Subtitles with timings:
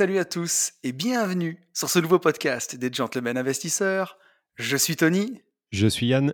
[0.00, 4.16] Salut à tous et bienvenue sur ce nouveau podcast des Gentlemen Investisseurs.
[4.54, 5.42] Je suis Tony
[5.72, 6.32] Je suis Yann.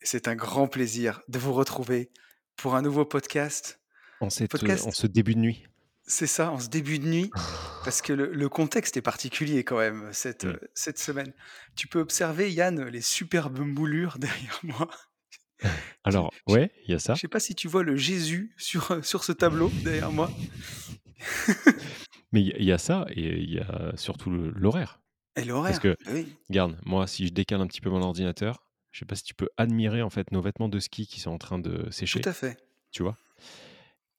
[0.00, 2.12] c'est un grand plaisir de vous retrouver
[2.54, 3.80] pour un nouveau podcast.
[4.20, 4.86] En, cette, Podcast.
[4.86, 5.66] en ce début de nuit.
[6.06, 7.32] C'est ça, en ce début de nuit,
[7.84, 10.56] parce que le, le contexte est particulier quand même cette, Mm.
[10.74, 11.32] cette semaine.
[11.74, 14.88] Tu peux observer, Yann, les superbes moulures derrière moi.
[16.04, 17.14] Alors, ouais, il y a ça.
[17.14, 20.30] Je sais pas si tu vois le Jésus sur, sur ce tableau derrière moi.
[22.34, 25.00] Mais il y a- il y, a ça et il y a surtout l'horaire.
[25.36, 25.80] Et l'horaire.
[25.80, 26.36] que- oui.
[26.50, 29.34] Regarde, moi, si je décale un petit peu mon ordinateur, je sais pas si tu
[29.34, 32.28] peux admirer en fait nos vêtements de ski qui sont en train de sécher, Tout
[32.28, 32.58] à fait.
[32.92, 33.16] tu vois?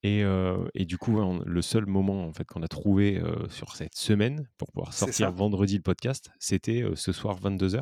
[0.03, 3.47] Et, euh, et du coup, on- le seul moment en fait qu'on a trouvé euh,
[3.49, 7.81] sur cette semaine pour pouvoir sortir vendredi le podcast, c'était euh, ce soir 22h.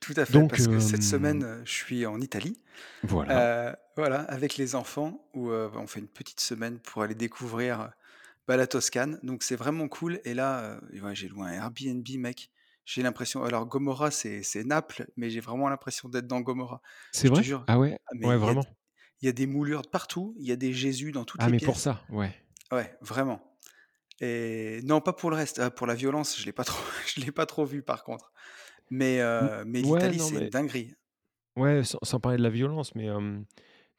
[0.00, 0.32] Tout à fait.
[0.34, 2.60] Donc, parce que cette semaine, je suis en Italie.
[3.04, 3.78] Voilà.
[3.96, 7.90] Voilà, avec les enfants, où on fait une petite semaine pour aller découvrir
[8.48, 9.18] bah, la Toscane.
[9.22, 10.20] Donc c'est vraiment cool.
[10.24, 12.50] Et là, euh, ouais, j'ai loué un Airbnb, mec.
[12.84, 13.42] J'ai l'impression.
[13.44, 16.82] Alors Gomorra, c'est c'est Naples, mais j'ai vraiment l'impression d'être dans Gomorra.
[17.12, 17.42] C'est te vrai?
[17.42, 17.64] jure.
[17.66, 18.64] Ah ouais, Ah, mais ouais, vraiment.
[19.22, 20.34] Il y a des moulures de partout.
[20.38, 21.68] Il y a des Jésus dans toutes Ah, les mais pièces.
[21.68, 22.34] pour ça, ouais.
[22.72, 23.56] Ouais, vraiment.
[24.20, 25.58] Et non, pas pour le reste.
[25.60, 26.82] Ah, pour la violence, je l'ai pas trop,
[27.16, 28.32] je l'ai pas trop vu par contre.
[28.90, 30.94] Mais, euh, mais ouais, l'Italie, c'est mais- dinguerie.
[31.56, 33.40] Ouais, sans, sans parler de la violence, mais euh,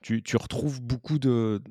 [0.02, 1.62] tu, tu retrouves beaucoup de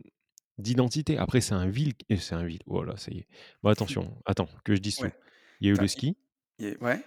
[0.59, 1.19] d'identité.
[1.19, 2.61] Après, c'est un ville, c'est un ville.
[2.67, 3.29] Voilà, ça y est.
[3.63, 5.05] Bon, attention, attends, que je dise tout.
[5.05, 5.15] Ouais.
[5.61, 6.17] Il y a eu le ski
[6.59, 7.03] y Ouais.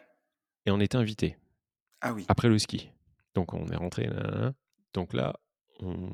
[0.66, 1.38] et on était invité
[2.02, 2.26] Ah oui.
[2.28, 2.90] après le ski.
[3.36, 4.08] Donc on est rentré.
[4.08, 4.54] nanana.
[4.94, 5.40] Donc là,
[5.80, 6.10] on,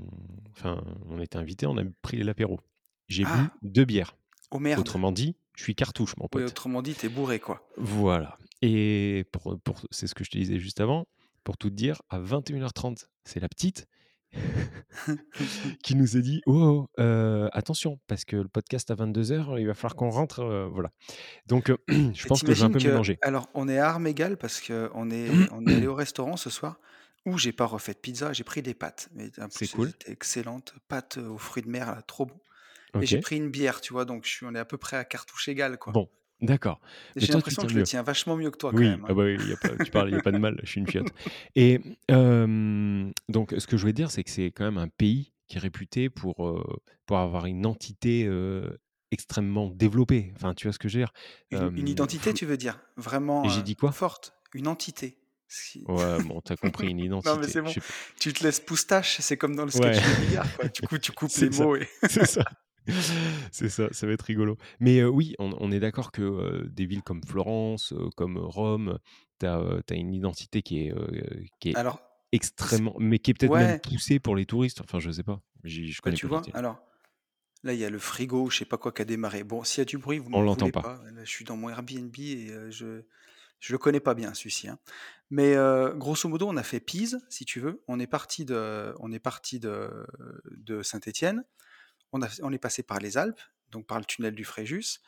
[0.51, 2.59] enfin, on était invité, on a pris l'apéro.
[3.07, 3.51] J'ai bu Ah.
[3.61, 4.15] deux bières.
[4.51, 4.79] Oh merde.
[4.79, 6.43] Autrement dit, je suis cartouche, mon Oui, pote.
[6.49, 7.65] autrement dit, t'es bourré, quoi.
[7.77, 8.37] Voilà.
[8.61, 11.07] Et pour, pour, c'est ce que je te disais juste avant.
[11.43, 13.87] Pour tout te dire, à 21h30, c'est la petite
[15.83, 19.73] qui nous a dit Oh, euh, attention, parce que le podcast à 22h, il va
[19.73, 20.39] falloir qu'on rentre.
[20.41, 20.91] euh, voilà.
[21.47, 23.17] Donc, euh, je Et pense que je vais un peu mélanger.
[23.21, 26.49] Alors, on est à armes égales parce qu'on est, on est allé au restaurant ce
[26.49, 26.79] soir
[27.25, 29.09] où j'ai pas refait de pizza, j'ai pris des pâtes.
[29.15, 29.91] Mais en C'est cool.
[30.07, 30.73] excellentes.
[30.89, 32.35] Pâtes aux fruits de mer, là, trop bon.
[33.01, 34.97] Et j'ai pris une bière, tu vois, donc je suis, on est à peu près
[34.97, 35.93] à cartouche égale, quoi.
[35.93, 36.09] Bon,
[36.43, 36.79] d'accord.
[37.15, 37.85] J'ai l'impression que je le mieux.
[37.85, 39.05] tiens vachement mieux que toi, quand Oui, même.
[39.07, 39.15] ah hein.
[39.15, 40.79] bah oui, y a pas, tu parles, il n'y a pas de mal, je suis
[40.79, 41.13] une fiotte.
[41.55, 41.79] Et
[42.11, 45.57] euh, donc, ce que je voulais dire, c'est que c'est quand même un pays qui
[45.57, 46.63] est réputé pour, euh,
[47.05, 48.79] pour avoir une entité euh,
[49.11, 50.31] extrêmement développée.
[50.35, 51.13] Enfin, tu vois ce que je veux dire?
[51.51, 52.79] Une, une identité, tu veux dire?
[52.97, 53.91] Vraiment Et j'ai dit quoi?
[53.91, 54.33] forte?
[54.53, 55.17] Une entité.
[55.47, 57.51] Si- Ouais, bon, t'as compris, une Non, mais identité.
[57.51, 57.71] c'est bon.
[58.19, 60.01] Tu te laisses poustache, c'est comme dans le sketch Ouais.
[60.19, 60.67] de Bigard, quoi.
[60.67, 61.63] Du coup, tu coupes les ça.
[61.63, 61.75] mots.
[61.75, 61.87] Et...
[62.09, 62.43] C'est ça.
[63.51, 64.57] C'est ça, ça va être rigolo.
[64.79, 68.37] Mais euh, oui, on, on est d'accord que euh, des villes comme Florence, euh, comme
[68.37, 68.99] Rome,
[69.39, 70.93] tu as, une identité qui est,
[71.59, 72.01] qui est Alors,
[72.31, 74.81] extrêmement, mais qui est peut-être même ouais, poussée pour les touristes.
[74.81, 75.41] Enfin, je sais pas.
[75.63, 76.81] Je bah, connais tu pas vois, alors,
[77.63, 79.43] là, il y a le frigo, je sais pas quoi, qui a démarré.
[79.43, 80.81] Bon, s'il y a du bruit, vous On m'en l'entend voulez pas.
[80.81, 81.01] pas.
[81.11, 83.03] Là, je suis dans mon Airbnb et je
[83.63, 84.67] je le connais pas bien, celui-ci.
[84.67, 84.77] hein.
[85.29, 87.81] Mais euh, grosso modo, on a fait Pise, si tu veux.
[87.87, 89.89] On est parti de, on est parti de,
[90.51, 91.45] de Saint-Étienne.
[92.13, 93.41] On, a, on est passé par les Alpes,
[93.71, 94.99] donc par le tunnel du Fréjus.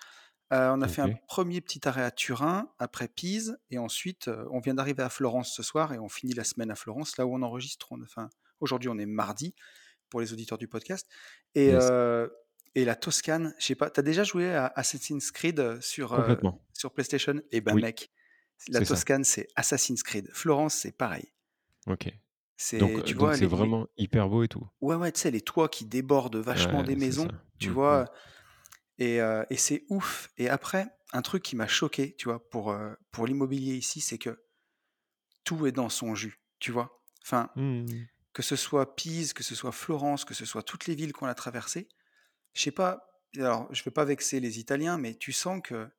[0.53, 4.45] Euh, on a fait un premier petit arrêt à Turin, après Pise, et ensuite euh,
[4.51, 7.25] on vient d'arriver à Florence ce soir et on finit la semaine à Florence, là
[7.25, 7.87] où on enregistre.
[7.91, 8.29] on- enfin,
[8.59, 9.55] aujourd'hui, on est mardi
[10.09, 11.07] pour les auditeurs du podcast.
[11.55, 11.83] Et, Yes.
[11.89, 12.27] euh,
[12.75, 16.13] et la Toscane, je sais pas, t'as déjà joué à Assassin's Creed sur,
[16.73, 17.41] sur PlayStation?
[17.51, 18.11] Eh ben, Oui, mec,
[18.67, 18.79] la.
[18.85, 20.29] Toscane, c'est Assassin's Creed.
[20.33, 21.31] Florence, c'est pareil.
[21.87, 22.07] Ok.
[22.57, 24.67] C'est, tu donc vois, c'est les, les- vraiment hyper beau et tout.
[24.81, 27.45] ouais, ouais, tu sais, les toits qui débordent vachement Ouais, des c'est maisons, ça.
[27.59, 28.01] tu Mm, mm.
[28.01, 28.05] vois,
[28.99, 30.29] et, euh, et c'est ouf.
[30.37, 34.19] Et après, un truc qui m'a choqué, tu vois, pour, euh, pour l'immobilier ici, c'est
[34.19, 34.43] que
[35.43, 37.01] tout est dans son jus, tu vois?
[37.23, 38.07] Enfin, Mm.
[38.33, 41.27] que ce soit Pise, que ce soit Florence, que ce soit toutes les villes qu'on
[41.27, 41.89] a traversées,
[42.53, 43.07] je sais pas,
[43.37, 45.89] alors je veux pas vexer les Italiens, mais tu sens que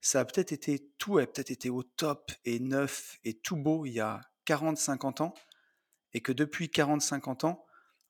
[0.00, 3.86] ça a peut-être été, tout a peut-être été au top et neuf et tout beau
[3.86, 5.34] il y a 40-50 ans,
[6.14, 7.64] et que depuis 40-50 ans,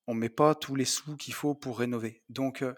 [0.07, 2.23] on met pas tous les sous qu'il faut pour rénover.
[2.29, 2.75] Donc, euh,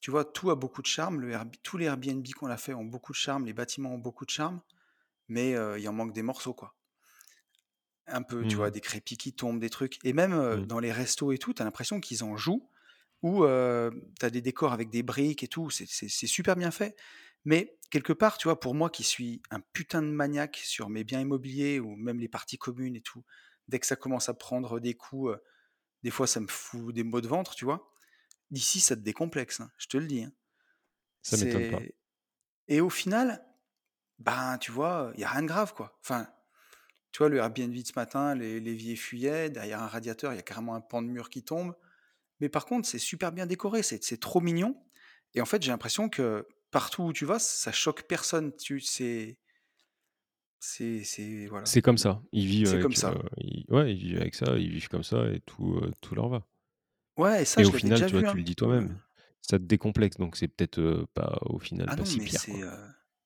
[0.00, 2.84] tu vois, tout a beaucoup de charme, le tous les Airbnb qu'on a fait ont
[2.84, 4.60] beaucoup de charme, les bâtiments ont beaucoup de charme,
[5.28, 6.74] mais euh, il en manque des morceaux, quoi.
[8.08, 8.70] Un peu, tu vois, Mm.
[8.70, 9.98] des crépis qui tombent, des trucs.
[10.04, 10.66] Et même euh, Mm.
[10.66, 12.68] dans les restos et tout, tu as l'impression qu'ils en jouent,
[13.22, 13.48] où tu
[14.26, 15.86] as des décors avec des briques et tout, c'est
[16.28, 16.96] super bien fait.
[17.44, 21.02] Mais quelque part, tu vois, pour moi qui suis un putain de maniaque sur mes
[21.04, 23.24] biens immobiliers ou même les parties communes et tout,
[23.68, 25.36] dès que ça commence à prendre des coups,
[26.02, 27.92] des fois ça me fout des maux de ventre, tu vois?
[28.52, 30.32] Ici, ça te décomplexe, hein, je te le dis, hein.
[31.22, 31.82] Ça m'étonne pas.
[32.68, 33.44] Et au final,
[34.18, 35.98] ben, tu vois, il y a rien de grave, quoi.
[36.02, 36.28] Enfin,
[37.12, 40.38] tu vois, le Airbnb de ce matin, les l'évier fuyait, derrière un radiateur, il y
[40.38, 41.74] a carrément un pan de mur qui tombe.
[42.40, 44.82] Mais par contre, c'est super bien décoré, c'est c'est trop mignon
[45.34, 48.56] et en fait, j'ai l'impression que partout où tu vas, ça choque personne.
[48.56, 49.38] Tu c'est
[50.66, 52.22] c'est c'est voilà, C'est comme ça.
[52.32, 53.14] Ils vivent c'est comme avec, ça.
[53.14, 56.28] heu, ils ouais, ils vivent avec ça, ils vivent comme ça et tout, tout leur
[56.30, 56.46] va.
[57.18, 58.44] Ouais et ça, Et je au l'avais final, déjà tu vois, vu, tu hein, le
[58.44, 59.00] dis toi-même,
[59.42, 62.28] ça te décomplexe, donc c'est peut-être, heu, pas au final ah pas non, si mais
[62.28, 62.62] pire, c'est, quoi.
[62.62, 62.70] heu,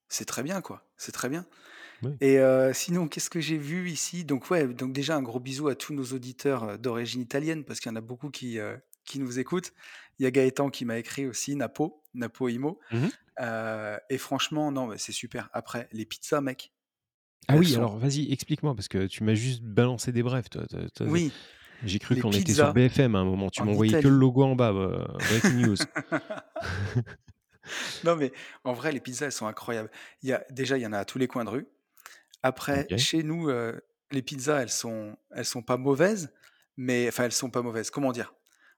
[0.09, 1.47] c'est très bien, quoi, c'est très bien
[2.23, 2.39] et
[2.75, 4.25] sinon, qu'est-ce que j'ai vu ici?
[4.25, 7.91] Donc ouais, donc déjà un gros bisou à tous nos auditeurs, d'origine italienne parce qu'il
[7.91, 8.59] y en a beaucoup qui,
[9.17, 9.73] nous écoutent.
[10.19, 13.11] Il y a Gaëtan qui m'a écrit aussi, Napo, Napo Imo, Mmh
[14.11, 15.49] et franchement, non, mais c'est super.
[15.53, 16.73] Après, les pizzas, mec,
[17.49, 20.67] Ah oui, sont alors vas-y, explique-moi parce que tu m'as juste balancé des brefs, toi
[20.67, 21.35] toi toi z oui,
[21.83, 24.43] j'ai cru qu'on était sur BFM à un moment, tu en m'envoyais que le logo
[24.45, 25.77] en bas, heu, breaking news.
[28.05, 28.33] Non, mais
[28.65, 29.91] en vrai, les pizzas, elles sont incroyables.
[30.23, 31.69] Il y a déjà, il y en a à tous les coins de rue.
[32.43, 33.83] Après, chez nous, heu,
[34.13, 36.35] les pizzas, elles sont elles sont pas mauvaises,
[36.77, 37.91] mais enfin, elles sont pas mauvaises.
[37.91, 38.35] Comment dire?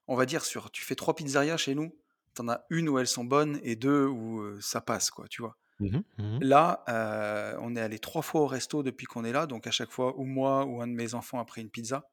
[0.07, 1.95] On va dire sur tu fais 3 pizzerias chez nous,
[2.35, 5.27] tu en as 1 où elles sont bonnes et 2 où, heu, ça passe quoi,
[5.29, 5.57] tu vois?
[5.79, 6.03] Mmh mh.
[6.17, 6.43] Mmh mh.
[6.43, 6.83] Là,
[7.61, 10.17] on est allés 3 fois au resto depuis qu'on est là, donc à chaque fois,
[10.19, 12.09] ou moi ou un de mes enfants a pris une pizza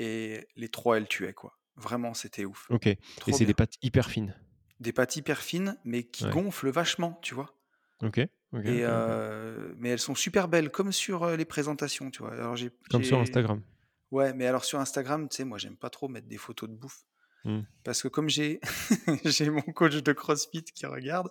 [0.00, 1.58] et les 3 elles tuaient quoi.
[1.76, 2.70] Vraiment, c'était ouf.
[2.70, 4.34] OK et c'est des pâtes hyper fines?
[4.80, 6.28] Des pâtes hyper fines, mais qui Ouais.
[6.28, 7.54] gonflent vachement, tu vois?
[8.02, 8.28] OK.
[8.52, 8.82] OK, Et
[9.76, 12.32] mais elles sont super belles comme sur, les présentations, tu vois?
[12.32, 13.62] Alors j'ai Comme sur Instagram?
[14.12, 16.74] ouais, mais alors sur Instagram, tu sais, moi j'aime pas trop mettre des photos de
[16.76, 17.04] bouffe
[17.44, 17.62] Mmh.
[17.84, 18.60] parce que comme j'ai
[19.24, 21.28] j'ai mon coach de CrossFit qui regarde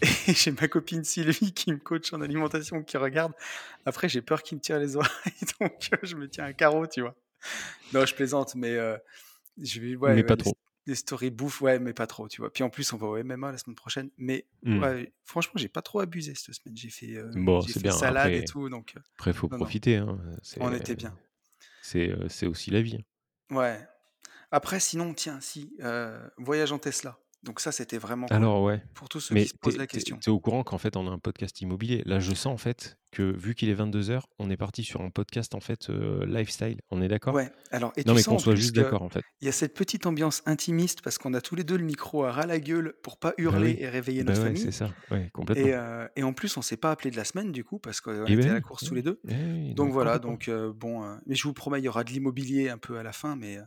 [0.28, 3.32] et j'ai ma copine Sylvie qui me coach en alimentation qui regarde,
[3.86, 5.10] après j'ai peur qu'il me tire les oreilles
[5.60, 7.14] donc heu, je me tiens à carreau, tu vois?
[7.92, 8.98] Non, je plaisante, mais heu,
[9.60, 10.54] je vais ouais, Mais pas trop.
[10.86, 12.52] les stories bouffe, ouais, mais pas trop, tu vois?
[12.52, 14.80] Puis en plus, on va au MMA la semaine prochaine, mais Mmh.
[14.80, 16.76] ouais, franchement, j'ai pas trop abusé cette semaine.
[16.76, 19.96] J'ai fait, heu, Bon, fait bien, salade et tout, donc heu, après faut non, profiter,
[19.96, 20.18] hein,
[20.60, 21.16] on était bien.
[21.82, 23.04] c'est, aussi la vie.
[23.50, 23.86] Ouais.
[24.54, 27.18] Après, sinon, tiens, si, heu, voyage en Tesla.
[27.42, 28.46] Donc ça, c'était vraiment cool.
[28.46, 30.22] Alors ouais, Pour tous ceux qui mais se tu posent la question.
[30.22, 32.02] tu es au courant qu'en fait, on a un podcast immobilier?
[32.06, 35.10] Là, je sens en fait que vu qu'il est 22:00, on est parti sur un
[35.10, 36.80] podcast en fait, heu, lifestyle.
[36.90, 37.36] On est d'accord?
[37.36, 39.24] Ouais, alors et Non, tu mais qu'on soit juste d'accord en fait.
[39.42, 42.32] y a cette petite ambiance intimiste parce qu'on a tous les 2 le micro à
[42.32, 44.72] ras la gueule pour pas Bah hurler oui, et réveiller notre bah ouais, c'est famille
[44.72, 45.70] ça, ouais, complètement.
[45.70, 48.00] et heu et en plus, on s'est pas appelé de la semaine du coup parce
[48.02, 49.20] qu'on Et était beh à la course eh tous les 2.
[49.28, 52.10] eh oui, Donc donc voilà, donc bon, mais je vous promets, il y aura de
[52.12, 53.58] l'immobilier un peu à la fin, mais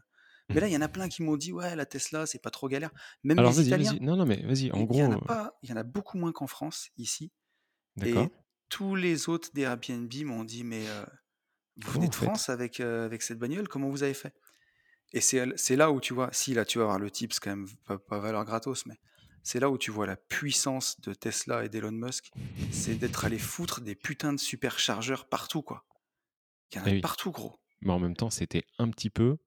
[0.53, 2.51] mais là, il y en a plein qui m'ont dit: «Ouais, la Tesla, c'est pas
[2.51, 2.91] trop galère».
[3.23, 4.01] Même Alors les vas-y, Italiens, vas-y.
[4.01, 5.73] Non, non, mais vas-y, en il il y en gros, a heu pas il y
[5.73, 7.31] en a beaucoup moins qu'en France, ici
[7.95, 8.29] d'accord.
[8.29, 8.33] et
[8.69, 10.85] tous les autres des Airbnb m'ont dit: «Mais
[11.77, 12.38] vous Comment venez vous de faites?
[12.38, 14.33] France avec, avec cette bagnole, comment vous avez fait?»
[15.13, 17.51] et c'est c'est là où tu vois si là, tu vas avoir le tips quand
[17.51, 18.95] même, pas pas valeur gratos, mais
[19.43, 22.31] c'est là où tu vois la puissance de Tesla et d'Elon Musk,
[22.69, 25.86] c'est d'être allé foutre des putains de superchargeurs partout, quoi.
[26.74, 27.60] Il y en a Eh oui, partout, gros.
[27.81, 29.38] mais en même temps, c'était un petit peu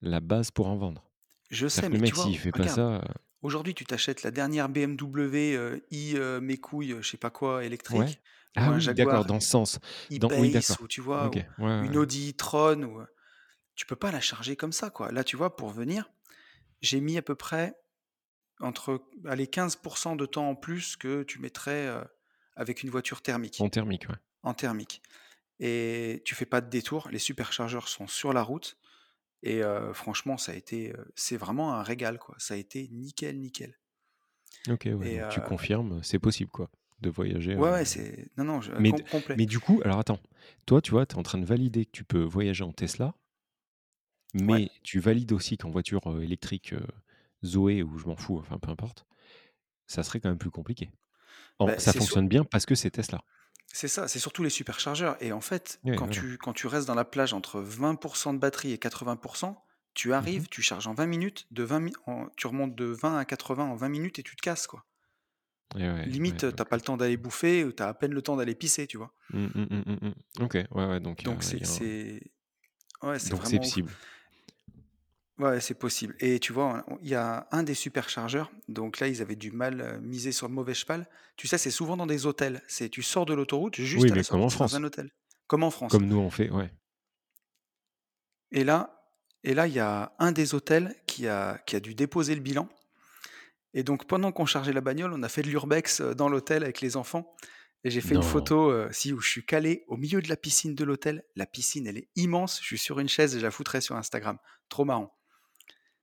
[0.00, 1.10] la base pour en vendre.
[1.50, 4.22] Je sais, le mais tu mec, vois, s'il fait pas ça, heu aujourd'hui, tu t'achètes
[4.22, 8.20] la dernière BMW, heu, i, heu, mes couilles, heu, je sais pas quoi, électrique
[8.56, 9.78] Ah oui, d'accord, dans ce sens.
[10.16, 11.96] Dans oui, ou tu vois, ou ouais, une.
[11.96, 13.02] Audi e-tron ou,
[13.76, 15.12] tu peux pas la charger comme ça, quoi.
[15.12, 16.10] Là, tu vois, pour venir,
[16.82, 17.74] j'ai mis à peu près
[18.60, 21.88] entre, allez, 15% de temps en plus que tu mettrais,
[22.56, 23.22] avec une voiture
[23.58, 24.16] En thermique, thermique, ouais.
[24.42, 25.02] en thermique
[25.60, 28.78] et tu fais pas de détour, les superchargeurs sont sur la route
[29.42, 29.62] et
[29.94, 32.34] franchement, ça a été, c'est vraiment un régal, quoi.
[32.38, 33.78] Ça a été nickel, nickel
[34.68, 38.44] OK, ouais, et tu confirmes, c'est possible, quoi, de voyager, ouais, heu ouais, c'est non,
[38.44, 39.36] non, je mais com complet.
[39.36, 40.20] mais du coup alors attends,
[40.66, 43.14] toi, tu vois, tu es en train de valider que tu peux voyager en Tesla,
[44.48, 46.74] Ouais, mais tu valides aussi qu'en voiture, électrique,
[47.44, 49.06] Zoé ou je m'en fous, enfin peu importe,
[49.86, 50.90] ça serait quand même plus compliqué.
[51.58, 53.22] En bah, ça fonctionne bien parce que c'est Tesla.
[53.72, 56.22] C'est ça, c'est surtout les superchargeurs et en fait, Ouais, quand voilà.
[56.22, 60.26] tu quand tu restes dans la plage entre 20% de batterie et 80% tu Mmh
[60.38, 60.44] mh.
[60.44, 63.24] arrives, tu charges en 20 minutes, de 20 mi en tu remontes de 20 à
[63.24, 64.84] 80 en 20 minutes et tu te casses, quoi.
[65.74, 68.12] Ouais, ouais, Limite, donc tu pas le temps d'aller bouffer ou tu as à peine
[68.12, 69.14] le temps d'aller pisser, tu vois?
[69.30, 70.42] Mmh, mmh.
[70.42, 71.82] OK, ouais, ouais, donc Donc c'est un
[73.02, 73.96] ouais, vraiment possible.
[75.38, 79.06] Ouais, c'est possible et tu vois, on il y a un des superchargeurs, donc là,
[79.06, 81.08] ils avaient du mal, heu, miser sur le mauvais cheval.
[81.36, 82.60] Tu sais, c'est souvent dans des hôtels.
[82.66, 84.86] C'est tu sors de l'autoroute, juste à la mais comme en sortie, c'est dans un
[84.86, 85.10] hôtel,
[85.46, 86.72] comme en France Comme nous on fait, ouais.
[88.50, 88.94] et là
[89.44, 92.34] et là, il y a un des hôtels qui qui a, qui a dû déposer
[92.34, 92.68] le bilan.
[93.74, 96.62] Et donc, pendant qu'on chargeait la bagnole, on a fait de l'urbex euh, dans l'hôtel
[96.64, 97.34] avec les enfants.
[97.84, 98.22] Et j'ai fait une Non.
[98.22, 101.24] photo, euh, si, où je suis calé au milieu de la piscine de l'hôtel.
[101.36, 102.58] La piscine, elle est immense.
[102.60, 104.38] Je suis sur une chaise et je la foutrais sur Instagram.
[104.68, 105.17] Trop marrant.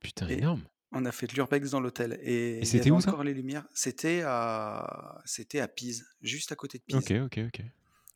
[0.05, 0.62] Putain, Et énorme.
[0.91, 2.19] on a fait de l'urbex dans l'hôtel.
[2.21, 3.09] Et il y c'était avait où, ça?
[3.09, 3.65] encore les lumières.
[3.74, 6.95] C'était à, c'était à Pise, juste à côté de Pise.
[6.97, 7.65] Ok, ok, ok.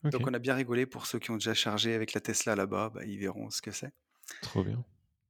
[0.06, 0.86] Ok, Donc on a bien rigolé.
[0.86, 3.72] Pour ceux qui ont déjà chargé avec la Tesla là-bas, bah, ils verront ce que
[3.72, 3.92] c'est.
[4.42, 4.84] trop bien.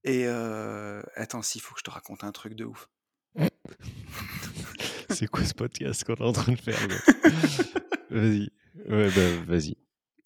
[0.03, 2.87] Et euh, attends, s'il faut que je te raconte un truc de ouf.
[5.09, 7.13] C'est quoi ce podcast qu'on est en train de faire gros?
[8.11, 8.49] Vas-y.
[8.87, 9.75] Ouais, bah, vas-y.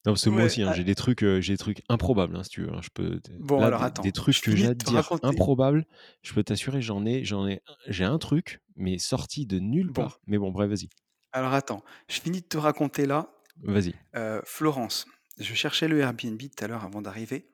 [0.06, 2.36] Non, parce que moi aussi, hein, ah, j'ai des trucs, euh, j'ai des trucs improbables,
[2.36, 2.74] hein, si tu veux.
[2.74, 3.22] hein, je peux.
[3.38, 5.22] bon, Là, alors des, attends, des trucs que j'ai à te dire raconter.
[5.22, 5.86] improbables,
[6.24, 9.94] je peux t'assurer, j'en ai, j'en ai, j'ai un truc, mais sorti de nulle Bon,
[9.94, 10.20] part.
[10.28, 10.90] Mais bon, bref, vas-y,
[11.32, 13.34] alors attends, je finis de te raconter là.
[13.62, 13.94] vas-y.
[14.16, 15.08] Euh, Florence,
[15.40, 17.50] je cherchais le Airbnb tout à l'heure avant d'arriver.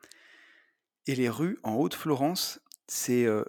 [1.08, 3.44] Et les rues en Haute-Florence, c'est euh,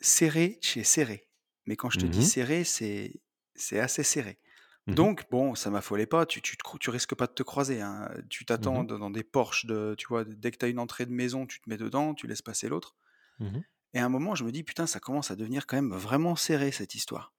[0.00, 1.28] serré chez serré.
[1.66, 3.22] Mais quand je te dis Mhm, serré, c'est
[3.54, 4.38] c'est assez serré.
[4.86, 7.80] Mhm, Donc, bon, ça m'affolait pas, tu, tu, te tu risques pas de te croiser.
[7.80, 8.10] hein.
[8.28, 11.06] Tu t'attends mhm, dans des porches, de, tu vois, dès que tu as une entrée
[11.06, 12.96] de maison, tu te mets dedans, tu laisses passer l'autre.
[13.38, 13.64] mhm.
[13.94, 16.36] Et à un moment, je me dis, putain, ça commence à devenir quand même vraiment
[16.36, 17.32] serré cette histoire.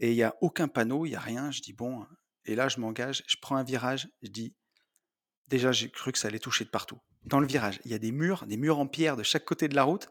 [0.00, 1.50] Et il n'y a aucun panneau, il n'y a rien.
[1.50, 2.06] Je dis, bon,
[2.44, 4.54] et là, je m'engage, je prends un virage, je dis,
[5.48, 7.00] déjà, j'ai cru que ça allait toucher de partout.
[7.24, 9.68] Dans le virage, il y a des murs, des murs en pierre de chaque côté
[9.68, 10.08] de la route,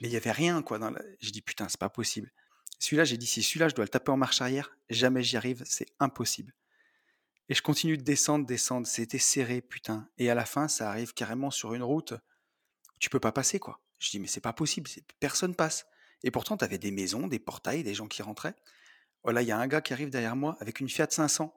[0.00, 0.78] mais il n'y avait rien, quoi.
[0.78, 1.02] Dans la...
[1.20, 2.32] Je dis, putain, c'est pas possible.
[2.78, 5.62] Celui-là, j'ai dit, si celui-là, je dois le taper en marche arrière, jamais j'y arrive,
[5.64, 6.54] c'est impossible.
[7.48, 10.08] Et je continue de descendre, descendre, c'était serré, putain.
[10.18, 13.58] Et à la fin, ça arrive carrément sur une route où tu peux pas passer,
[13.58, 13.80] quoi.
[13.98, 15.86] Je dis, mais c'est pas possible, personne passe.
[16.22, 18.54] Et pourtant, tu avais des maisons, des portails, des gens qui rentraient.
[19.24, 21.54] Voilà, il y a un gars qui arrive derrière moi avec une Fiat 500.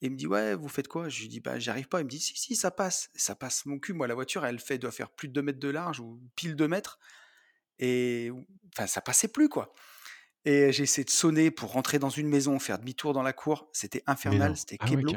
[0.00, 1.08] Et il me dit, ouais, vous faites quoi?
[1.08, 2.00] Je lui dis, bah, j'y arrive pas.
[2.00, 3.10] Il me dit, si, si, ça passe.
[3.14, 3.92] Ça passe mon cul.
[3.94, 6.54] Moi, la voiture, elle fait, doit faire plus de 2 mètres de large ou pile
[6.54, 6.98] 2 mètres.
[7.78, 8.30] Et
[8.72, 9.74] enfin, ça passait plus, quoi.
[10.48, 13.68] Et j'ai essayé de sonner pour rentrer dans une maison, faire demi-tour dans la cour.
[13.74, 15.12] C'était infernal, c'était Ah keblo.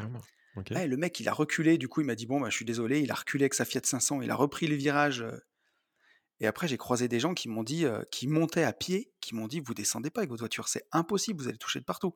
[0.76, 1.78] Ouais, le mec, il a reculé.
[1.78, 3.00] Du coup, il m'a dit, bon, bah, je suis désolé.
[3.00, 4.20] Il a reculé avec sa Fiat 500.
[4.20, 5.22] Il a repris le virage.
[5.22, 5.38] euh,
[6.40, 9.34] Et après, j'ai croisé des gens qui m'ont dit, euh, qui montaient à pied, qui
[9.34, 12.12] m'ont dit, vous descendez pas avec votre voiture, c'est impossible, vous allez toucher de partout.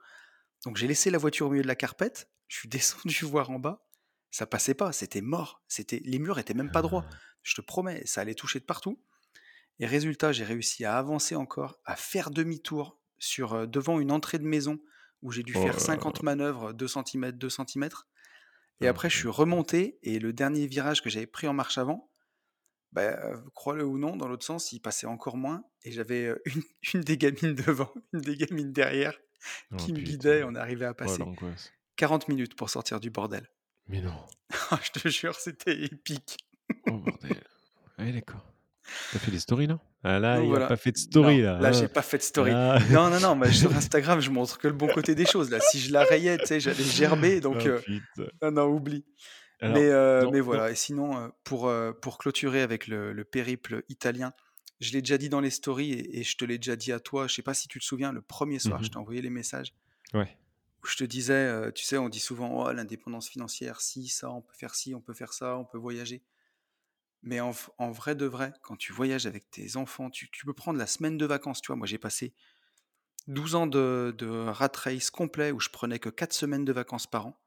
[0.67, 2.69] Donc j'ai laissé la voiture au milieu de la carpette, je suis
[3.15, 3.87] descendu voir en bas,
[4.31, 7.07] ça passait pas, c'était mort, c'était les murs étaient même pas droits.
[7.11, 9.01] Ah, Je te promets, ça allait toucher de partout.
[9.79, 14.45] Et résultat, j'ai réussi à avancer encore, à faire demi-tour sur devant une entrée de
[14.47, 14.79] maison
[15.23, 16.23] où j'ai dû Oh faire là 50 là.
[16.25, 17.89] manœuvres, 2 cm, 2 cm.
[18.81, 21.79] Et Ah, après, je suis remonté et le dernier virage que j'avais pris en marche
[21.79, 22.11] avant,
[22.93, 23.19] bah,
[23.55, 25.65] crois-le ou non, dans l'autre sens, il passait encore moins.
[25.83, 26.63] Et j'avais une,
[26.95, 29.19] une des gamines devant, une des gamines derrière
[29.73, 30.43] Oh qui me guidait.
[30.45, 31.73] On arrivait à Oh passer l'angoisse.
[31.97, 33.49] 40 minutes pour sortir du bordel.
[33.89, 34.15] Mais non.
[34.71, 36.37] Ah, Je te jure, c'était épique.
[36.89, 37.41] Oh bordel.
[37.99, 38.45] Ouais, d'accord.
[39.13, 40.67] T'as fait des stories là Ah là, Donc il a voilà.
[40.67, 41.59] pas fait de story Non, là.
[41.61, 42.51] là, j'ai pas fait de story.
[42.53, 42.79] Là.
[42.91, 45.51] Non, non, non, mais sur Instagram, je montre que le bon côté des choses.
[45.51, 47.41] Là, si je la rayais, tu sais, j'allais gerber.
[47.47, 48.29] Donc, Oh euh, putain.
[48.43, 49.05] non, non, oublie.
[49.61, 50.71] Alors, Mais, euh, mais voilà.
[50.71, 54.33] Et sinon, euh, pour, euh, pour clôturer avec le, le périple italien,
[54.81, 57.01] je l'ai déjà dit dans les stories et, et je te l'ai déjà dit à
[57.01, 57.27] toi.
[57.27, 58.91] Je sais pas si tu te souviens, le premier soir, je Mhm.
[58.93, 59.73] t'ai envoyé les messages.
[60.15, 60.29] Ouais.
[60.85, 64.41] où je te disais, tu sais, on dit souvent, oh, l'indépendance financière, si, ça, on
[64.43, 66.23] peut faire ci, on peut faire ça, on peut voyager.
[67.23, 67.51] Mais en,
[67.91, 71.27] vrai de vrai, quand tu voyages avec tes enfants, tu, peux prendre la semaine de
[71.27, 71.61] vacances.
[71.61, 72.35] Tu vois, moi, j'ai passé
[73.27, 77.27] 12 ans de, rat race complet où je prenais que 4 semaines de vacances par
[77.27, 77.43] an.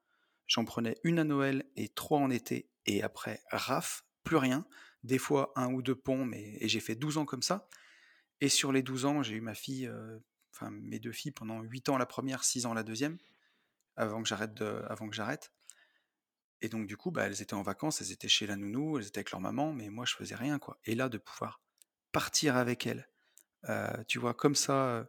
[0.47, 2.69] J'en prenais une à Noël et trois en été.
[2.85, 4.65] Et après, raf, plus rien.
[5.03, 7.69] Des fois, un ou deux ponts, et j'ai fait 12 ans comme ça.
[8.41, 10.17] Et sur les 12 ans, j'ai eu ma fille, euh,
[10.53, 13.17] enfin mes deux filles pendant 8 ans la première, 6 ans la deuxième
[13.95, 15.51] avant que j'arrête.
[16.61, 19.07] Et donc du coup, bah, elles étaient en vacances, elles étaient chez la nounou, elles
[19.07, 20.79] étaient avec leur maman, mais moi je faisais rien quoi.
[20.85, 21.61] Et là de pouvoir
[22.11, 23.09] partir avec elles,
[23.69, 25.05] euh, tu vois, comme ça, euh,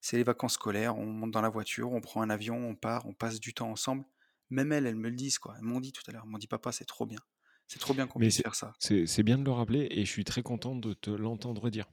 [0.00, 3.06] c'est les vacances scolaires, on monte dans la voiture, on prend un avion, on part,
[3.06, 4.04] on passe du temps ensemble.
[4.50, 5.54] Même elles, elles me le disent quoi.
[5.58, 7.20] Elles m'ont dit tout à l'heure, elles m'ont dit papa, c'est trop bien,
[7.68, 8.78] c'est trop bien qu'on Mais puisse c'est faire ça.
[8.78, 11.86] c'est- c'est bien de le rappeler et je suis très content de te l'entendre dire.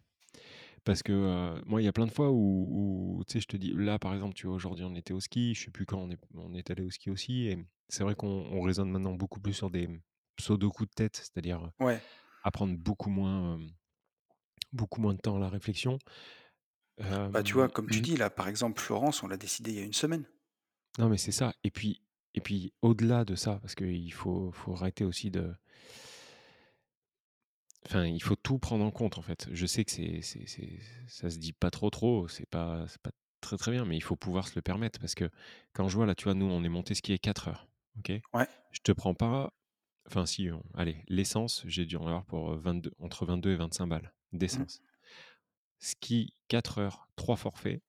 [0.85, 3.47] Parce que euh, moi, il y a plein de fois où, où, tu sais, je
[3.47, 5.85] te dis, là par exemple, tu vois, aujourd'hui on était au ski, je sais plus
[5.87, 8.91] quand on est, on est allé au ski aussi, et c'est vrai qu'on on raisonne
[8.91, 9.89] maintenant beaucoup plus sur des
[10.37, 12.03] pseudo-coups de tête, c'est-à-dire Ouais,
[12.43, 13.67] apprendre beaucoup moins, euh,
[14.73, 15.97] beaucoup moins de temps à la réflexion.
[17.31, 19.77] bah tu vois, comme tu m- dis là, par exemple Florence, on l'a décidé il
[19.77, 20.25] y a une semaine.
[20.97, 21.53] non, mais c'est ça.
[21.63, 22.01] Et puis,
[22.33, 25.53] et puis au-delà de ça, parce qu'il faut, faut arrêter aussi de.
[27.85, 29.47] Enfin, il faut tout prendre en compte en fait.
[29.51, 33.01] Je sais que c'est, c'est, c'est- ça se dit pas trop trop, c'est pas, c'est
[33.01, 33.11] pas
[33.41, 35.29] très très bien, mais il faut pouvoir se le permettre parce que
[35.73, 37.67] quand je vois là, tu vois, nous on est monté skier 4 heures,
[37.99, 38.11] ok?
[38.33, 39.53] Ouais, Je te prends pas,
[40.07, 43.87] enfin si, on- allez, l'essence, j'ai dû en avoir pour 22, entre 22 et 25
[43.87, 44.81] balles mhm, d'essence.
[45.79, 47.81] ski 4 heures, 3 forfaits,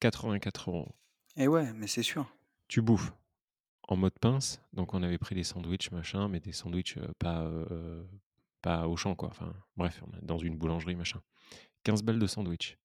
[0.00, 0.94] 84 euros.
[1.36, 2.26] Et ouais, mais c'est sûr.
[2.68, 3.12] Tu bouffes
[3.88, 7.42] en mode pince, donc on avait pris des sandwichs, machin, mais des sandwichs euh, pas,
[7.44, 8.04] euh,
[8.62, 9.28] pas au champ, quoi.
[9.28, 11.20] Enfin, bref, on est dans une boulangerie, machin.
[11.84, 12.78] 15 balles de sandwich.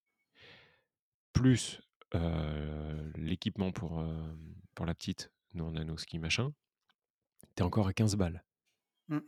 [1.32, 1.80] Plus
[2.14, 4.34] euh, l'équipement pour, euh,
[4.74, 6.52] pour la petite, nous on a nos skis, machin.
[7.54, 8.44] T'es encore à 15 balles.
[9.08, 9.18] Mm.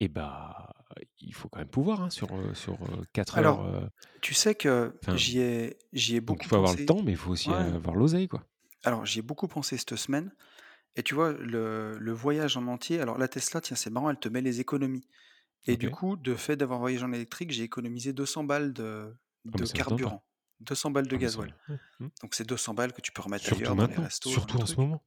[0.00, 0.72] Et bah,
[1.20, 2.78] il faut quand même pouvoir hein, sur, euh, sur
[3.12, 3.90] 4 Alors, heures.
[4.20, 7.12] tu sais que j'y ai, j'y ai donc beaucoup il faut avoir le temps, mais
[7.12, 7.56] il faut aussi Ouais.
[7.56, 8.44] avoir l'oseille, quoi.
[8.84, 10.34] Alors, j'y ai beaucoup pensé cette semaine.
[10.96, 14.18] Et tu vois, le, le voyage en entier, alors la Tesla, tiens, c'est marrant, elle
[14.18, 15.06] te met les économies.
[15.66, 15.92] Et du Ok.
[15.92, 19.14] coup, de fait d'avoir voyagé en électrique, j'ai économisé 200 balles de,
[19.52, 20.24] Ah, mais carburant.
[20.60, 21.56] 200 balles de Ah, mais ça- gasoil.
[21.68, 22.08] ouais, hmm.
[22.22, 24.46] Donc, c'est 200 balles que tu peux remettre Surtout ailleurs dans les maintenant, restos, dans
[24.46, 24.80] surtout en ce trucs.
[24.80, 25.04] moment?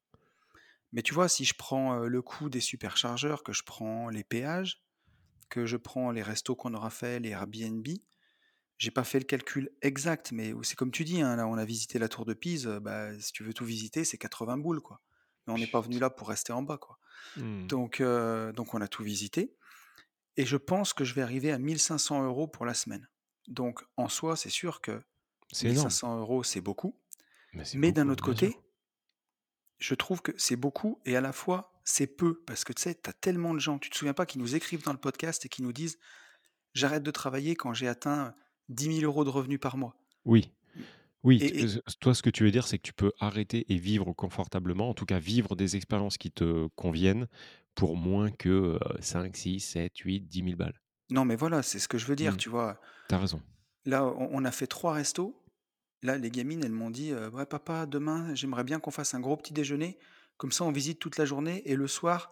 [0.92, 4.24] Mais tu vois, si je prends euh, le coût des superchargeurs, que je prends les
[4.24, 4.84] péages,
[5.50, 7.88] que je prends les restos qu'on aura fait, les Airbnb,
[8.78, 11.66] j'ai pas fait le calcul exact, mais c'est comme tu dis, hein, là on a
[11.66, 14.82] visité la tour de Pise, euh, bah, si tu veux tout visiter, c'est 80 boules,
[14.82, 15.02] quoi.
[15.48, 17.00] Mais on n'est pas venu là pour rester en bas, quoi.
[17.36, 17.70] Hmm.
[17.70, 19.58] Donc, euh, donc on a tout visité.
[20.38, 23.08] Et je pense que je vais arriver à 1500 euros pour la semaine.
[23.48, 25.02] Donc en soi, c'est sûr que
[25.52, 25.88] C'est énorme.
[25.88, 26.98] 1500 euros, c'est beaucoup.
[27.74, 28.64] Mais, d'un autre côté, sûr.
[29.78, 32.44] je trouve que c'est beaucoup et à la fois c'est peu.
[32.46, 34.56] Parce que tu sais, tu as tellement de gens, tu te souviens pas, qui nous
[34.56, 35.98] écrivent dans le podcast et qui nous disent
[36.74, 38.36] J'arrête de travailler quand j'ai atteint
[38.68, 39.96] 10 000 euros de revenus par mois.
[40.26, 40.52] Oui.
[41.26, 43.12] Oui, Et, tu- et- euh, toi, ce que tu veux dire, c'est que tu peux
[43.20, 47.28] arrêter et vivre confortablement, en tout cas vivre des expériences qui te conviennent
[47.74, 50.80] pour moins que euh, 5, 6, 7, 8, 10 000 balles.
[51.10, 52.38] non, mais voilà, c'est ce que je veux dire, Hmm.
[52.38, 52.80] tu vois?
[53.10, 53.42] T'as raison.
[53.86, 55.42] Là, on, on a fait trois restos.
[56.04, 59.20] Là, les gamines, elles m'ont dit euh, Ouais, papa, demain, j'aimerais bien qu'on fasse un
[59.20, 59.98] gros petit déjeuner.
[60.38, 62.32] Comme ça, on visite toute la journée et le soir,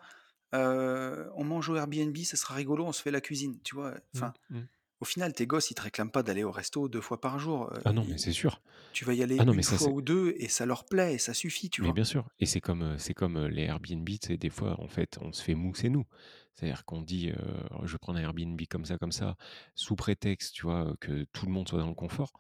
[0.53, 3.59] euh, on mange au Airbnb, ça sera rigolo, on se fait la cuisine.
[3.63, 4.68] Tu vois, enfin, Hmm, hmm.
[5.03, 7.72] Au final, tes gosses, ils te réclament pas d'aller au resto deux fois par jour.
[7.74, 8.61] euh, Ah non, mais c'est sûr.
[8.92, 9.92] tu vas y aller Ah non, une ça, fois c'est.
[9.92, 11.94] ou deux et ça leur plaît et ça suffit, tu Mais vois.
[11.94, 12.27] bien sûr.
[12.39, 15.31] Et c'est comme, euh, c'est comme euh, les Airbnb, sais, des fois, en fait, on
[15.33, 16.05] se fait mousser nous.
[16.53, 17.35] C'est-à-dire qu'on dit, euh,
[17.83, 19.35] je vais prendre un Airbnb comme ça, comme ça,
[19.75, 22.31] sous prétexte, tu vois, que tout le monde soit dans le confort.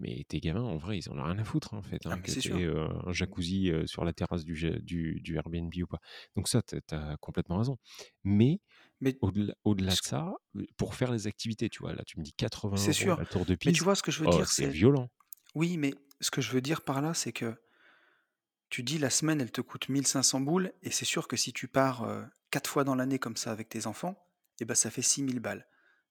[0.00, 2.10] Mais tes gamins, en vrai, ils en ont rien à foutre, hein, en fait, Ah,
[2.12, 2.56] hein, que c'est sûr.
[3.06, 5.98] un jacuzzi euh, sur la terrasse du, du, du Airbnb ou pas.
[6.36, 7.76] Donc ça, tu as complètement raison.
[8.24, 8.60] Mais
[9.00, 10.32] Mais au-delà de ça,
[10.76, 13.18] pour faire les activités, tu vois, là, tu me dis 80 c'est euros sûr.
[13.18, 14.70] la tour de Mais tu vois, ce que je veux oh, dire, c'est c'est.
[14.70, 15.08] violent.
[15.54, 17.54] Oui, mais ce que je veux dire par là, c'est que
[18.70, 21.68] tu dis la semaine, elle te coûte 1500 boules, et c'est sûr que si tu
[21.68, 24.22] pars euh, quatre fois dans l'année comme ça avec tes enfants,
[24.60, 25.66] eh ben ça fait 6000 balles.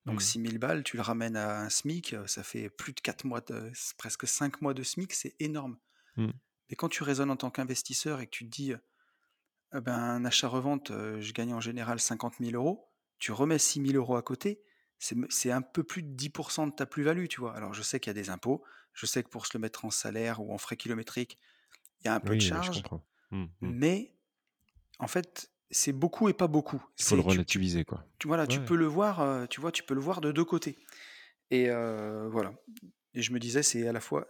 [0.07, 0.25] Donc Hmm.
[0.25, 3.71] 6000 balles, tu le ramènes à un SMIC, ça fait plus de 4 mois, de,
[3.97, 5.77] presque 5 mois de SMIC, c'est énorme.
[6.15, 6.31] Hmm.
[6.69, 10.23] Mais quand tu raisonnes en tant qu'investisseur et que tu te dis, euh, ben, un
[10.23, 12.89] achat-revente, je gagne en général 50 000 euros,
[13.19, 14.61] tu remets 6 000 euros à côté,
[14.97, 17.55] c'est un peu plus de 10% de ta plus-value, tu vois.
[17.55, 19.85] Alors je sais qu'il y a des impôts, je sais que pour se le mettre
[19.85, 21.37] en salaire ou en frais kilométriques,
[21.99, 22.83] il y a un peu de Oui, je charge.
[23.31, 23.49] Hmm, hmm.
[23.61, 24.15] mais
[24.99, 26.83] en fait, c'est beaucoup et pas beaucoup.
[26.97, 28.05] Il faut le relativiser, quoi.
[28.19, 30.45] tu- voilà, tu peux le voir, euh, tu vois, tu peux le voir de deux
[30.45, 30.77] côtés.
[31.51, 32.53] Et euh, voilà.
[33.13, 34.27] Et je me disais, c'est à la fois,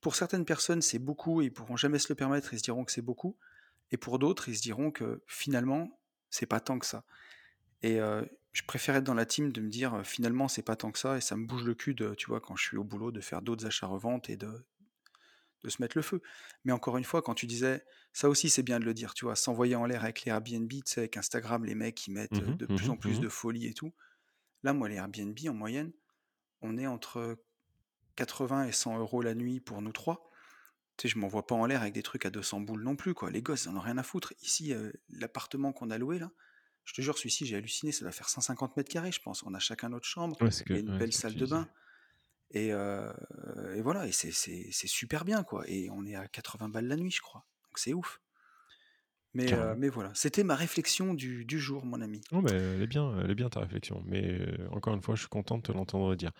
[0.00, 2.84] pour certaines personnes, c'est beaucoup et ils pourront jamais se le permettre, ils se diront
[2.84, 3.36] que c'est beaucoup.
[3.90, 7.04] Et pour d'autres, ils se diront que finalement, c'est pas tant que ça.
[7.82, 10.90] Et euh, je préfère être dans la team de me dire finalement, c'est pas tant
[10.92, 12.84] que ça et ça me bouge le cul de, tu vois, quand je suis au
[12.84, 14.64] boulot, de faire d'autres achats-reventes et de,
[15.64, 16.22] de se mettre le feu.
[16.64, 19.24] Mais encore une fois, quand tu disais, ça aussi c'est bien de le dire, tu
[19.24, 22.40] vois, s'envoyer en l'air avec les Airbnb, tu sais, avec Instagram, les mecs qui mettent
[22.40, 23.92] Mhm, de plus en mhm, plus de folie et tout.
[24.62, 25.92] Là, moi, les Airbnb, en moyenne,
[26.62, 27.38] on est entre
[28.16, 30.30] 80 et 100 euros la nuit pour nous trois.
[30.96, 33.14] Tu sais, je m'envoie pas en l'air avec des trucs à 200 boules non plus,
[33.14, 33.30] quoi.
[33.30, 34.34] Les gosses, ils en ont rien à foutre.
[34.42, 36.32] Ici, euh, l'appartement qu'on a loué, là,
[36.84, 39.42] je te jure, celui-ci, j'ai halluciné, ça doit faire 150 mètres carrés, je pense.
[39.44, 41.68] On a chacun notre chambre, Ouais, que, une ouais, belle salle de bain.
[42.52, 43.12] Et, euh,
[43.76, 44.32] et voilà, et c'est-
[44.86, 45.64] super bien, quoi.
[45.68, 47.44] Et on est à 80 balles la nuit, je crois.
[47.64, 48.20] Donc c'est ouf.
[49.34, 52.22] Mais, euh, voilà, c'était ma réflexion du, du jour, mon ami.
[52.32, 54.02] Non, mais elle est bien, elle est bien ta réflexion.
[54.06, 56.32] Mais euh, encore une fois, je suis content de te l'entendre dire.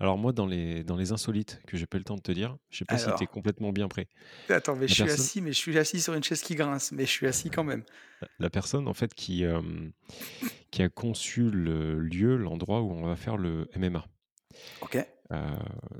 [0.00, 2.32] Alors moi, dans les, dans les insolites que j'ai pas eu le temps de te
[2.32, 4.08] dire, je sais pas si tu es complètement bien prêt.
[4.50, 6.56] attends, mais La je suis personne, assis, mais je suis assis sur une chaise qui
[6.56, 7.84] grince, mais je suis assis quand même.
[8.40, 9.60] la- personne en fait qui, euh,
[10.70, 14.04] qui a conçu le lieu, l'endroit où on va faire le MMA.
[14.80, 14.96] Ok,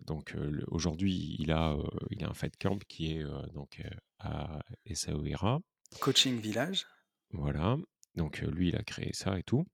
[0.06, 3.80] donc euh, aujourd'hui, il a, euh, il a un fight camp qui est euh, donc
[3.84, 5.60] euh, à Essaouira.
[6.00, 6.86] coaching village.
[7.30, 7.76] Voilà.
[8.16, 9.64] Donc euh, lui, il a créé ça et tout.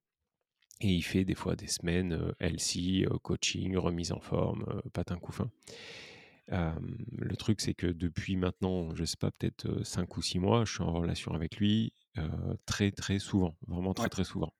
[0.80, 4.80] Et il fait des fois des semaines euh, LC, euh, coaching, remise en forme, euh,
[4.92, 5.50] patin coup fin.
[6.52, 6.72] Euh,
[7.12, 10.72] le truc, c'est que depuis maintenant, je sais pas, peut-être 5 ou 6 mois, je
[10.74, 12.28] suis en relation avec lui euh,
[12.64, 14.08] très très souvent, vraiment très Ouais.
[14.08, 14.52] très souvent.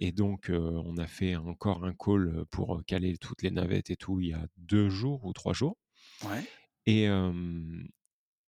[0.00, 4.18] Et donc, on a fait encore un call pour caler toutes les navettes et tout
[4.20, 5.76] il y a deux jours ou trois jours.
[6.24, 6.42] Ouais.
[6.86, 7.06] Et,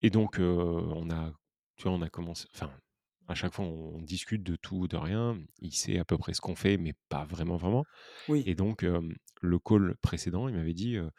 [0.02, 1.32] et donc, on a,
[1.76, 2.48] tu vois, on a commencé.
[2.54, 2.70] Enfin,
[3.28, 5.38] à chaque fois, on discute de tout, de rien.
[5.60, 7.84] Il sait à peu près ce qu'on fait, mais pas vraiment, vraiment.
[8.28, 8.42] Oui.
[8.46, 9.00] Et donc, euh,
[9.40, 11.10] le call précédent, il m'avait dit euh,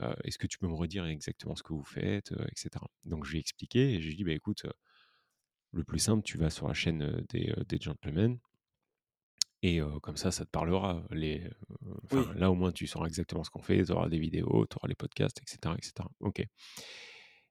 [0.00, 2.70] euh, Est-ce que tu peux me redire exactement ce que vous faites, etc.
[3.04, 4.66] Donc, je lui ai expliqué et je lui ai dit bah, écoute,
[5.72, 8.38] le plus simple, tu vas sur la chaîne des, des gentlemen.
[9.62, 11.04] Et euh, comme ça, ça te parlera.
[11.10, 12.38] Les, euh, enfin, Oui.
[12.38, 13.84] Là, au moins, tu sauras exactement ce qu'on fait.
[13.84, 16.08] Tu auras des vidéos, tu auras les podcasts, etc., etc.
[16.20, 16.44] Ok.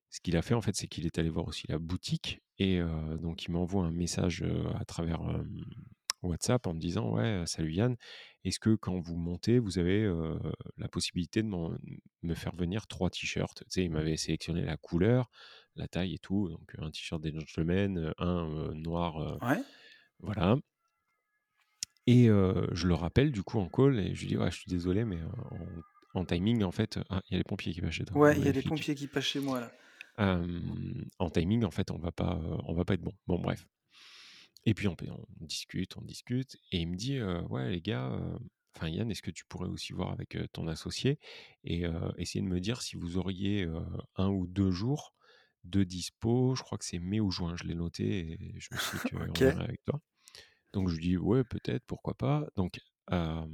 [0.09, 2.41] Ce qu'il a fait, en fait, c'est qu'il est allé voir aussi la boutique.
[2.57, 4.43] Et euh, donc, il m'envoie un message
[4.77, 5.21] à travers
[6.21, 7.95] WhatsApp en me disant Ouais, salut Yann,
[8.43, 10.05] est-ce que quand vous montez, vous avez
[10.77, 13.63] la possibilité de me faire venir trois t-shirts?
[13.63, 15.31] Tu sais, il m'avait sélectionné la couleur,
[15.77, 16.49] la taille et tout.
[16.49, 19.39] Donc, un t-shirt des gentlemen, un noir.
[19.41, 19.61] Ouais.
[20.19, 20.57] voilà.
[22.07, 24.57] Et euh, je le rappelle du coup en call et je lui dis ouais, je
[24.57, 25.83] suis désolé mais en,
[26.13, 28.37] en timing en fait ah il y a les pompiers qui passent chez toi Ouais,
[28.37, 28.63] il y a des magnifique.
[28.63, 29.73] pompiers qui passent chez moi là.
[30.19, 33.65] Euh, en timing en fait on va pas on va pas être bon bon bref
[34.65, 38.19] et puis on, on discute on discute et il me dit euh, ouais les gars
[38.75, 41.19] enfin Yann est-ce que tu pourrais aussi voir avec ton associé
[41.63, 41.83] et
[42.17, 43.67] essayer de me dire si vous auriez
[44.17, 45.13] un ou deux jours
[45.65, 46.55] de dispo?
[46.55, 49.01] Je crois que c'est mai ou juin je l'ai noté et je me suis dit
[49.11, 49.41] qu'on Ok.
[49.41, 50.01] verrait avec toi
[50.73, 52.79] donc je lui dis ouais peut-être pourquoi pas donc
[53.11, 53.45] euh,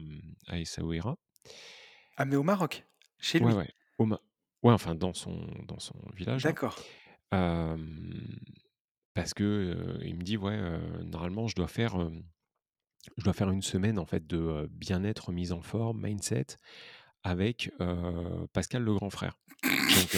[0.47, 1.17] à Essaouira
[2.17, 2.85] Ah, mais au Maroc,
[3.19, 3.45] chez lui?
[3.53, 4.21] ouais au Ma-
[4.63, 6.51] ouais enfin dans son dans son village là.
[6.51, 6.79] D'accord.
[7.33, 7.77] Euh,
[9.13, 11.97] parce que euh, il me dit ouais euh, normalement je dois faire
[13.17, 16.47] je dois faire une semaine en fait de bien-être mise en forme mindset
[17.23, 17.71] avec
[18.53, 19.39] Pascal le grand frère
[19.95, 20.09] donc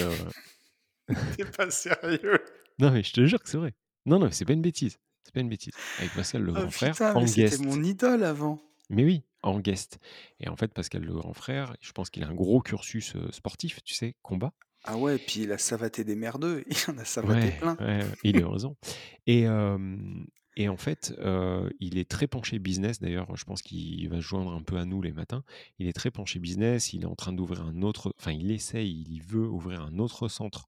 [1.38, 2.40] T'es pas sérieux?
[2.80, 3.74] non mais je te jure que c'est vrai
[4.06, 6.70] non non c'est pas une bêtise c'est pas une bêtise avec Pascal le Oh grand
[6.72, 8.60] frère en mais c'était mon idole avant.
[8.90, 10.00] Mais oui, en guest.
[10.40, 13.84] Et en fait, Pascal le grand frère, je pense qu'il a un gros cursus sportif,
[13.84, 14.54] tu sais, combat.
[14.86, 16.64] Ah ouais, puis il a savaté des merdeux.
[16.70, 17.76] Il en a savaté Ouais, plein.
[17.82, 18.78] ouais, il a raison.
[19.28, 19.98] Et, euh,
[20.56, 23.00] et en fait, euh, il est très penché business.
[23.02, 25.44] D'ailleurs, je pense qu'il va se joindre un peu à nous les matins.
[25.80, 26.94] Il est très penché business.
[26.94, 30.30] Il est en train d'ouvrir un autre, enfin, il essaye, il veut ouvrir un autre
[30.30, 30.68] centre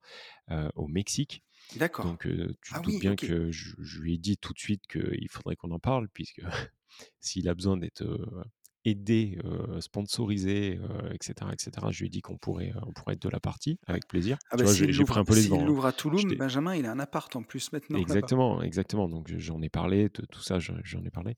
[0.52, 1.42] euh, au Mexique.
[1.78, 2.06] D'accord.
[2.06, 4.54] Donc, euh, tu te Ah doutes oui, bien que je, je lui ai dit tout
[4.54, 6.42] de suite qu'il faudrait qu'on en parle, puisque
[7.20, 8.44] s'il a besoin d'être euh,
[8.84, 10.80] aidé, euh, sponsorisé,
[11.14, 14.08] etc., etc., je lui ai dit qu'on pourrait, on pourrait être de la partie, avec
[14.08, 14.38] plaisir.
[14.50, 15.62] Ah bah j'ai pris un peu les s'il devants.
[15.62, 15.66] hein.
[15.66, 18.00] l'ouvre à Toulouse, Benjamin, il a un appart en plus maintenant.
[18.00, 19.08] Exactement, exactement.
[19.08, 21.38] Donc j'en ai parlé, de tout ça, j'en ai parlé.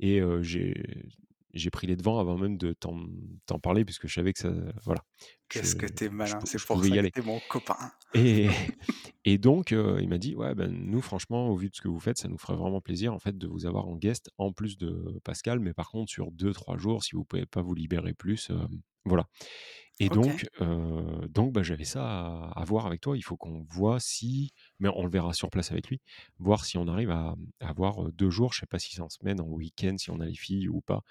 [0.00, 0.74] Et j'ai
[1.52, 4.52] j'ai pris les devants avant même de t'en parler, puisque je savais que ça.
[4.84, 5.02] Voilà.
[5.48, 7.76] Qu'est-ce que t'es malin, c'est je pour ça y que t'es mon copain.
[8.14, 8.48] Et,
[9.24, 11.88] et donc, euh, il m'a dit Ouais, ben, nous, franchement, au vu de ce que
[11.88, 14.52] vous faites, ça nous ferait vraiment plaisir en fait, de vous avoir en guest, en
[14.52, 17.74] plus de Pascal, mais par contre, sur deux, trois jours, si vous pouvez pas vous
[17.74, 18.50] libérer plus.
[18.50, 18.66] euh,
[19.04, 19.26] voilà.
[20.00, 23.16] Et donc, euh, donc bah, j'avais ça à, à voir avec toi.
[23.16, 26.00] Il faut qu'on voit si, mais on le verra sur place avec lui,
[26.38, 28.52] voir si on arrive à, à avoir deux jours.
[28.52, 30.80] Je sais pas si c'est en semaine, en week-end, si on a les filles ou
[30.80, 31.02] pas.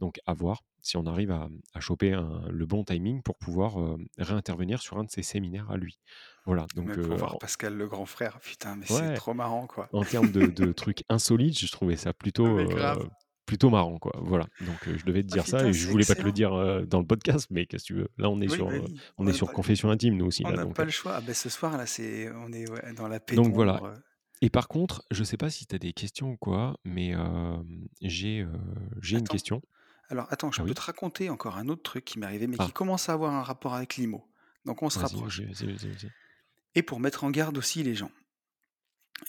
[0.00, 3.80] Donc, à voir si on arrive à, à choper un- le bon timing pour pouvoir
[3.80, 5.98] euh, réintervenir sur un de ses séminaires à lui.
[6.46, 6.66] Voilà.
[6.74, 9.88] Donc, pour euh, voir Pascal le grand frère, putain, mais c'est ouais, trop marrant quoi.
[9.92, 13.08] en termes de, de trucs insolites, je trouvais ça Ah plutôt, euh,
[13.46, 14.12] plutôt marrant, quoi.
[14.22, 14.48] Voilà.
[14.60, 16.32] Donc, euh, je devais te Ah dire ça et je c'est voulais pas te le
[16.32, 18.08] dire euh, dans le podcast, mais qu'est-ce que tu veux?
[18.18, 19.00] Là, on est Oui, sur, bah oui.
[19.18, 21.16] on On est sur confession intime, nous aussi, on n'a pas le choix.
[21.16, 23.80] Ah ben ce soir là, c'est, on est ouais, dans la donc voilà.
[23.80, 23.94] pénombre.
[24.42, 27.56] Et par contre, je sais pas si tu as des questions ou quoi, mais euh,
[28.02, 28.46] j'ai
[29.00, 29.62] j'ai une question.
[30.08, 32.46] Alors attends, je Ah peux oui te raconter encore un autre truc qui m'est arrivé,
[32.46, 34.24] mais qui Ah, commence à avoir un rapport avec l'IMO.
[34.64, 35.40] Donc on se rapproche.
[36.74, 38.10] Et pour mettre en garde aussi les gens.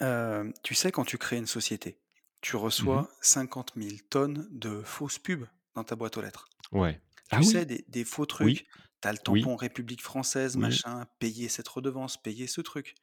[0.01, 1.99] Euh, tu sais, quand tu crées une société,
[2.41, 2.61] tu Mhm.
[2.63, 6.47] reçois 50 000 tonnes de fausses pubs dans ta boîte aux lettres.
[6.71, 7.01] Ouais.
[7.31, 8.67] Tu Ah sais, oui, des, des faux oui, trucs.
[9.01, 10.61] T'as le oui, tampon République française, oui.
[10.63, 12.95] machin, payer cette redevance, payer ce truc.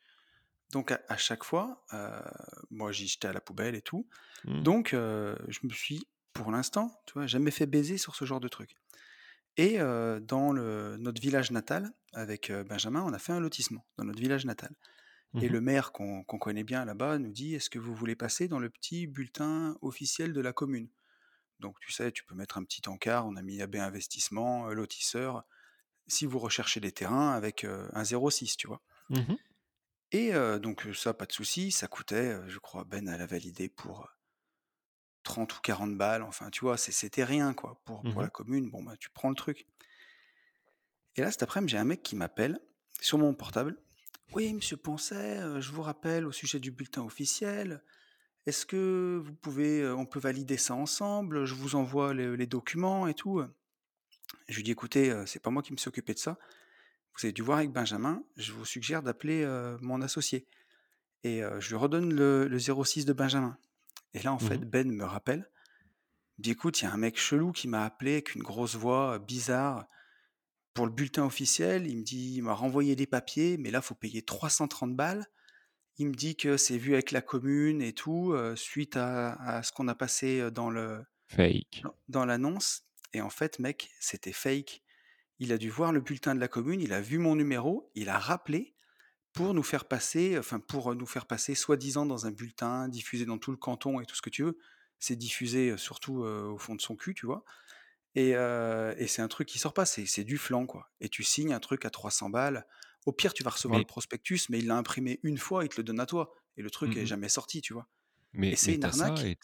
[0.72, 2.20] Donc à, à chaque fois, euh,
[2.70, 4.08] moi j'y jetais à la poubelle et tout.
[4.44, 4.62] Hmm.
[4.62, 8.40] Donc euh, je me suis, pour l'instant, tu vois, jamais fait baiser sur ce genre
[8.40, 8.75] de truc.
[9.57, 13.87] Et euh, dans le, notre village natal, avec euh, Benjamin, on a fait un lotissement
[13.99, 14.75] dans notre village natal.
[15.40, 15.51] Et Mhm.
[15.51, 18.71] le maire qu'on connaît bien là-bas nous dit Est-ce que vous voulez passer dans le
[18.71, 20.88] petit bulletin officiel de la commune?
[21.61, 25.45] Donc tu sais, tu peux mettre un petit encart, on a mis AB Investissement, lotisseur,
[26.09, 28.83] si vous recherchez des terrains avec euh, un 06, tu vois.
[29.09, 29.37] Mhm.
[30.12, 34.09] Et donc ça, pas de souci, ça coûtait, je crois, Ben elle a validé pour
[35.22, 37.80] 30 ou 40 balles, enfin tu vois, c'était rien quoi.
[37.85, 38.22] Pour, pour Mhm.
[38.22, 39.66] la commune, bon bah tu prends le truc.
[41.16, 42.61] Et là cet après-midi, j'ai un mec qui m'appelle
[43.00, 43.78] sur mon portable.
[44.35, 47.82] Oui, monsieur Poncet, euh, je vous rappelle au sujet du bulletin officiel.
[48.46, 51.44] Est-ce que vous pouvez, heu, on peut valider ça ensemble?
[51.46, 53.42] Je vous envoie le les documents et tout,
[54.48, 56.38] Je lui dis: «Écoutez, heu, c'est pas moi qui me suis occupé de ça.
[57.18, 58.24] Vous avez dû voir avec Benjamin.
[58.37, 59.46] Je vous suggère d'appeler,
[59.82, 60.48] mon associé»
[61.24, 63.58] et je lui redonne le le 06 de Benjamin
[64.14, 65.51] et là, en fait, Mmh Ben me rappelle,
[66.38, 68.77] il dit: «Écoute, il y a un mec chelou qui m'a appelé avec une grosse
[68.77, 69.87] voix, heu, bizarre
[70.75, 71.87] pour le bulletin officiel».
[71.88, 75.27] Il me dit: «Il m'a renvoyé les papiers, mais là, faut payer 330 balles».
[75.98, 79.62] Il me dit que c'est vu avec la commune et tout, heu, suite à à
[79.64, 81.88] ce qu'on a passé, heu, dans le Fake.
[82.09, 84.83] dans l'annonce et en fait, mec, c'était fake.
[85.40, 88.09] Il a dû voir le bulletin de la commune, il a vu mon numéro, il
[88.11, 88.71] a rappelé
[89.33, 93.38] pour nous faire passer, enfin pour, nous faire passer soi-disant dans un bulletin diffusé dans
[93.38, 94.59] tout le canton et tout ce que tu veux.
[94.99, 97.45] C'est diffusé, heu, surtout, heu, au fond de son cul, tu vois?
[98.14, 101.23] Et et c'est un truc qui sort pas, c'est c'est du flan, quoi et tu
[101.25, 102.66] signes un truc à 300 balles.
[103.07, 105.77] Au pire, tu vas recevoir le prospectus, mais il l'a imprimé une fois, il te
[105.79, 107.88] le donne à toi et le truc est mmh jamais sorti, tu vois?
[108.51, 109.38] Et Mais c'est mais une arnaque, et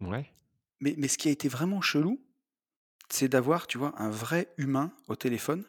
[0.00, 0.32] ouais?
[0.80, 2.24] mais mais ce qui a été vraiment chelou,
[3.10, 5.64] c'est d'avoir, tu vois, un vrai humain au téléphone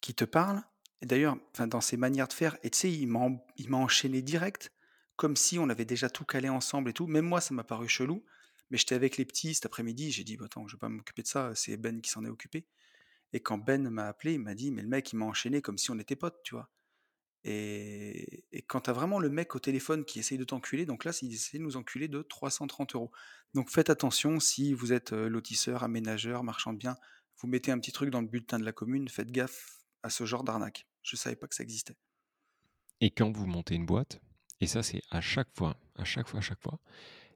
[0.00, 0.62] Qui te parle
[1.02, 1.36] et d'ailleurs,
[1.68, 4.72] dans ses manières de faire et tu sais, il m'a enchaîné direct,
[5.16, 7.06] comme si on avait déjà tout calé ensemble et tout.
[7.06, 8.24] Même moi, ça m'a paru chelou,
[8.70, 11.22] mais j'étais avec les petits cet après-midi, j'ai dit: «Bah, attends, je vais pas m'occuper
[11.22, 12.66] de ça, c'est Ben qui s'en est occupé»
[13.32, 15.78] et quand Ben m'a appelé, il m'a dit: «Mais le mec, il m'a enchaîné comme
[15.78, 16.70] si on était potes», tu vois?
[17.44, 21.04] Et et quand tu as vraiment le mec au téléphone qui essaye de t'enculer, donc
[21.04, 23.12] là, il essaie de nous enculer de 330 euros.
[23.54, 26.96] Donc faites attention si vous êtes, heu, lotisseur, aménageur, marchand de biens,
[27.40, 30.24] vous mettez un petit truc dans le bulletin de la commune, faites gaffe à ce
[30.26, 30.86] genre d'arnaque.
[31.02, 31.96] Je savais pas que ça existait.
[33.00, 34.20] Et quand vous montez une boîte,
[34.60, 36.78] et ça c'est à chaque fois, à chaque fois, à chaque fois,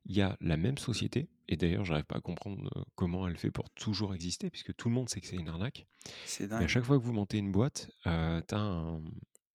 [0.06, 3.38] il y a la même société, et d'ailleurs j'arrive pas à comprendre euh, comment elle
[3.38, 5.86] fait pour toujours exister, puisque tout le monde sait que c'est une arnaque,
[6.24, 6.68] C'est mais à dingue.
[6.68, 9.02] chaque fois que vous montez une boîte, euh, t'as un...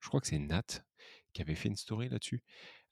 [0.01, 0.85] Je crois que c'est Nat
[1.33, 2.43] qui avait fait une story là-dessus.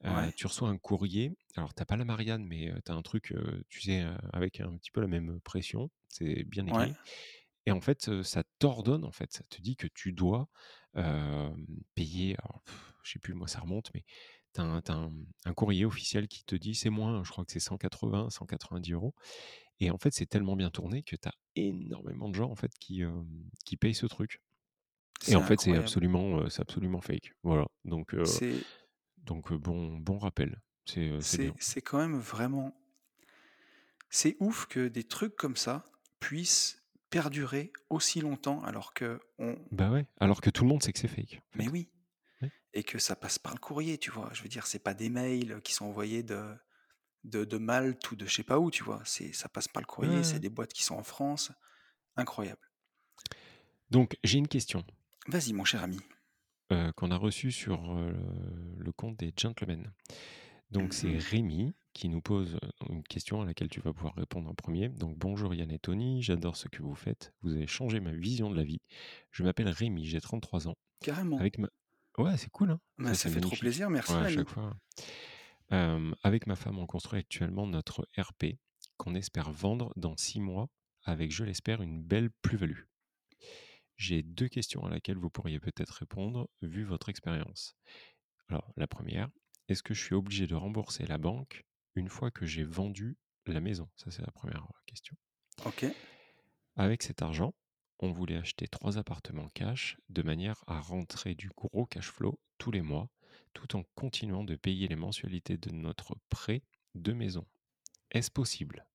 [0.06, 3.02] Euh, Ouais, tu reçois un courrier, alors t'as pas la Marianne, mais euh, t'as un
[3.04, 3.34] truc,
[3.70, 6.96] tu sais, avec un petit peu la même pression, c'est bien ouais, écrit.
[7.66, 10.48] Et en fait, ça t'ordonne, en fait, ça te dit que tu dois,
[11.96, 14.04] payer alors pff, je sais plus, moi, ça remonte, mais
[14.54, 15.12] tu as un tu un
[15.46, 19.16] un courrier officiel qui te dit c'est moins, je crois que c'est 180-190 euros.
[19.80, 22.72] et en fait, c'est tellement bien tourné que tu as énormément de gens, en fait,
[22.80, 23.04] qui,
[23.66, 24.42] qui payent ce truc.
[25.28, 27.34] Et en fait, c'est absolument, c'est absolument fake.
[27.44, 28.16] Voilà, donc
[29.18, 32.76] donc bon bon rappel, c'est quand même vraiment
[34.10, 35.86] c'est ouf que des trucs comme ça
[36.20, 36.81] puissent
[37.12, 41.00] perdurer aussi longtemps alors que on Bah, ouais, alors que tout le monde sait que
[41.00, 41.90] c'est fake, en mais oui!
[42.74, 44.30] Et que ça passe par le courrier, tu vois?
[44.34, 46.56] Je veux dire, c'est pas des mails qui sont envoyés de
[47.26, 49.02] de de Malte ou de je sais pas où, tu vois?
[49.06, 51.52] C'est ça passe par le courrier, ouais, c'est des boîtes qui sont en France.
[52.18, 52.62] Incroyable.
[53.92, 54.84] Donc j'ai une question.
[55.28, 56.00] Vas-y, mon cher ami.
[56.72, 58.16] heu, qu'on a reçu sur, heu,
[58.78, 59.92] le compte des gentlemen.
[60.72, 64.16] Donc c'est Mmh Rémi qui nous pose, heu, une question à laquelle tu vas pouvoir
[64.16, 64.90] répondre en premier.
[64.90, 67.34] Donc: «Bonjour Yann et Tony, j'adore ce que vous faites.
[67.42, 68.82] Vous avez changé ma vision de la vie.
[69.32, 70.76] Je m'appelle Rémi, j'ai 33 ans.
[71.02, 71.38] Carrément.
[71.38, 71.68] Avec ma»
[72.18, 72.80] ouais, c'est cool, hein?
[72.98, 74.74] Bah, Ça, fait trop plaisir, Ouais, merci à chaque fois.
[75.70, 78.58] Hem, avec ma femme, on construit actuellement notre RP
[78.98, 80.68] qu'on espère vendre dans 6 mois
[81.04, 82.84] avec, je l'espère, une belle plus-value.
[83.98, 87.76] J'ai 2 questions à laquelle vous pourriez peut-être répondre, vu votre expérience.
[88.50, 89.30] Alors, la première,
[89.68, 91.64] est-ce que je suis obligé de rembourser la banque
[91.96, 93.90] une fois que j'ai vendu la maison?
[93.96, 95.16] Ça, c'est la première question.
[95.66, 95.86] OK.
[96.76, 97.54] Avec cet argent,
[98.00, 102.72] on voulait acheter 3 appartements cash de manière à rentrer du gros cash flow tous
[102.72, 103.10] les mois,
[103.54, 106.64] tout en continuant de payer les mensualités de notre prêt
[106.96, 107.46] de maison.
[108.12, 108.86] Est-ce possible?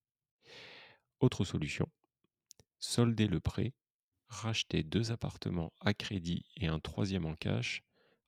[1.19, 1.89] Autre solution,
[2.79, 3.73] solder le prêt,
[4.27, 7.83] racheter 2 appartements à crédit et un troisième en cash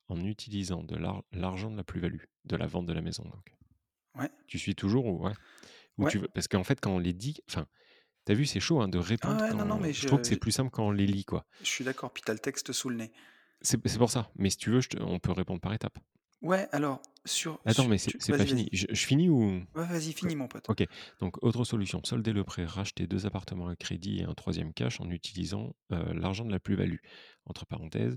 [0.08, 3.54] en utilisant de l'ar l'argent de la plus-value, de la vente de la maison donc.
[4.16, 4.30] Ouais.
[4.46, 5.32] Tu suis toujours ou ouais?
[5.98, 6.10] Ou Ouais.
[6.10, 7.66] tu veux parce qu'en fait, quand on les dit enfin,
[8.26, 10.06] tu as vu, c'est chaud, hein, de Ah répondre ouais, non, non, quand mais je
[10.06, 11.46] trouve que c'est plus simple quand on les lit, quoi.
[11.60, 13.12] je suis d'accord, puis tu as le texte sous le nez.
[13.62, 15.98] C'est pour ça, mais si tu veux, je te on peut répondre par étapes.
[16.42, 18.68] Ouais, alors sur Attends, mais c'est pas fini.
[18.72, 19.62] Je je finis ou?
[19.74, 20.70] Ouais, vas-y, finis mon pote.
[20.70, 20.82] OK.
[21.20, 25.00] Donc autre solution, solder le prêt, racheter 2 appartements à crédit et un troisième cash
[25.00, 26.96] en utilisant, heu, l'argent de la plus-value.
[27.44, 28.16] Entre parenthèses,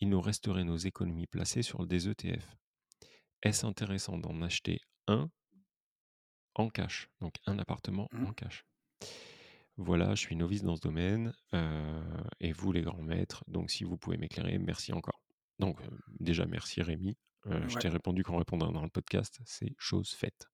[0.00, 2.56] il nous resterait nos économies placées sur des ETF.
[3.42, 5.30] Est-ce intéressant d'en acheter un
[6.54, 7.10] en cash?
[7.20, 8.26] Donc un appartement Mmh.
[8.26, 8.64] en cash.
[9.76, 12.02] Voilà, je suis novice dans ce domaine, heu
[12.40, 15.22] et vous les grands maîtres, donc si vous pouvez m'éclairer, merci encore.
[15.58, 19.74] Donc, heu, déjà merci Rémi, heu, je t'ai répondu qu'en répondant dans le podcast, c'est
[19.78, 20.48] chose faite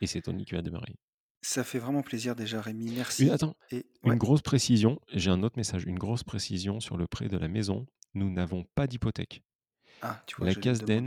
[0.00, 0.96] et c'est Tony qui va démarrer.
[1.42, 4.18] Ça fait vraiment plaisir déjà Rémi, merci attends, et une ouais.
[4.18, 7.86] grosse précision, j'ai un autre message, une grosse précision sur le prêt de la maison,
[8.14, 9.42] nous n'avons pas d'hypothèque.
[10.00, 11.02] Ah, tu vois, La demander.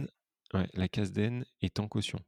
[0.54, 2.19] ouais, la CASDEN est en caution.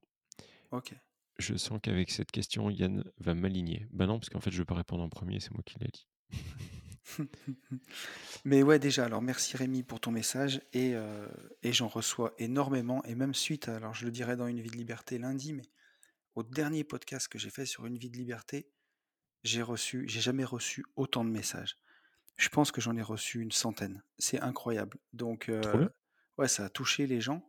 [0.72, 0.94] OK.
[1.38, 3.88] Je sens qu'avec cette question, Yann va m'aligner.
[3.92, 5.88] Bah non, parce qu'en fait, je vais pas répondre en premier, c'est moi qui l'ai
[5.88, 6.08] dit.
[8.46, 11.28] Mais ouais, déjà, alors merci Rémi pour ton message et, euh,
[11.64, 14.70] et j'en reçois énormément et même suite, à- alors je le dirai dans Une vie
[14.70, 15.64] de liberté lundi, mais
[16.36, 18.70] au dernier podcast que j'ai fait sur Une vie de liberté,
[19.44, 21.76] j'ai reçu, j'ai jamais reçu autant de messages.
[22.38, 24.04] Je pense que j'en ai reçu une centaine.
[24.18, 24.98] C'est incroyable.
[25.14, 25.90] Donc, euh,
[26.38, 27.49] ouais, ça a touché les gens.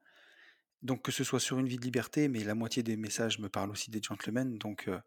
[0.83, 3.49] Donc que ce soit sur Une vie de liberté, mais la moitié des messages me
[3.49, 4.99] parlent aussi des gentlemen, donc euh,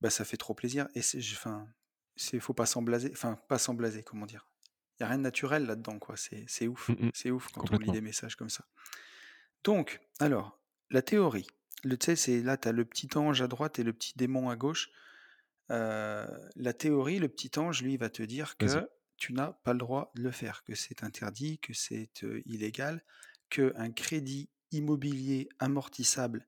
[0.00, 0.88] bah, ça fait trop plaisir.
[0.94, 1.66] Et c'est, enfin,
[2.16, 4.46] c'est, faut pas s'en blaser, enfin, pas s'en blaser, comment dire?
[4.98, 6.16] Il y a rien de naturel là-dedans, quoi.
[6.16, 6.88] C'est, c'est ouf.
[6.88, 8.64] Mm, mm, C'est ouf quand on lit des messages comme ça.
[9.64, 11.46] Donc, alors, la théorie.
[11.84, 14.12] Le, tu sais, c'est là, tu as le petit ange à droite et le petit
[14.16, 14.90] démon à gauche.
[15.70, 18.80] Euh, la théorie, le petit ange, lui, va te dire Vas-y.
[18.80, 22.42] que tu n'as pas le droit de le faire, que c'est interdit, que c'est euh,
[22.46, 23.04] illégal,
[23.50, 26.46] que un crédit immobilier amortissable,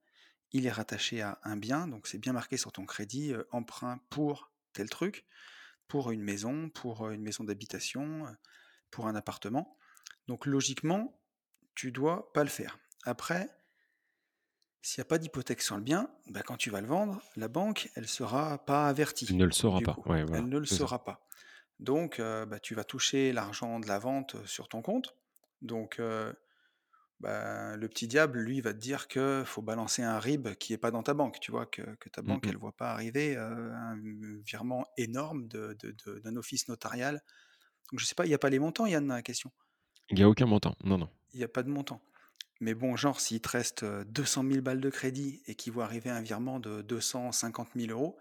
[0.53, 3.99] il est rattaché à un bien, donc c'est bien marqué sur ton crédit, euh, emprunt
[4.11, 5.27] pour tel truc,
[5.89, 8.31] pour une maison, pour euh, une maison d'habitation, euh,
[8.91, 9.77] pour un appartement.
[10.29, 11.21] Donc logiquement,
[11.75, 12.79] tu dois pas le faire.
[13.05, 13.49] Après,
[14.83, 17.49] s'il n'y a pas d'hypothèque sur le bien, bah, quand tu vas le vendre, la
[17.49, 19.95] banque, elle sera pas avertie, ne le saura pas.
[19.95, 20.09] coup.
[20.09, 20.77] Ouais, voilà, Elle ne le ça.
[20.77, 21.27] saura pas.
[21.79, 25.17] Donc, euh, bah, tu vas toucher l'argent de la vente sur ton compte.
[25.63, 26.33] Donc, euh,
[27.21, 30.79] bah, le petit diable, lui, va te dire que faut balancer un RIB qui est
[30.79, 31.39] pas dans ta banque.
[31.41, 32.51] Tu vois, que, que ta Mm, banque, mm.
[32.51, 33.97] elle voit pas arriver euh, un
[34.45, 37.21] virement énorme de- de- de- d'un office notarial.
[37.93, 39.53] Donc, je sais pas, il n'y a pas les montants, Yann, dans la question?
[40.11, 40.75] Il n'y a aucun montant.
[40.85, 41.09] Non, non.
[41.33, 42.01] Il n'y a pas de montant.
[42.61, 45.85] Mais bon, genre, s'il te reste euh, 200 000 balles de crédit et qu'il voit
[45.85, 48.19] arriver un virement de 250 000 euros,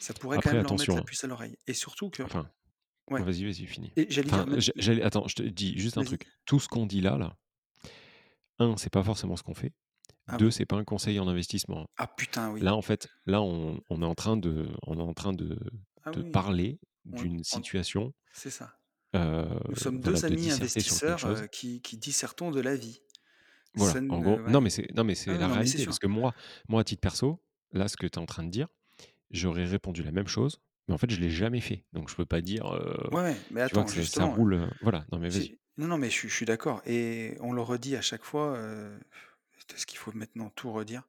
[0.00, 1.04] ça pourrait quand Après, même leur mettre la hein.
[1.04, 1.56] puce à l'oreille.
[1.66, 2.50] Et surtout que, Enfin,
[3.10, 3.92] ouais, vas-y, vas-y, finis.
[3.96, 6.26] et dire, attends, je te dis juste un truc.
[6.46, 7.36] Tout ce qu'on dit là, là,
[8.60, 9.72] un, c'est pas forcément ce qu'on fait.
[10.28, 11.86] Ah Deux, c'est pas un conseil en investissement.
[11.96, 12.60] Ah putain, oui.
[12.60, 15.58] Là, en fait, là, on, on est en train de, on est en train de,
[16.04, 18.78] Ah de oui, parler d'une on- situation, c'est ça.
[19.16, 23.00] euh, Nous sommes voilà, deux de amis investisseurs euh, qui, qui dissertons de la vie.
[23.74, 24.40] Voilà, Ça en gros.
[24.40, 24.50] ouais.
[24.50, 25.84] Non, mais c'est, non, mais c'est Ah la non, réalité.
[25.84, 26.34] Parce que moi,
[26.68, 27.42] moi, à titre perso,
[27.72, 28.68] là, ce que tu es en train de dire,
[29.30, 31.84] j'aurais répondu la même chose, mais en fait, je l'ai jamais fait.
[31.92, 34.54] Donc, je peux pas dire, euh, Ouais, mais vois, attends, que ça, roule.
[34.54, 35.59] euh, Voilà, non, mais vas-y.
[35.76, 36.82] Non, non, mais je, suis- d'accord.
[36.86, 38.98] Et on le redit à chaque fois, euh,
[39.68, 41.02] c'est ce qu'il faut maintenant tout redire.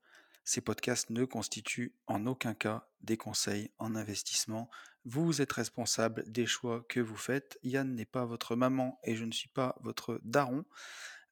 [0.44, 4.70] Ces podcasts ne constituent en aucun cas des conseils en investissement.
[5.06, 7.60] Vous êtes responsable des choix que vous faites.
[7.64, 10.66] Yann n'est pas votre maman et je ne suis pas votre daron.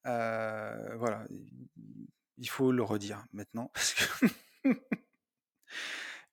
[0.06, 1.26] Euh, voilà,
[2.38, 3.72] il faut le redire maintenant.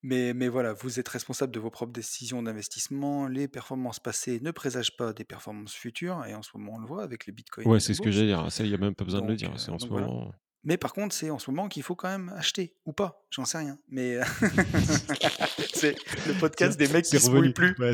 [0.07, 3.27] mais, mais voilà, vous êtes responsable de vos propres décisions d'investissement.
[3.29, 6.25] Les performances passées ne présagent pas des performances futures.
[6.27, 7.66] Et en ce moment, on le voit avec les bitcoins.
[7.66, 8.16] Ouais, c'est ce que bourse.
[8.16, 8.51] j'allais dire.
[8.53, 9.51] Ça, il n'y a même pas besoin de le dire.
[9.51, 10.07] euh, C'est en ce voilà.
[10.07, 10.33] moment.
[10.64, 13.45] Mais par contre, c'est en ce moment qu'il faut quand même acheter, ou pas, j'en
[13.45, 13.79] sais rien.
[13.88, 14.16] Mais
[15.75, 15.95] c'est
[16.27, 17.53] le podcast des mecs qui se revenu.
[17.53, 17.75] plus.
[17.79, 17.92] Ouais,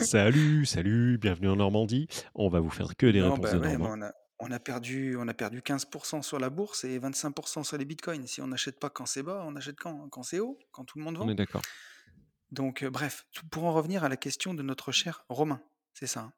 [0.00, 2.08] salut, salut, bienvenue en Normandie.
[2.34, 4.58] On va vous faire que des Non, réponses bah de ouais, on a, on a
[4.60, 8.26] perdu, on a perdu 15% sur la bourse et 25% sur les bitcoins.
[8.26, 10.98] Si on n'achète pas quand c'est bas, on achète quand Quand c'est haut, quand tout
[10.98, 11.28] le monde On vend.
[11.30, 11.62] est d'accord.
[12.50, 15.60] Donc, euh, bref, pour en revenir à la question de notre cher Romain,
[15.92, 16.20] c'est ça.
[16.20, 16.32] hein?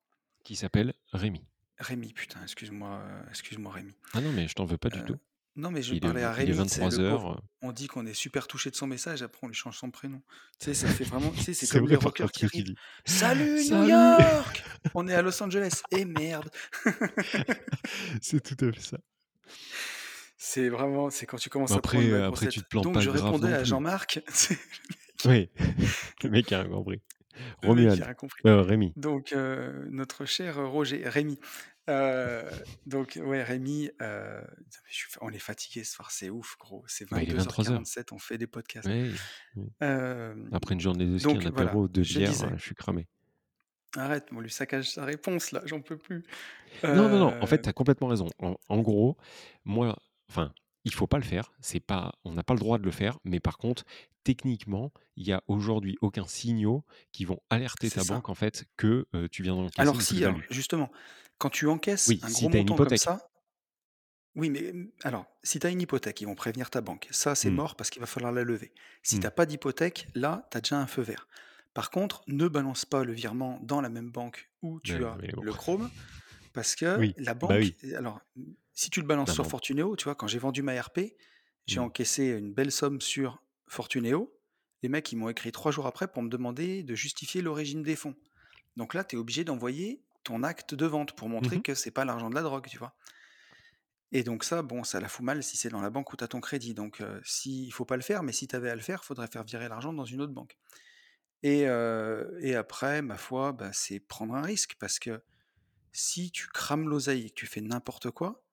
[0.44, 1.44] Qui s'appelle Rémi.
[1.78, 3.94] Rémi, putain, excuse-moi, euh, excuse-moi Rémi.
[4.14, 5.18] Ah non, mais je t'en veux pas du Euh, tout.
[5.56, 7.18] Non, mais je Il est, parlais à il est Rémi, tu sais, 23 le heures.
[7.20, 7.42] pauvre.
[7.62, 10.22] On dit qu'on est super touché de son message, après on lui change son prénom.
[10.58, 11.30] Tu sais, ça fait vraiment.
[11.32, 12.74] Tu sais, c'est C'est comme vrai les par rockers contre qui arrivent.
[13.04, 15.82] Salut New Salut York On est à Los Angeles.
[15.90, 16.50] Et merde
[18.22, 18.98] C'est tout à fait ça.
[20.36, 21.10] C'est vraiment.
[21.10, 23.10] C'est quand tu commences Mais à prendre après, euh, tu te plantes Donc pas je
[23.10, 23.66] grave répondais non à plus.
[23.66, 24.20] Jean-Marc.
[24.28, 24.58] c'est
[25.26, 25.50] Oui,
[26.22, 27.02] le mec a compris.
[27.36, 28.02] le mec qui Romuald.
[28.02, 28.40] a rien compris.
[28.46, 28.92] Euh, Rémi.
[28.96, 31.38] Donc, euh, notre cher Roger, Rémi.
[31.90, 32.48] Euh,
[32.86, 34.40] donc, ouais, Rémi, euh,
[34.88, 36.84] je suis- on est fatigué ce soir, c'est ouf, gros.
[36.86, 37.72] C'est Bah, il est 23h.
[37.80, 38.88] 22h47, on fait des podcasts.
[39.82, 42.74] Euh, Après une journée de ski, donc, un voilà, apéro, deux je bières, je suis
[42.74, 43.08] cramé.
[43.96, 46.22] Arrête, on lui saccage sa réponse là, j'en peux plus.
[46.84, 48.28] Non, non, non, en fait, Euh, tu as complètement raison.
[48.38, 49.16] En, en gros,
[49.64, 49.98] moi,
[50.28, 50.54] enfin,
[50.84, 51.52] il faut pas le faire.
[51.60, 53.18] C'est pas, on n'a pas le droit de le faire.
[53.24, 53.84] Mais par contre,
[54.24, 58.04] techniquement, il y a aujourd'hui aucun signaux qui vont alerter ta ça.
[58.04, 60.92] banque en fait que euh, tu viens d'encaisser Alors si, alors, justement,
[61.38, 62.94] quand tu encaisses Oui, un si gros montant comme hypothèque.
[62.96, 63.30] ça,
[64.36, 67.08] oui, mais mm, alors, si tu as une hypothèque, ils vont prévenir ta banque.
[67.10, 67.50] Ça, c'est Hmm.
[67.50, 68.72] mort parce qu'il va falloir la lever.
[69.02, 69.20] Si Hmm.
[69.20, 71.26] tu n'as pas d'hypothèque, là, tu as déjà un feu vert.
[71.74, 75.20] Par contre, ne balance pas le virement dans la même banque où tu Ouais, as
[75.32, 75.32] bon.
[75.40, 75.90] le Chrome,
[76.52, 77.76] parce que Oui, la bah banque, oui.
[77.96, 78.20] alors,
[78.80, 81.00] si tu le balances sur Fortuneo, tu vois, quand j'ai vendu ma RP,
[81.66, 81.84] j'ai Hmm.
[81.84, 84.34] encaissé une belle somme sur Fortuneo.
[84.82, 87.94] Les mecs, ils m'ont écrit trois jours après pour me demander de justifier l'origine des
[87.94, 88.16] fonds.
[88.76, 91.62] Donc là, tu es obligé d'envoyer ton acte de vente pour montrer Mhm.
[91.62, 92.94] que c'est pas l'argent de la drogue, tu vois.
[94.12, 96.24] Et donc ça, bon, ça la fout mal si c'est dans la banque où tu
[96.24, 96.74] as ton crédit.
[96.74, 99.04] Donc, heu, si il faut pas le faire, mais si tu avais à le faire,
[99.04, 100.56] faudrait faire virer l'argent dans une autre banque.
[101.42, 105.22] Et après, ma foi, bah, c'est prendre un risque parce que
[105.92, 108.44] si tu crames l'oseille et que tu fais n'importe quoi,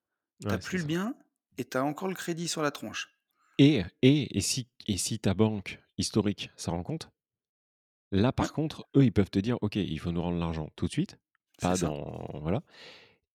[0.44, 0.86] Ouais, c'est plus le ça.
[0.86, 1.16] bien
[1.58, 3.10] et tu as encore le crédit sur la tronche.
[3.60, 7.12] Et et et si et si ta banque historique s'en rend compte,
[8.12, 10.70] là, Ouais, par contre, eux, ils peuvent te dire: «OK, il faut nous rendre l'argent
[10.76, 11.20] tout de suite»,
[11.58, 11.90] c'est pas ça.
[11.90, 12.62] dans voilà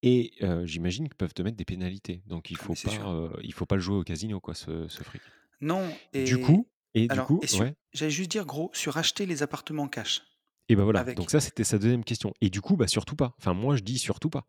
[0.03, 0.33] et
[0.65, 2.23] j'imagine qu'ils peuvent te mettre des pénalités.
[2.27, 3.13] Donc il Ah faut mais c'est pas, sûr.
[3.43, 5.33] il faut pas le jouer au casino, quoi, ce ce fric.
[5.63, 8.71] Non Du et coup et du alors coup et sur ouais j'allais juste dire gros,
[8.75, 10.23] sur acheter les appartements cash
[10.69, 11.31] et bah, voilà, donc avec.
[11.31, 13.35] ça, c'était sa deuxième question et du coup, bah, surtout pas.
[13.39, 14.47] Enfin, moi, je dis surtout pas.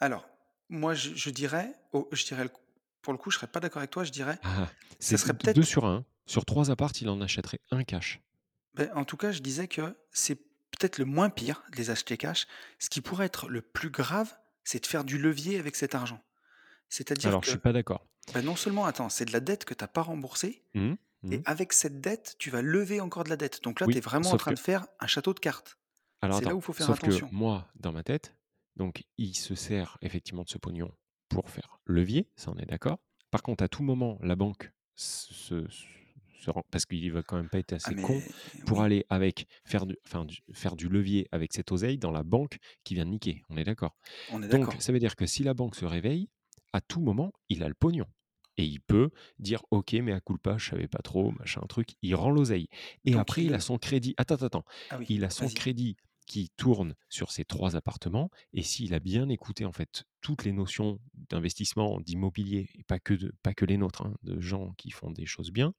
[0.00, 0.28] Alors,
[0.68, 2.50] moi je je dirais oh, je dirais le
[3.02, 5.32] pour le coup, je serais pas d'accord avec toi, je dirais, Ah, ça c'est serait
[5.32, 6.04] d 2 peut-être sur 1.
[6.26, 8.20] Sur 3 apparts, il en achèterait un cash.
[8.74, 12.16] beh, en tout cas, je disais que c'est peut-être le moins pire de les acheter
[12.18, 12.46] cash.
[12.78, 16.20] Ce qui pourrait être le plus grave, c'est de faire du levier avec cet argent.
[16.90, 18.06] C'est-à-dire Alors, je que, suis pas d'accord.
[18.34, 20.94] bah, non seulement attends, c'est de la dette que tu as pas remboursée Mmh
[21.30, 21.42] et Mmh.
[21.46, 23.60] avec cette dette, tu vas lever encore de la dette.
[23.64, 25.76] Donc là, tu es Oui, vraiment en train que de faire un château de cartes.
[26.20, 27.28] Alors C'est là où il faut faire sauf que attention.
[27.32, 28.36] moi, dans ma tête,
[28.78, 30.90] donc il se sert effectivement de ce pognon
[31.28, 32.98] pour faire levier, ça on est d'accord.
[33.30, 35.66] Par contre, à tout moment, la banque se,
[36.46, 39.04] rend, parce qu'il va quand même pas être Ah assez con mais pour oui, aller
[39.10, 42.94] avec faire du, enfin, du- faire du levier avec cette oseille dans la banque qui
[42.94, 43.42] vient de niquer.
[43.50, 43.96] On est d'accord.
[44.50, 46.28] Donc ça veut dire que si la banque se réveille,
[46.72, 48.06] à tout moment, il a le pognon.
[48.56, 51.90] Et il peut dire OK, mais à culpa, je savais pas trop, machin truc.
[52.02, 52.66] Il rend l'oseille.
[53.04, 54.14] Et Donc après, il a son crédit.
[54.16, 55.54] Attends, attends, attends ah oui, il a son vas-y.
[55.54, 55.96] crédit
[56.28, 58.30] qui tourne sur ces trois appartements.
[58.52, 61.00] Et s'il a bien écouté en fait toutes les notions
[61.30, 65.10] d'investissement, d'immobilier, et pas que, de, pas que les nôtres, hein, de gens qui font
[65.10, 65.72] des choses bien,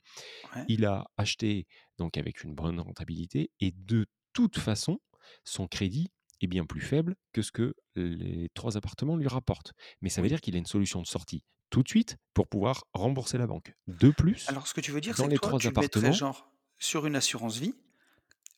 [0.56, 0.66] Ouais.
[0.68, 3.52] il a acheté donc avec une bonne rentabilité.
[3.60, 5.00] Et de toute façon,
[5.44, 6.10] son crédit
[6.42, 9.74] est bien plus faible que ce que les trois appartements lui rapportent.
[10.02, 12.86] Mais ça veut dire qu'il a une solution de sortie tout de suite pour pouvoir
[12.94, 13.76] rembourser la banque.
[13.88, 16.12] De plus, Alors ce que tu veux dire, c'est que les toi, trois tu appartements,
[16.12, 17.76] genre sur une assurance vie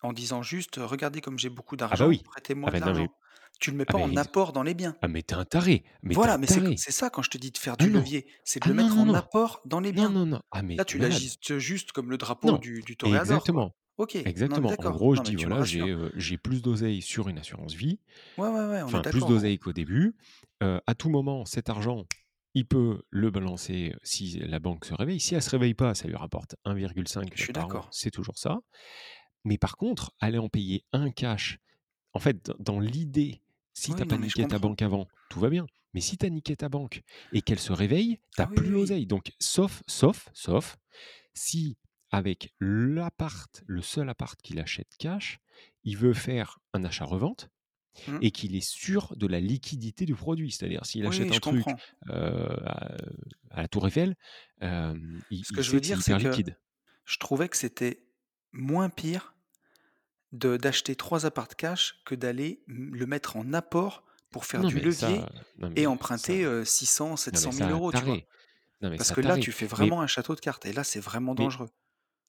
[0.02, 2.82] en disant juste: «Regardez comme j'ai beaucoup ah bah d'argent, oui, ah prêtez-moi de ben
[2.84, 3.14] non mais, l'argent».
[3.60, 4.98] Tu le mets ah pas en apport dans les biens.
[5.02, 6.76] Ah mais t'es un taré, mais t'es un Voilà, mais c'est taré.
[6.76, 8.70] c'est ça quand je te dis de faire Ah du non, levier, c'est de ah
[8.70, 10.10] le non, mettre non, en non, apport dans les non, biens.
[10.10, 11.12] non, non, ah mais Là, t'es tu malade.
[11.12, 13.10] l'agistes juste comme le drapeau Non, du du quoi.
[13.14, 14.16] exactement, OK,
[14.50, 14.70] non mais exactement.
[14.78, 14.92] En d'accord.
[14.92, 15.88] gros, je Non mais dis tu me voilà, j'ai rassures.
[15.94, 18.00] euh, j'ai plus d'oseille sur une assurance vie,
[18.38, 19.36] Ouais, ouais, ouais, on est enfin plus d'accord, gros.
[19.36, 20.16] d'oseille qu'au début.
[20.64, 22.06] Euh, à tout moment, cet argent,
[22.54, 25.20] il peut le balancer si la banque se réveille.
[25.20, 26.56] Si elle se réveille pas, ça lui rapporte
[27.36, 27.90] Je 1,5 suis par an, d'accord.
[27.92, 28.60] c'est toujours ça.
[29.44, 31.60] Mais par contre, aller en payer un cash,
[32.14, 33.42] en fait, dans l'idée,
[33.74, 35.66] si t'as Oui, pas niqué ta banque avant, tout va bien.
[35.94, 37.02] Mais si tu as niqué ta banque
[37.34, 38.72] et qu'elle se réveille, Ah t'as oui, plus oui.
[38.72, 39.08] l'oseille.
[39.08, 40.78] Donc, sauf, sauf, sauf,
[41.34, 41.78] si
[42.12, 45.40] avec l'appart, le seul appart qu'il achète cash,
[45.84, 47.50] il veut faire un achat-revente
[48.08, 48.20] Mmh.
[48.22, 50.52] et qu'il est sûr de la liquidité du produit.
[50.52, 51.78] C'est-à-dire, s'il Oui, achète un truc comprends.
[52.10, 52.96] euh, à,
[53.50, 54.16] à la Tour Eiffel,
[54.64, 54.96] euh,
[55.30, 56.42] il, Ce que il je veux dire, c'est que
[57.06, 58.08] je trouvais que c'était
[58.54, 59.31] moins pire
[60.32, 65.08] d'acheter 3 apparts cash que d'aller le mettre en apport pour faire Non, du ça,
[65.10, 65.30] levier
[65.76, 68.26] et ça, emprunter, heu, 600 non, mais 700 000 ça, €, tu vois?
[68.82, 70.84] Non, Parce ça, que là, tu fais Mais, vraiment un château de cartes et là,
[70.86, 71.70] c'est vraiment dangereux.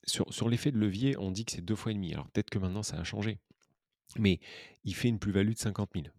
[0.04, 2.12] sur, sur l'effet de levier, on dit que c'est deux fois et demi.
[2.12, 3.38] Alors peut-être que maintenant, ça a changé.
[4.18, 4.40] Mais
[4.84, 6.12] il fait une plus-value de 50 000.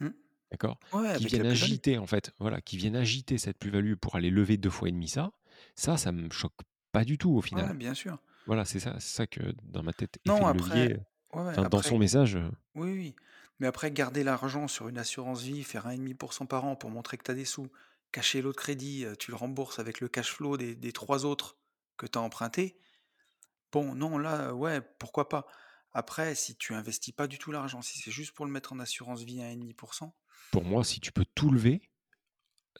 [0.00, 0.10] Mmh.
[0.50, 0.78] D'accord?
[0.92, 4.56] Ouais, Qui viennent agiter, en fait, voilà, qui viennent agiter cette plus-value pour aller lever
[4.56, 5.32] deux fois et demi ça,
[5.74, 6.54] ça, ça me choque
[6.92, 7.74] pas du tout au ouais, final.
[7.74, 8.18] bien sûr.
[8.46, 10.96] Voilà, c'est ça, c'est ça que dans ma tête, Non, après levier,
[11.32, 12.38] ouais, ouais, enfin, dans son message,
[12.74, 13.16] oui, oui,
[13.58, 16.64] mais après garder l'argent sur une assurance vie, faire un virgule cinq pour cent par
[16.64, 17.68] an pour montrer que tu as des sous,
[18.12, 21.58] cacher l'autre crédit, tu le rembourses avec le cash flow des des 3 autres
[21.96, 22.78] que tu as empruntés.
[23.72, 25.46] Bon, non, là, ouais, pourquoi pas.
[25.92, 28.78] Après, si tu investis pas du tout l'argent, si c'est juste pour le mettre en
[28.78, 30.16] assurance vie à un virgule cinq pour cent,
[30.52, 31.80] pour moi, si tu peux tout lever,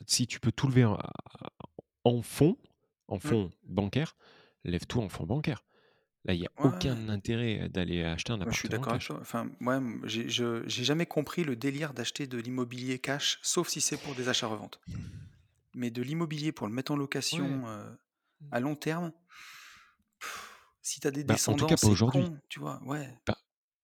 [0.07, 0.99] si tu peux tout lever en,
[2.05, 2.57] en fonds,
[3.09, 4.17] en mmh, fonds bancaires,
[4.71, 5.65] lève tout en fonds bancaires.
[6.25, 8.93] Là, il n'y a ouais, aucun intérêt d'aller acheter un Ouais, je suis appartement d'accord
[8.93, 9.19] avec toi.
[9.21, 9.51] Enfin,
[10.05, 14.81] j'ai jamais compris le délire d'acheter de l'immobilier cash, sauf si c'est pour des achats-reventes.
[15.75, 16.97] Mais de l'immobilier pour le mettre en
[17.33, 17.57] Ouais.
[17.57, 17.99] location, heu,
[18.53, 19.13] à long terme,
[20.83, 22.29] si tu as des Bah, en tout descendants, cas, pas c'est aujourd'hui.
[22.29, 22.81] con, tu vois?
[22.85, 23.37] Ouais, Bah,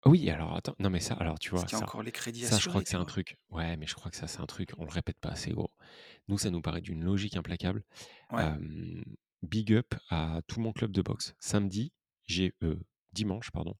[0.05, 2.67] oui, alors attends, non mais ça, alors tu vois, ça, encore les crédits ça, je
[2.67, 3.38] crois assurés, que c'est un truc.
[3.49, 4.71] Ouais, mais je crois que ça, c'est un truc.
[4.77, 5.71] On le répète pas assez gros.
[6.30, 7.84] Nous, ça nous paraît d'une logique implacable.
[8.32, 9.03] Ouais, Euh,
[9.42, 11.36] big up à tout mon club de boxe.
[11.40, 11.94] Samedi,
[12.28, 12.76] j'ai euh,
[13.14, 13.76] dimanche, pardon,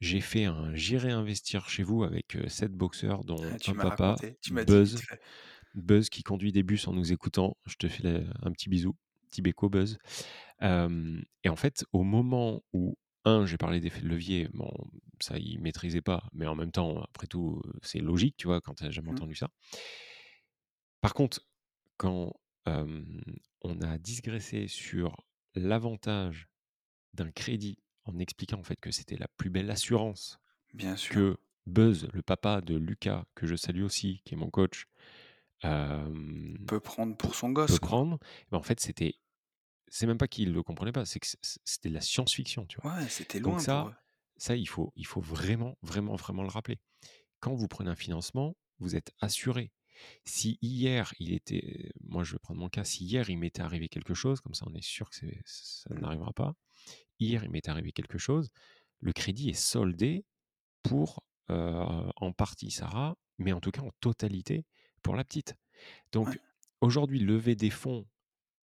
[0.00, 4.10] j'ai fait un j'irai investir chez vous avec euh, sept boxeurs, dont tu un papa,
[4.10, 5.02] raconté, tu m'as dit vite Buzz.
[5.74, 7.56] Buzz qui conduit des bus en nous écoutant.
[7.66, 8.96] Je te fais un petit bisou,
[9.28, 9.98] petit béco, Buzz.
[10.62, 14.72] Euh, et en fait, au moment où un, j'ai parlé d'effet de levier, bon,
[15.20, 18.74] ça, il maîtrisait pas, mais en même temps, après tout, c'est logique, tu vois, quand
[18.74, 19.14] tu n'as jamais Mmh.
[19.14, 19.50] entendu ça.
[21.00, 21.46] Par contre,
[21.96, 22.32] quand
[23.62, 25.16] on a digressé sur
[25.54, 26.48] l'avantage
[27.14, 30.40] d'un crédit en expliquant en fait que c'était la plus belle assurance
[30.74, 31.14] Bien sûr.
[31.14, 34.86] que Buzz, le papa de Lucas, que je salue aussi, qui est mon coach,
[36.64, 37.88] peut prendre pour son peut gosse, quoi.
[37.88, 38.18] prendre,
[38.50, 39.14] ben, en fait, c'était
[39.88, 41.26] c'est même pas qu'il le comprenait pas, c'est que
[41.64, 42.84] c'était de la science-fiction, tu vois?
[42.84, 43.94] Ouais, c'était Donc loin pour ça eux.
[44.38, 46.78] ça, il faut il faut vraiment, vraiment, vraiment le rappeler.
[47.40, 49.72] Quand vous prenez un financement, vous êtes assuré.
[50.24, 53.88] Si hier, il était moi, je vais prendre mon cas, si hier, il m'était arrivé
[53.88, 56.00] quelque chose, comme ça, on est sûr que c'est ça Mmh.
[56.00, 56.54] n'arrivera pas.
[57.20, 58.50] Hier, il m'était arrivé quelque chose,
[59.00, 60.24] le crédit est soldé
[60.82, 64.66] pour, en partie Sarah, mais en tout cas en totalité
[65.02, 65.56] pour la petite.
[66.12, 66.40] Donc Ouais.
[66.80, 68.06] aujourd'hui, lever des fonds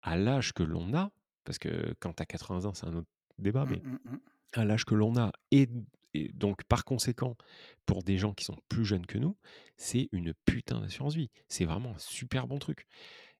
[0.02, 1.12] à l'âge que l'on a,
[1.46, 3.10] parce que quand tu as 80 ans, c'est un autre
[3.40, 4.18] débat, Mmh, mais mmh,
[4.54, 5.70] à l'âge que l'on a et
[6.14, 7.38] et donc par conséquent,
[7.86, 9.38] pour des gens qui sont plus jeunes que nous,
[9.78, 11.32] c'est une putain d'assurance vie.
[11.50, 12.88] C'est vraiment un super bon truc.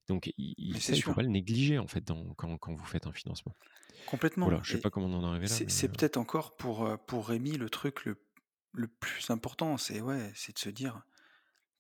[0.08, 1.16] Donc il faut sûr.
[1.16, 3.56] pas le négliger en fait dans quand quand vous faites un financement.
[4.06, 6.18] Complètement Voilà, je sais et pas comment on en est arrivé là, c'est heu peut-être
[6.18, 8.26] encore pour, heu, pour Rémi le truc le
[8.74, 11.04] le plus important, c'est ouais, de se dire: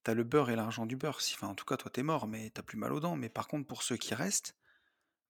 [0.05, 1.21] «Tu as le beurre et l'argent du beurre».
[1.21, 2.99] Si enfin, en tout cas, toi, tu es mort, mais tu as plus mal aux
[3.01, 3.15] dents.
[3.17, 4.57] Mais par contre, pour ceux qui restent,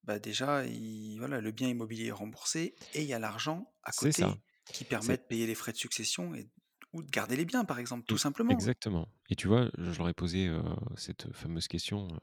[0.03, 3.91] bah, déjà, il voilà, le bien immobilier est remboursé et il y a l'argent à
[3.91, 4.37] C'est ça.
[4.73, 6.49] Qui permet de payer les frais de succession et
[6.93, 10.09] ou de garder les biens, par exemple, tout simplement, exactement et tu vois, je leur
[10.09, 10.61] ai posé, heu,
[10.97, 12.19] cette fameuse question, heu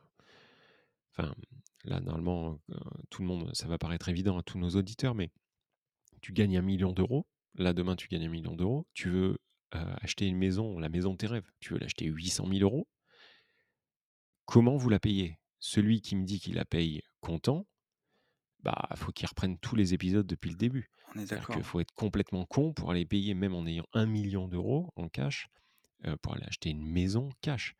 [1.14, 1.34] enfin,
[1.84, 2.76] là, normalement, heu,
[3.11, 5.30] tout le monde ça va paraître évident à tous nos auditeurs, mais
[6.22, 7.26] tu gagnes 1 000 000 €,
[7.57, 9.38] là, demain, tu gagnes 1 000 000 €, tu veux,
[9.72, 12.86] acheter une maison, la maison de tes rêves, tu veux l'acheter 800 000 €.
[14.47, 15.38] Comment vous la payez?
[15.59, 17.66] Celui qui me dit qu'il la paye comptant,
[18.61, 20.90] bah, faut qu'il reprenne tous les épisodes depuis le début.
[21.17, 21.62] On est d'accord.
[21.62, 25.09] faut être complètement con pour aller payer, même en ayant 1 000 000 € en
[25.09, 25.49] cash,
[26.07, 27.75] heu, pour aller acheter une maison cash.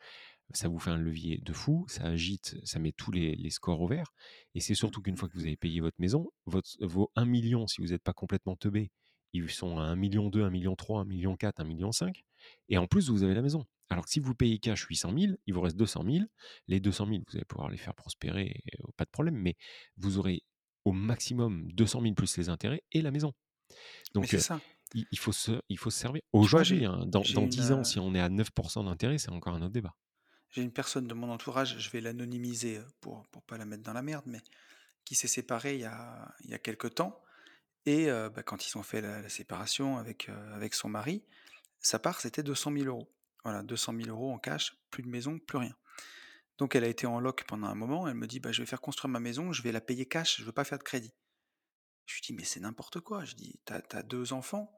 [0.55, 3.81] Ça vous fait un levier de fou, ça agite, ça met tous les les scores
[3.81, 4.13] au vert
[4.55, 7.49] et c'est surtout qu'une fois que vous avez payé votre maison, votre vos 1 000
[7.49, 8.93] 000 si vous êtes pas complètement teubé,
[9.33, 12.13] ils sont à 1 200 000, 1 300 000, 1 400 000, 1 500 000
[12.69, 13.65] et en plus, vous avez la maison.
[13.89, 16.25] Alors que si vous payez cash 800 000, il vous reste 200 000.
[16.69, 19.57] Les 200 000, vous allez pouvoir les faire prospérer, et pas de problème, mais
[19.97, 20.43] vous aurez
[20.87, 23.35] au maximum 200 000 plus les intérêts et la maison.
[24.21, 24.61] Mais Donc c'est heu, ça.
[24.95, 26.23] il il faut se il faut se servir.
[26.33, 29.55] Aujourd'hui, hein, dans dans une, 10 ans, si on est à 9% d'intérêt, c'est encore
[29.55, 29.95] un autre débat.
[30.51, 33.83] j'ai une personne de mon entourage, je vais l'anonymiser, heu, pour pour pas la mettre
[33.83, 34.41] dans la merde, mais
[35.05, 37.23] qui s'est séparée il y a il y a quelque temps
[37.87, 41.25] et heu, bah, quand ils ont fait la la séparation avec, avec son mari,
[41.81, 43.09] sa part, c'était 200 000 €.
[43.45, 45.77] Voilà, 200 000 € en cash, plus de maison, plus rien.
[46.59, 48.67] Donc elle a été en loc pendant un moment, elle me dit: «Bah, je vais
[48.67, 51.13] faire construire ma maison, je vais la payer cash, je veux pas faire de crédit».
[52.07, 54.73] Je lui dis: «Mais c'est n'importe quoi», je dis: «Tu as 2 enfants».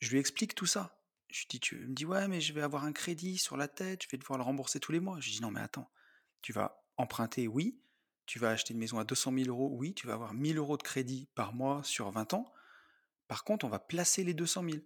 [0.00, 1.02] Je lui explique tout ça.
[1.28, 3.68] Je lui dis: «Tu» me dit: «Ouais, mais je vais avoir un crédit sur la
[3.68, 5.18] tête, je vais devoir le rembourser tous les mois».
[5.20, 5.90] Je lui dis: «Non, mais attends,
[6.42, 7.80] tu vas emprunter, oui,
[8.26, 10.74] tu vas acheter une maison à 200 000 €, oui, tu vas avoir 1 000
[10.74, 12.52] € de crédit par mois sur 20 ans.
[13.28, 14.82] Par contre, on va placer les 200 000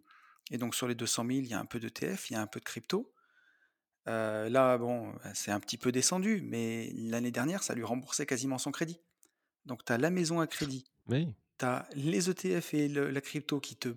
[0.51, 2.41] et donc sur les 200 000, il y a un peu d'ETF, il y a
[2.41, 3.13] un peu de crypto».
[4.09, 8.27] Heu, là, bon, bah, c'est un petit peu descendu, mais l'année dernière, ça lui remboursait
[8.27, 9.01] quasiment son crédit.
[9.67, 13.21] Donc tu as la maison à crédit, Oui, tu as les ETF et le la
[13.23, 13.91] crypto qui te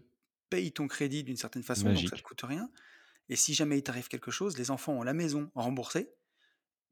[0.49, 2.23] payent ton crédit d'une certaine façon, donc ça te magique.
[2.23, 2.71] coûte rien
[3.29, 6.15] et si jamais il t'arrive quelque chose, les enfants ont la maison remboursée,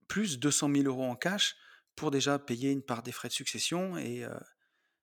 [0.08, 1.56] plus 200 000 € en cash
[1.96, 4.40] pour déjà payer une part des frais de succession et heu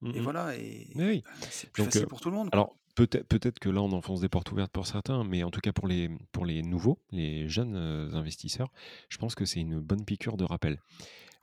[0.00, 0.28] Mmh et mh.
[0.28, 1.26] voilà et oui.
[1.40, 2.66] bah, c'est plus Donc, heu, facile pour tout le monde, quoi.
[3.06, 5.86] Peut-être que là, on enfonce des portes ouvertes pour certains, mais en tout cas pour
[5.88, 8.70] les pour les nouveaux, les jeunes, heu, investisseurs,
[9.08, 10.78] je pense que c'est une bonne piqûre de rappel.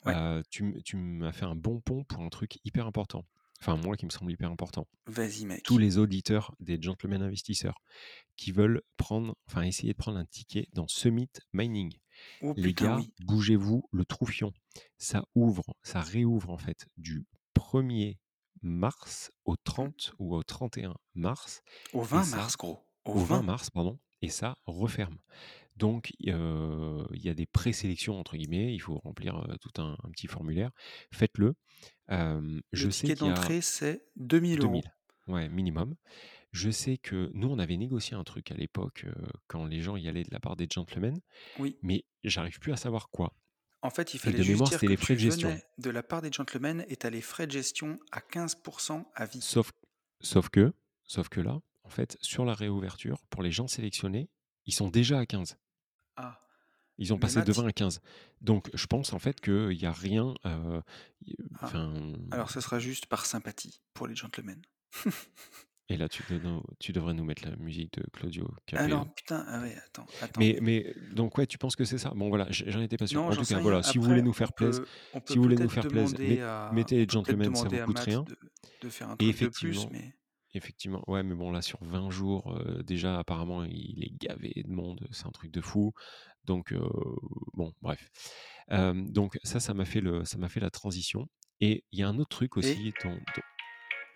[0.05, 3.25] Ouais, Heu, tu m'as fait un bon pont pour un truc hyper important.
[3.61, 4.87] Enfin, moi, qui me semble hyper important.
[5.07, 5.79] vas-y Tous mec.
[5.79, 7.81] les auditeurs des gentlemen investisseurs
[8.37, 11.93] qui veulent prendre enfin essayer de prendre un ticket dans Summit Mining.
[12.41, 13.13] Oh Les gars, oui.
[13.19, 14.53] bougez-vous le troufion.
[14.97, 18.17] Ça ouvre, ça réouvre en fait du 1er
[18.65, 19.91] mars au Mmh.
[19.93, 21.63] 30 ou au 31 mars
[21.93, 23.43] Au et 20 ça mars, gros, au au 20 20.
[23.43, 25.17] mars pardon et ça referme.
[25.77, 26.29] Donc il
[27.23, 30.71] y a des «présélections» entre guillemets, il faut remplir, tout un un petit formulaire.
[31.13, 31.55] Faites-le.
[32.09, 34.69] Le je sais ticket d'entrée, c'est 2 000 2 €.
[34.69, 34.85] 000,
[35.27, 35.95] ouais minimum.
[36.53, 39.05] Je sais que nous, on avait négocié un truc à l'époque,
[39.47, 41.19] quand les gens y allaient de la part des gentlemen,
[41.57, 41.79] Oui.
[41.81, 43.33] mais j'arrive plus à savoir quoi
[43.85, 45.31] En fait, il et fallait de juste mémoire, dire c'était que les frais tu de
[45.31, 45.49] gestion.
[45.49, 48.57] venais de la part des gentlemen et tu as les frais de gestion à 15
[49.13, 49.41] à vie.
[49.41, 49.71] Sauf
[50.21, 50.73] sauf que
[51.03, 54.27] sauf que là, en fait, sur la réouverture, pour les gens sélectionnés,
[54.65, 55.57] ils sont déjà à 15.
[56.15, 56.39] Ah,
[56.97, 58.01] Ils ont mais passé de Math 20 à 15.
[58.41, 60.81] Donc je pense en fait qu'il y a rien, heu,
[61.21, 64.61] y ah, enfin alors ce sera juste par sympathie pour les gentlemen.
[65.87, 66.23] Et là, tu,
[66.93, 68.85] devrais nous mettre la musique de Claudio Capéo.
[68.85, 70.39] Alors, putain, ah ouais, attends, attends.
[70.39, 72.11] Mais, mais donc, ouais, tu penses que c'est ça?
[72.15, 73.21] Bon, voilà, j'en étais pas sûr.
[73.21, 74.83] Non, En tout cas, voilà, si vous voulez nous faire plaisir,
[75.25, 78.23] si vous voulez nous faire plaisir, à, mettez les gentlemen, ça vous coûte rien.
[78.23, 78.35] de,
[78.81, 80.15] de faire un Et truc de plus, effectivement, mais
[80.55, 84.71] Effectivement, ouais, mais bon, là, sur 20 jours, euh, déjà, apparemment, il est gavé de
[84.71, 85.91] monde, c'est un truc de fou.
[86.45, 86.79] Donc, euh,
[87.53, 88.09] bon, bref.
[88.71, 91.27] Euh, donc, ça, ça m'a fait, le, ça m'a fait la transition.
[91.59, 93.41] Et il y a un autre truc et, aussi dont, dont-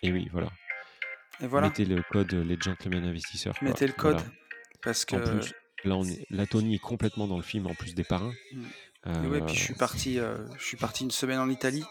[0.02, 0.50] Et oui, voilà.
[1.42, 3.68] Et voilà, Mettez le code euh, Les Gentlemen Investisseurs, quoi.
[3.68, 4.30] mettez le code Voilà.
[4.84, 5.54] parce En que plus,
[5.86, 6.26] là, on est...
[6.30, 8.34] la Tony est complètement dans le film, en plus des parrains.
[8.54, 8.64] Mm.
[9.06, 11.86] Et ouais, puis je Euh, suis parti, euh, je suis parti une semaine en Italie.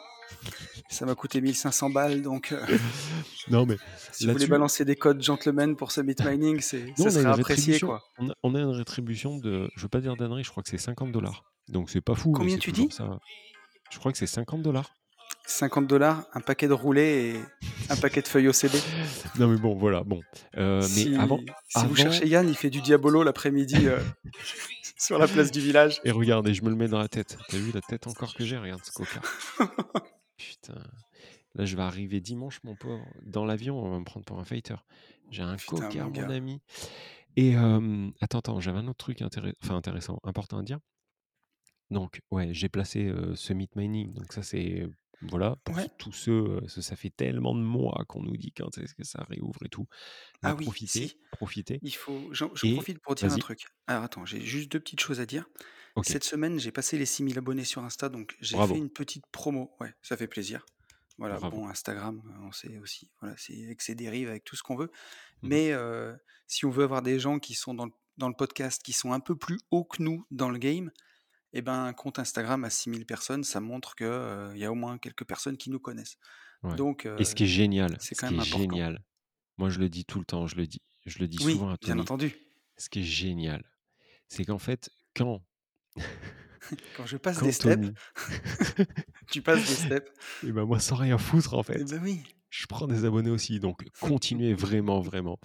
[0.90, 2.60] Ça m'a coûté 1500 balles, donc euh,
[3.48, 3.76] Non, mais
[4.12, 7.22] si vous voulez balancer des codes gentlemen pour ce Meat Mining, ça on a serait
[7.22, 7.86] une apprécié, rétribution.
[7.86, 8.02] quoi.
[8.18, 10.68] On a, on a une rétribution de, je veux pas dire d'annerie, je crois que
[10.68, 11.44] c'est 50 dollars.
[11.68, 13.18] Donc, c'est pas fou, Combien tu dis ça.
[13.90, 14.90] Je crois que c'est 50 dollars.
[15.48, 18.74] 50 dollars, un paquet de roulés et un paquet de feuilles OCB.
[19.38, 20.20] Non, mais bon, voilà, bon.
[20.56, 23.98] Euh, mais Si, avant, si vous cherchez Yann, il fait du diabolo l'après-midi euh,
[24.98, 26.00] sur la place du village.
[26.04, 27.38] et regardez, je me le mets dans la tête.
[27.48, 29.20] T'as vu la tête encore que j'ai Regarde ce coca.
[30.36, 30.74] Putain.
[31.54, 33.04] Là, je vais arriver dimanche, mon pauvre.
[33.22, 34.76] Dans l'avion, on va me prendre pour un fighter.
[35.30, 36.60] J'ai un Putain, coca, mon ami.
[37.36, 40.78] Et euh, attends, attends, j'avais un autre truc intéressant, enfin intéressant, important à dire.
[41.90, 44.12] Donc, ouais, j'ai placé euh, ce meat mining.
[44.12, 44.86] Donc, ça, c'est.
[45.22, 45.88] Voilà, pour Ouais.
[45.98, 49.58] tous ceux, ça, fait tellement de mois qu'on nous dit quand est-ce que ça réouvre
[49.64, 49.86] et tout.
[50.42, 51.16] Ah oui, profitez, si.
[51.32, 51.80] profitez.
[51.82, 52.30] Il faut.
[52.62, 53.66] Et profite pour dire un truc.
[53.88, 55.46] Alors attends, j'ai juste deux petites choses à dire.
[56.04, 59.74] Cette semaine, j'ai passé les 6000 abonnés sur Insta, donc j'ai fait une petite promo.
[59.80, 60.64] Ouais, ça fait plaisir.
[61.18, 61.56] Voilà, bravo.
[61.56, 64.92] bon, Instagram, on sait aussi, voilà, c'est avec ses dérives, avec tout ce qu'on veut.
[65.42, 65.48] Mhm.
[65.48, 66.14] Mais euh,
[66.46, 69.12] si on veut avoir des gens qui sont dans le, dans le podcast, qui sont
[69.12, 70.92] un peu plus hauts que nous dans le game,
[71.52, 74.06] eh ben, un compte Instagram à 6000 personnes, ça montre qu'il
[74.56, 76.16] y a au moins quelques personnes qui nous connaissent.
[76.62, 76.74] Ouais.
[76.76, 78.58] Donc, Et ce qui est génial, c'est ce quand qui même est important.
[78.74, 79.04] génial,
[79.56, 81.70] moi je le dis tout le temps, je le dis, je le dis Oui, souvent
[81.70, 82.34] à bien Tony, entendu.
[82.76, 83.64] ce qui est génial,
[84.28, 85.42] c'est qu'en fait, quand,
[86.96, 87.88] Quand je passe quand des steps,
[89.30, 90.10] tu passes des steps.
[90.46, 92.22] et ben moi sans rien foutre en Eh fait, ben oui.
[92.50, 95.38] Je prends des abonnés aussi, donc continuez vraiment, vraiment.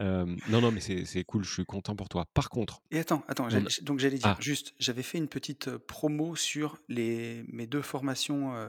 [0.00, 2.26] Euh, non, non, mais c'est cool, je suis content pour toi.
[2.34, 3.84] Par contre, Et attends, attends, on...
[3.84, 8.54] donc j'allais dire, ah, juste, j'avais fait une petite promo sur les, mes deux formations
[8.54, 8.68] euh,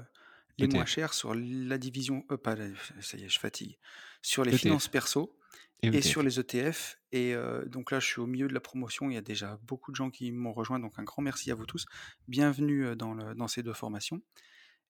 [0.58, 2.56] les moins chères sur la division, euh, pas
[3.02, 3.78] ça y est, je fatigue,
[4.22, 5.36] sur les ETF finances perso
[5.82, 6.98] et et sur les ETF.
[7.12, 7.34] Et
[7.66, 9.96] donc là, je suis au milieu de la promotion, il y a déjà beaucoup de
[9.96, 11.86] gens qui m'ont rejoint, donc un grand merci à vous tous.
[12.28, 14.22] Bienvenue dans, le, dans ces deux formations.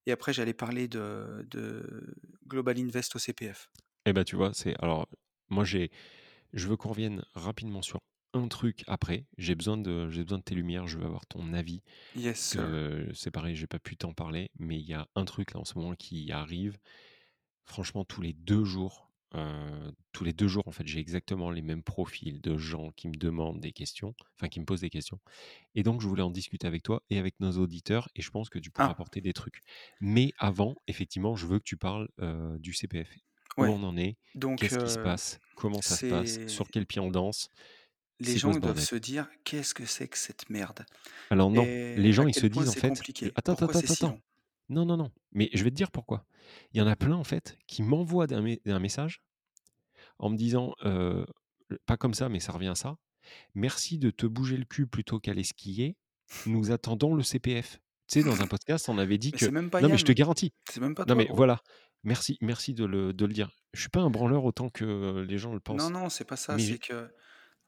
[0.05, 2.15] Et après, j'allais parler de, de
[2.47, 3.69] Global Invest au CPF.
[4.05, 5.07] Eh ben tu vois, c'est alors
[5.49, 5.91] moi j'ai,
[6.53, 7.99] je veux qu'on revienne rapidement sur
[8.33, 9.25] un truc après.
[9.37, 10.87] J'ai besoin de, j'ai besoin de tes lumières.
[10.87, 11.81] Je veux avoir ton avis.
[12.15, 12.57] Yes,
[13.13, 15.65] c'est pareil, j'ai pas pu t'en parler, mais il y a un truc là en
[15.65, 16.77] ce moment qui arrive.
[17.65, 21.61] Franchement, tous les deux jours, euh, tous les deux jours, en fait, j'ai exactement les
[21.61, 25.19] mêmes profils de gens qui me demandent des questions, enfin qui me posent des questions.
[25.75, 28.49] Et donc, je voulais en discuter avec toi et avec nos auditeurs, et je pense
[28.49, 29.61] que tu pourras Ah, apporter des trucs.
[30.01, 33.09] Mais avant, effectivement, je veux que tu parles euh, du CPF.
[33.57, 36.86] Où on en est, Donc, qu'est-ce qui se passe, comment ça se passe, sur quel
[36.86, 37.49] pied on danse,
[38.19, 40.86] les gens doivent se dire qu'est-ce que c'est que cette merde?
[41.30, 41.65] Alors non,
[41.95, 43.32] les gens, ils se disent en fait, compliqué?
[43.36, 44.19] attends, attends, Pourquoi attends.
[44.70, 45.11] Non, non, non.
[45.32, 46.26] Mais je vais te dire pourquoi.
[46.74, 49.22] Il y en a plein, en fait, qui m'envoient un, message
[50.20, 51.26] en me disant, euh,
[51.86, 52.97] pas comme ça, mais ça revient à ça.
[53.55, 55.97] Merci de te bouger le cul plutôt qu'aller skier.
[56.45, 57.80] Nous attendons le CPF.
[58.07, 59.45] Tu sais, dans un podcast, on avait dit Mais que.
[59.45, 60.53] c'est même pas Non, mais je te Yann, garantis.
[60.70, 61.36] c'est même pas Non, toi, mais gros.
[61.36, 61.61] voilà.
[62.03, 63.51] Merci, merci de le, de le dire.
[63.74, 65.91] Je suis pas un branleur autant que les gens le Non, pensent.
[65.91, 66.55] non, c'est pas ça.
[66.55, 67.09] Mais C'est que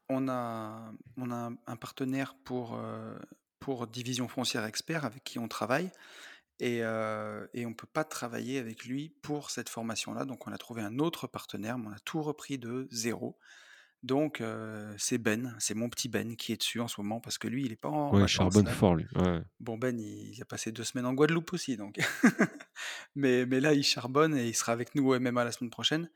[0.08, 3.16] on a, on a un- un partenaire pour, euh,
[3.60, 5.90] pour Division Foncière Expert avec qui on travaille
[6.62, 10.24] et, euh, et on peut pas travailler avec lui pour cette formation-là.
[10.24, 13.36] Donc on a trouvé un autre partenaire, mais on a tout repris de zéro.
[14.04, 17.36] Donc euh, c'est Ben, c'est mon petit Ben qui est dessus en ce moment parce
[17.36, 19.06] que lui, il est pas en ouais, charbonne fort, lui.
[19.16, 19.40] Ouais.
[19.58, 21.98] Bon, Ben, il, il a passé deux semaines en Guadeloupe aussi, donc.
[23.16, 26.08] mais, mais là, il charbonne et il sera avec nous au MMA la semaine prochaine.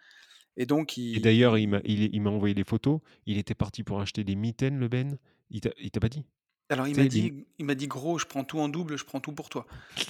[0.56, 2.04] Et donc, Et d'ailleurs, il m'a il...
[2.04, 3.00] il, il envoyé les photos.
[3.26, 5.18] Il était parti pour acheter des mitaines, le Ben.
[5.50, 6.24] Il t'a il pas dit?
[6.68, 9.32] Alors, il m'a il m'a dit, gros, je prends tout en double, je prends tout
[9.32, 9.66] pour toi.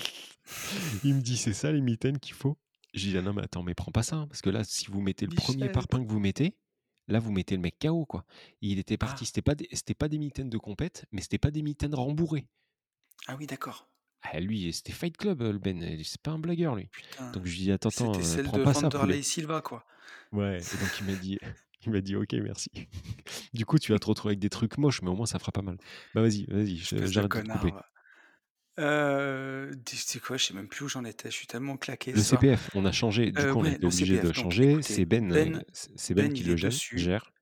[1.05, 2.57] Il me dit, c'est ça les mitaines qu'il faut?
[2.95, 4.17] J'ai dit, ah non, mais attends, mais prends pas ça.
[4.17, 6.57] hein, parce que là, si vous mettez le premier parpaing que vous mettez,
[7.09, 8.25] là, vous mettez le mec KO, quoi.
[8.61, 11.39] Il était Ah, parti, c'était pas, des, c'était pas des mitaines de compète, mais c'était
[11.39, 12.47] pas des mitaines rembourrées.
[13.27, 13.89] ah oui, d'accord.
[14.23, 15.83] Ah, lui, c'était Fight Club, euh, le Ben.
[15.83, 16.89] euh, C'est pas un blagueur, lui.
[16.91, 17.31] Putain.
[17.33, 18.81] Donc, je lui dis, attends, attends, C'était euh, celle prends de pas ça.
[18.83, 19.85] Vanderlei Silva, quoi.
[20.33, 21.39] Ouais, et donc il m'a dit,
[21.87, 22.71] il m'a dit, ok, merci.
[23.55, 25.53] Du coup, tu vas te retrouver avec des trucs moches, mais au moins ça fera
[25.53, 25.79] pas mal.
[26.15, 27.73] Bah vas-y, vas-y, de j'arrête de te couper.
[28.77, 30.37] Tu sais quoi?
[30.37, 32.23] Je sais même plus où j'en étais, je suis tellement claqué Le.
[32.23, 34.33] CPF, on a changé, du Heu, coup, on a ouais, été le obligé de.
[34.33, 34.63] Donc changer.
[34.63, 36.83] écoutez, C'est Ben, Ben c'est c'est Ben Ben, qui il le est dessus.
[36.95, 37.33] gère.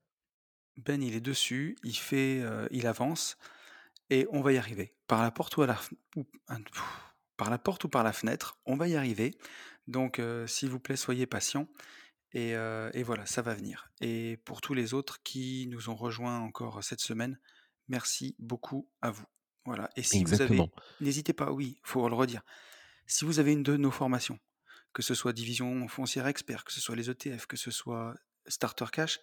[0.77, 3.37] Ben, il est dessus, il fait, heu, il avance
[4.11, 4.97] et on va y arriver.
[5.09, 6.61] Par la porte ou à la fen ou un
[7.37, 9.37] par la porte ou par la fenêtre, on va y arriver.
[9.89, 11.69] Donc s'il vous plaît, soyez patients
[12.33, 13.91] et et voilà, ça va venir.
[14.03, 17.41] Et pour tous les autres qui nous ont rejoints encore cette semaine,
[17.89, 19.25] merci beaucoup à vous.
[19.65, 22.43] Voilà et si vous avez n'hésitez pas, oui, faut le redire.
[23.07, 24.39] Si vous avez une de nos formations,
[24.93, 28.15] que ce soit division foncière expert, que ce soit les ETF, que ce soit
[28.47, 29.21] starter cash,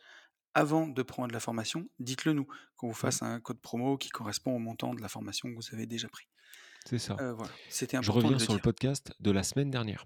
[0.53, 2.95] avant de prendre la formation, dites-le nous, qu'on vous Mmh.
[2.95, 6.09] fasse un code promo qui correspond au montant de la formation que vous avez déjà
[6.09, 6.27] pris.
[6.88, 7.17] C'est ça.
[7.17, 10.05] Voilà, c'était Je reviens sur le podcast de la semaine dernière.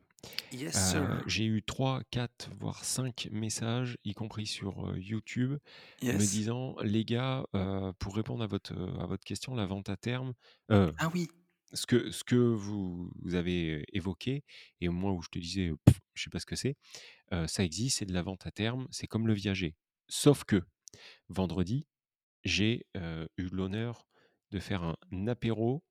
[0.52, 1.26] Yes sir.
[1.26, 5.58] j'ai eu 3-4 voire 5 messages, y compris sur, heu, YouTube,
[6.12, 6.28] me Yes.
[6.28, 7.46] disant: «Les gars,
[8.00, 10.34] pour répondre à votre, à votre question, la vente à terme»,
[10.98, 11.28] Ah oui!
[11.74, 14.44] ce que ce que vous vous avez évoqué
[14.82, 15.72] et moi où je te disais:
[16.16, 16.76] «Je sais pas ce que c'est»,
[17.48, 19.76] ça existe, c'est de la vente à terme, c'est comme le viager.
[20.10, 20.64] Sauf que,
[21.30, 21.88] vendredi,
[22.46, 22.86] j'ai,
[23.38, 24.08] eu l'honneur
[24.52, 25.84] de faire un apéro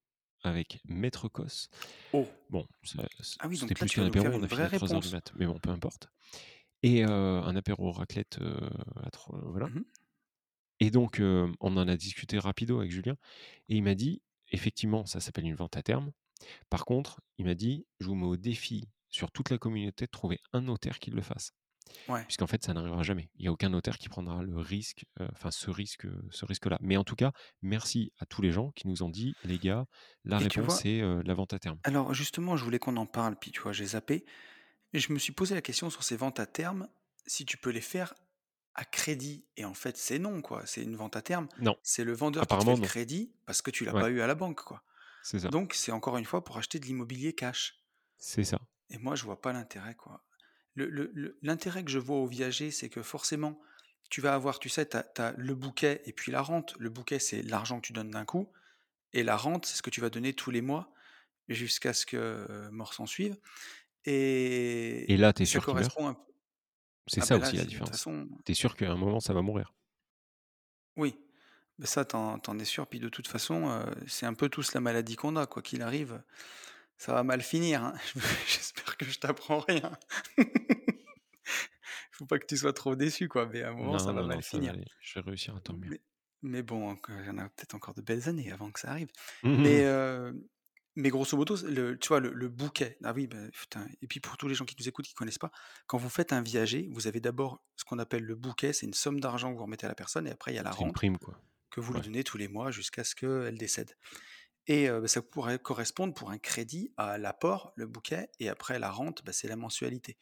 [0.45, 1.69] avec Maître Cos.
[2.13, 2.45] Oh!
[2.51, 3.05] Bon, ça
[3.41, 5.59] Ah oui, c'était plus qu'un apéro, on a fini à 3:00 du mat, mais bon,
[5.61, 6.09] peu importe.
[6.83, 8.57] Et heu, un apéro raclette, heu,
[9.03, 9.67] à tro voilà.
[9.67, 9.85] Mmh mh.
[10.81, 13.17] Et donc on en a discuté rapido avec Julien
[13.69, 16.13] et il m'a dit: «Effectivement, ça s'appelle une vente à terme.
[16.71, 20.11] Par contre», il m'a dit: «Je vous mets au défi sur toute la communauté de
[20.13, 21.53] trouver un notaire qui le fasse».
[22.09, 22.27] Ouais.
[22.27, 23.31] Puisqu'en fait, ça n'arrivera jamais.
[23.37, 26.79] Il y a aucun notaire qui prendra le risque, heu, enfin ce risque, ce risque-là.
[26.81, 27.33] Mais en tout cas,
[27.63, 29.87] merci à tous les gens qui nous ont dit: «Les gars,
[30.25, 31.81] la Et réponse, vois c'est, heu, la vente à terme».
[31.83, 34.25] alors justement, je voulais qu'on en parle, puis tu vois, j'ai zappé
[34.95, 36.89] et je me suis posé la question sur ces ventes à terme,
[37.27, 38.15] si tu peux les faire
[38.75, 40.67] à crédit et en fait, c'est non, quoi.
[40.67, 43.63] C'est une vente à terme, Non, c'est le vendeur qui te fait le crédit parce
[43.63, 44.05] que tu l'as Ouais.
[44.05, 44.85] pas eu à la banque, quoi.
[45.21, 45.51] C'est ça.
[45.51, 47.85] Donc c'est encore une fois pour acheter de l'immobilier cash.
[48.19, 48.59] C'est ça.
[48.89, 50.25] Et moi, je vois pas l'intérêt, quoi.
[50.77, 53.61] L'intérêt que je vois au viager, c'est que forcément,
[54.11, 56.75] tu vas avoir, tu sais, tu as le bouquet et puis la rente.
[56.79, 58.53] Le bouquet, c'est l'argent que tu donnes d'un coup
[59.15, 60.93] et la rente, c'est ce que tu vas donner tous les mois
[61.49, 63.39] jusqu'à ce que, heu, mort s'en suive
[65.09, 66.17] Et et là, tu es sûr correspond un
[67.07, 67.91] C'est ah ça bah là, aussi la différence.
[67.91, 69.75] façon Tu es sûr qu'à un moment, ça va mourir.
[70.97, 71.17] Oui,
[71.79, 74.35] mais ça, tu en tu en es sûr, puis de toute façon, heu, c'est un
[74.35, 76.23] peu tous la maladie qu'on a, quoi qu'il arrive,
[76.97, 77.95] ça va mal finir, hein.
[78.47, 79.93] J'espère que je t'apprends rien.
[82.13, 84.23] Faut pas que tu sois trop déçu, quoi, mais à un moment, ça Non, va
[84.23, 84.73] non, non, mal ça va finir.
[84.73, 84.85] aller.
[85.01, 85.91] Je vais réussir à dormir.
[85.91, 86.01] Mais
[86.47, 89.09] mais bon, il y en a peut-être encore de belles années avant que ça arrive.
[89.43, 90.47] Mmh Mais heu,
[90.97, 94.21] mais grosso modo, le tu vois, le le bouquet ah oui, bah, putain et puis
[94.21, 95.51] pour tous les gens qui nous écoutent, qui connaissent pas,
[95.87, 98.95] quand vous faites un viager, vous avez d'abord ce qu'on appelle le bouquet, c'est une
[98.95, 100.93] somme d'argent que vous remettez à la personne et après il y a la rente
[100.95, 101.41] prime, quoi.
[101.71, 103.97] que vous lui donnez tous les mois jusqu'à ce qu'elle décède.
[104.67, 108.91] Et bah, ça pourrait correspondre pour un crédit à l'apport, le bouquet et après la
[108.91, 110.17] rente, bah, c'est la mensualité.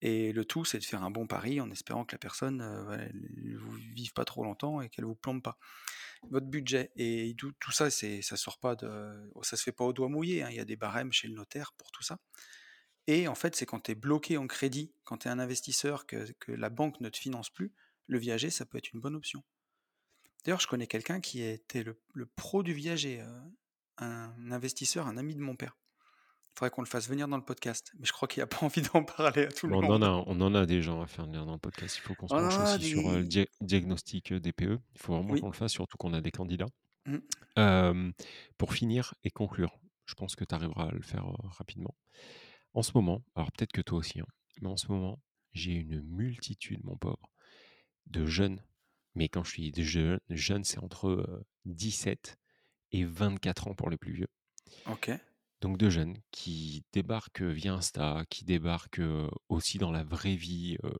[0.00, 2.60] Et le tout, c'est de faire un bon pari en espérant que la personne,
[2.92, 5.58] elle vous vive pas trop longtemps et qu'elle vous plombe pas.
[6.30, 10.08] Votre budget et tout ça, ça sort pas de ça se fait pas au doigt
[10.08, 12.18] mouillé, hein, il y a des barèmes chez le notaire pour tout ça.
[13.06, 16.06] Et en fait, c'est quand tu es bloqué en crédit, quand tu es un investisseur
[16.06, 17.72] que la banque ne te finance plus,
[18.06, 19.42] le viager, ça peut être une bonne option.
[20.44, 23.24] D'ailleurs, je connais quelqu'un qui était le pro du viager,
[23.98, 25.76] un investisseur, un ami de mon père.
[26.54, 28.82] Faudrait qu'on le fasse venir dans le podcast, mais je crois qu'il a pas envie
[28.82, 30.04] d'en parler à tout le on en monde.
[30.04, 31.96] a on en a des gens à faire venir dans le podcast.
[31.98, 34.62] Il faut qu'on se en penche a aussi sur, le dia diagnostic, heu, DPE.
[34.62, 36.68] Il faut vraiment qu'on le fasse, surtout qu'on a des candidats.
[37.06, 38.10] Mmh.
[38.58, 41.94] Pour finir et conclure, je pense que tu arriveras à le faire, heu, rapidement.
[42.74, 44.26] En ce moment, alors peut-être que toi aussi, hein,
[44.60, 45.20] mais en ce moment,
[45.52, 47.30] j'ai une multitude, mon pauvre,
[48.06, 48.62] de jeunes,
[49.14, 52.38] mais quand je dis de jeu jeunes, c'est entre, heu, 17
[52.92, 54.28] et 24 ans pour les plus vieux.
[54.86, 55.10] OK.
[55.60, 60.76] Donc de jeunes qui débarquent, via Insta, qui débarquent, heu, aussi dans la vraie vie,
[60.84, 60.94] heu,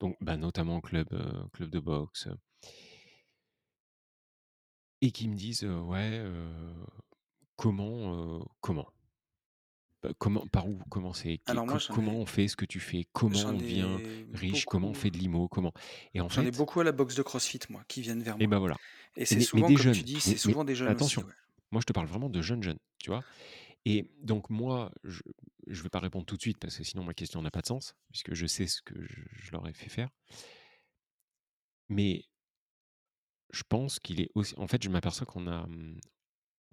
[0.00, 2.28] donc bah, notamment club, heu, club de boxe,
[5.00, 6.24] et qui me disent, «Ouais,
[7.56, 8.93] comment, comment?»
[10.04, 11.40] Bah, comment par où commencer?
[11.46, 12.46] Alors moi, comment ai on fait?
[12.48, 13.06] Ce que tu fais?
[13.12, 14.66] Comment on devient ai riche?
[14.66, 15.48] Comment on fait de l'IMO?
[15.48, 15.72] Comment?
[16.12, 18.36] Et en j'en ai fait beaucoup à la boxe de CrossFit, moi, qui viennent vers
[18.38, 18.46] et moi.
[18.46, 18.76] bah, voilà.
[19.16, 20.92] Et Et c'est mais souvent, des comme tu jeunes, dis, c'est mais souvent des jeunes
[20.92, 21.32] aussi, attention, ouais.
[21.72, 23.24] moi je te parle vraiment de jeunes, jeunes, tu vois?
[23.84, 25.22] Et donc moi, je
[25.68, 27.66] je vais pas répondre tout de suite parce que sinon ma question n'a pas de
[27.66, 30.10] sens, puisque je sais ce que je je leur ai fait faire.
[31.88, 32.24] Mais
[33.50, 36.00] je pense qu'il est aussi en fait, je m'aperçois qu'on a, mmh,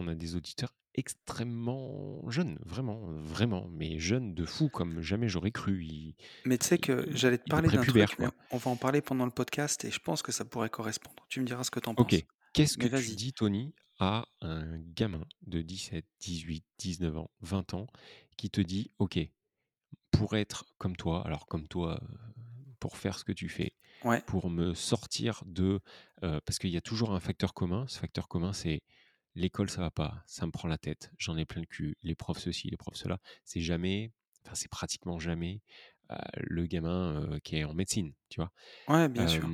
[0.02, 5.52] on a des auditeurs extrêmement jeunes, vraiment, vraiment, mais jeunes de fou comme jamais j'aurais
[5.52, 5.86] cru.
[5.86, 9.02] Ils Mais tu sais que j'allais te parler d'un truc, mais on va en parler
[9.02, 11.26] pendant le podcast et je pense que ça pourrait correspondre.
[11.30, 12.10] Tu me diras ce que tu en OK.
[12.10, 12.22] penses.
[12.54, 17.88] Qu'est-ce que tu dis, Tony, à un gamin de 17, 18, 19 ans, 20 ans
[18.36, 19.18] qui te dit OK,
[20.12, 22.08] pour être comme toi, alors comme toi, euh,
[22.80, 23.74] pour faire ce que tu fais,
[24.04, 24.22] Ouais.
[24.26, 25.80] pour me sortir de.
[26.24, 27.86] euh, parce qu'il y a toujours un facteur commun.
[27.88, 28.82] Ce facteur commun, c'est
[29.36, 32.16] l'école, ça va pas, ça me prend la tête, j'en ai plein le cul, les
[32.16, 33.20] profs ceci, les profs cela.
[33.46, 34.12] C'est jamais,
[34.46, 35.62] enfin, c'est pratiquement jamais
[36.12, 38.52] euh, le gamin euh, qui est en médecine, tu vois?
[38.88, 39.52] Ouais, bien sûr.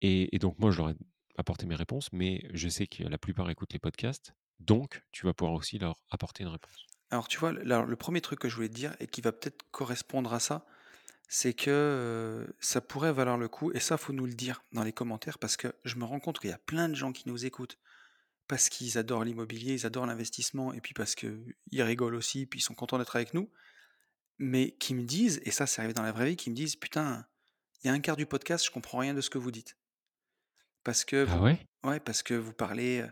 [0.00, 0.94] Et, et donc, moi, je leur ai
[1.36, 5.34] apporté mes réponses, mais je sais que la plupart écoutent les podcasts, donc tu vas
[5.34, 6.88] pouvoir aussi leur apporter une réponse.
[7.10, 9.20] Alors, tu vois, le- alors, le premier truc que je voulais te dire et qui
[9.20, 10.66] va peut-être correspondre à ça,
[11.28, 14.92] c'est que ça pourrait valoir le coup, et ça, faut nous le dire dans les
[14.92, 17.46] commentaires, parce que je me rends compte qu'il y a plein de gens qui nous
[17.46, 17.78] écoutent
[18.48, 22.62] parce qu'ils adorent l'immobilier, ils adorent l'investissement, et puis parce qu'ils rigolent aussi, puis ils
[22.62, 23.50] sont contents d'être avec nous,
[24.38, 26.76] mais qui me disent, et ça, c'est arrivé dans la vraie vie, qui me disent,
[26.76, 27.26] putain,
[27.82, 29.76] il y a un quart du podcast, je comprends rien de ce que vous dites.
[30.84, 31.66] Parce que Ah vous, ouais?
[31.84, 33.04] ouais, parce que vous parlez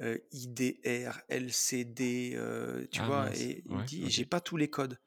[0.00, 4.56] euh, IDR, LCD, euh, tu Ah vois, mince, et il me dit, j'ai pas tous
[4.56, 5.00] les codes.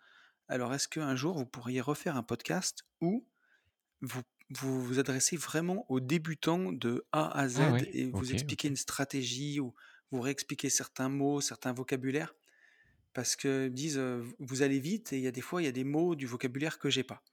[0.47, 3.25] Alors, est-ce qu'un jour, vous pourriez refaire un podcast où
[4.01, 4.21] vous
[4.51, 8.75] vous, vous adressez vraiment aux débutants de A à Z Ah et vous expliquez une
[8.75, 9.73] stratégie ou
[10.11, 12.35] vous réexpliquez certains mots, certains vocabulaires
[13.13, 15.65] Parce qu'ils me disent, euh, vous allez vite et il y a des fois, il
[15.65, 17.23] y a des mots du vocabulaire que j'ai pas.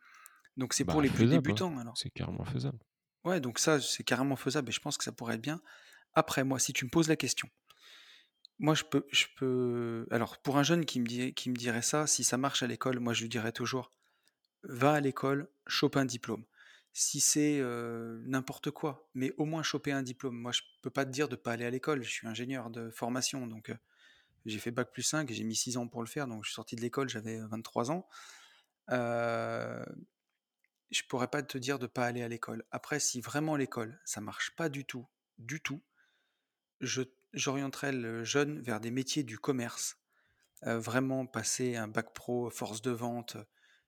[0.57, 1.41] Donc, c'est pour Bah les plus faisable, hein.
[1.41, 1.97] débutants, alors.
[1.97, 2.79] c'est carrément faisable.
[3.25, 5.61] Ouais, donc ça, c'est carrément faisable et je pense que ça pourrait être bien.
[6.15, 7.49] Après, moi, si tu me poses la question,
[8.59, 10.07] moi, je peux, je peux.
[10.11, 12.67] Alors, pour un jeune qui me, dit, qui me dirait ça, si ça marche à
[12.67, 13.91] l'école, moi, je lui dirais toujours
[14.65, 16.45] va à l'école, chope un diplôme.
[16.93, 17.63] Si c'est
[18.25, 20.37] n'importe quoi, mais au moins choper un diplôme.
[20.37, 22.03] Moi, je peux pas te dire de pas aller à l'école.
[22.03, 23.73] Je suis ingénieur de formation, donc
[24.47, 26.27] j'ai fait bac plus 5 et j'ai mis 6 ans pour le faire.
[26.27, 28.09] Donc, je suis sorti de l'école, j'avais 23 ans.
[28.91, 29.85] Euh,
[30.91, 32.65] je pourrais pas te dire de pas aller à l'école.
[32.71, 35.07] Après, si vraiment l'école, ça marche pas du tout,
[35.39, 35.83] du tout,
[36.81, 37.03] je
[37.35, 39.99] j'orienterais le jeune vers des métiers du commerce.
[40.63, 43.37] Vraiment passer un bac pro, force de vente,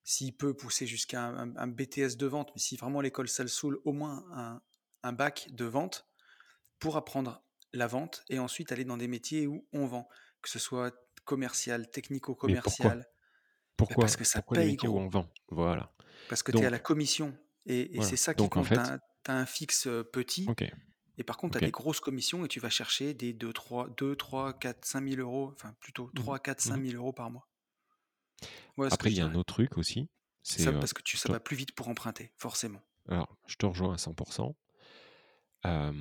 [0.05, 3.49] s'il peut pousser jusqu'à un, un- BTS de vente, mais si vraiment l'école ça le
[3.49, 4.63] saoule, au moins un,
[5.03, 6.09] un bac de vente
[6.81, 10.09] pour apprendre la vente et ensuite aller dans des métiers où on vend,
[10.43, 10.95] que ce soit
[11.25, 11.91] commercial,
[12.63, 12.97] pourquoi?
[12.99, 13.07] technico-commercial,
[13.89, 14.01] bah, Pourquoi?
[14.01, 15.01] parce que ça Pourquoi paye métiers où gros.
[15.01, 15.27] on vend?
[15.51, 15.93] Voilà.
[16.29, 17.37] Parce que tu es à la commission.
[17.67, 18.03] Et, et voilà.
[18.03, 18.73] c'est ça qui Donc en compte.
[18.73, 20.57] Tu fait, as, un fixe euh, petit.
[20.57, 20.63] ok,
[21.19, 21.63] Et par contre, tu as ok.
[21.63, 25.21] des grosses commissions et tu vas chercher des 2, 3, 2, 3 4, 5 000
[25.21, 25.53] euros.
[25.55, 26.83] Enfin, plutôt Mhm, 3, 4, 5 mhm.
[26.83, 27.50] 000 euros par mois.
[28.77, 30.09] Voilà Après, il y a un autre truc aussi,
[30.43, 32.81] c'est Ça, euh, parce que tu, ça te, va plus vite pour emprunter, forcément.
[33.09, 34.55] alors, je te rejoins à 100%.
[35.67, 35.93] Euh,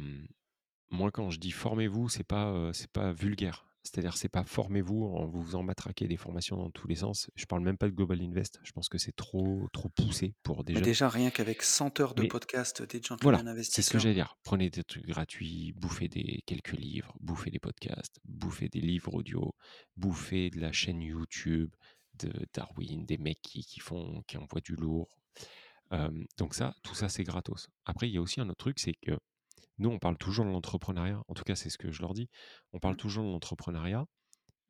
[0.90, 3.66] moi, quand je dis formez-vous, c'est pas, euh, c'est pas vulgaire.
[3.84, 7.32] C'est-à-dire, c'est pas formez-vous en vous en matraquer des formations dans tous les sens.
[7.36, 8.60] Je parle même pas de Global Invest.
[8.64, 10.84] Je pense que c'est trop, trop poussé pour Mais jeunes.
[10.84, 14.16] déjà, rien qu'avec 100 heures de Mais podcast des voilà, gentlemen c'est ce que j'allais
[14.16, 14.38] dire.
[14.44, 19.56] Prenez des trucs gratuits, bouffez des quelques livres, bouffez des podcasts, bouffez des livres audio,
[19.96, 21.74] bouffez de la chaîne YouTube
[22.26, 25.09] de Darwin, des mecs qui, qui font, qui envoient du lourd.
[25.91, 27.67] Euh, donc ça, tout ça, c'est gratos.
[27.86, 29.17] Après, il y a aussi un autre truc, c'est que
[29.78, 31.22] nous, on parle toujours de l'entrepreneuriat.
[31.28, 32.30] En tout cas, c'est ce que je leur dis.
[32.74, 32.97] On parle Mm.
[32.97, 34.05] toujours de l'entrepreneuriat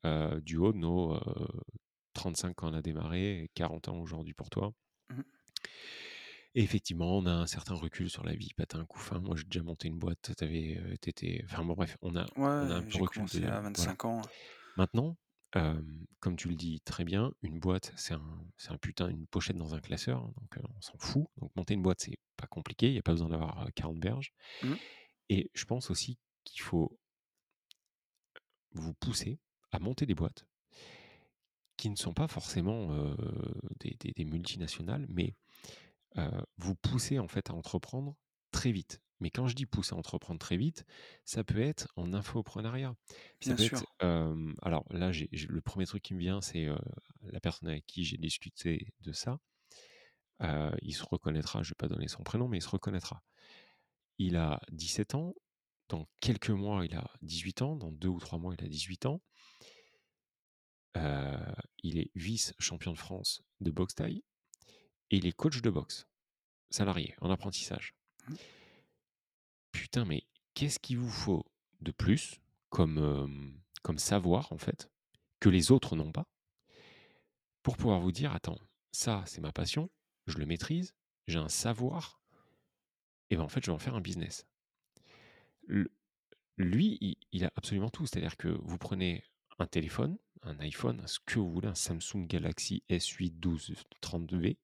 [0.06, 1.48] euh, du haut de nos euh,
[2.14, 4.72] 35 quand on a démarré, et 40 ans aujourd'hui pour toi.
[5.10, 5.24] Mhm.
[6.56, 9.20] Et effectivement, on a un certain recul sur la vie, pas un coup fin.
[9.20, 11.42] Moi, j'ai déjà monté une boîte, t'avais, t'étais...
[11.46, 13.46] Enfin bon, bref, on a, on a un Ouais, peu j'ai recul commencé de...
[13.46, 13.62] à Voilà.
[13.62, 14.22] 25 ans.
[14.76, 15.16] Maintenant,
[15.56, 15.82] euh,
[16.20, 19.58] comme tu le dis très bien, une boîte, c'est un, c'est un putain, une pochette
[19.58, 21.26] dans un classeur, hein, donc euh, on s'en fout.
[21.38, 24.00] Donc monter une boîte, c'est pas compliqué, il n'y a pas besoin d'avoir euh, 40
[24.00, 24.32] berges.
[24.64, 24.74] Mm.
[25.30, 26.98] Et je pense aussi qu'il faut
[28.74, 29.40] vous pousser
[29.72, 30.46] à monter des boîtes
[31.78, 33.16] qui ne sont pas forcément euh,
[33.80, 35.34] des, des- des multinationales, mais
[36.58, 38.16] vous pousser en fait à entreprendre
[38.52, 39.00] très vite.
[39.20, 40.86] Mais quand je dis pousser à entreprendre très vite,
[41.26, 42.96] ça peut être en infoprenariat.
[43.42, 43.78] Ça Bien peut sûr.
[43.80, 43.94] être.
[44.04, 46.78] euh, alors là, le premier truc qui me vient, c'est euh,
[47.24, 49.40] la personne avec qui j'ai discuté de ça.
[50.42, 53.22] Euh, il se reconnaîtra, je ne vais pas donner son prénom, mais il se reconnaîtra.
[54.20, 55.36] Il a 17 ans,
[55.90, 59.06] dans quelques mois, il a 18 ans, dans deux ou trois mois, il a 18
[59.06, 59.22] ans.
[61.82, 64.24] Il est vice-champion de France de boxe taille
[65.12, 66.08] et il est coach de boxe,
[66.70, 67.96] salarié, en apprentissage.
[68.28, 68.36] Mm.
[69.72, 71.46] Putain, mais qu'est-ce qu'il vous faut
[71.82, 72.40] de plus
[72.70, 74.90] comme, comme savoir, en fait,
[75.40, 76.28] que les autres n'ont pas,
[77.64, 78.60] pour pouvoir vous dire, attends,
[78.92, 79.90] ça, c'est ma passion,
[80.28, 80.94] je le maîtrise,
[81.28, 82.20] j'ai un savoir,
[83.30, 84.48] et ben en fait, je vais en faire un business.
[86.58, 88.06] Lui, il, il a absolument tout.
[88.06, 89.24] C'est-à-dire que vous prenez
[89.60, 94.58] un téléphone, un iPhone, ce que vous voulez, un Samsung Galaxy S8 12 32V,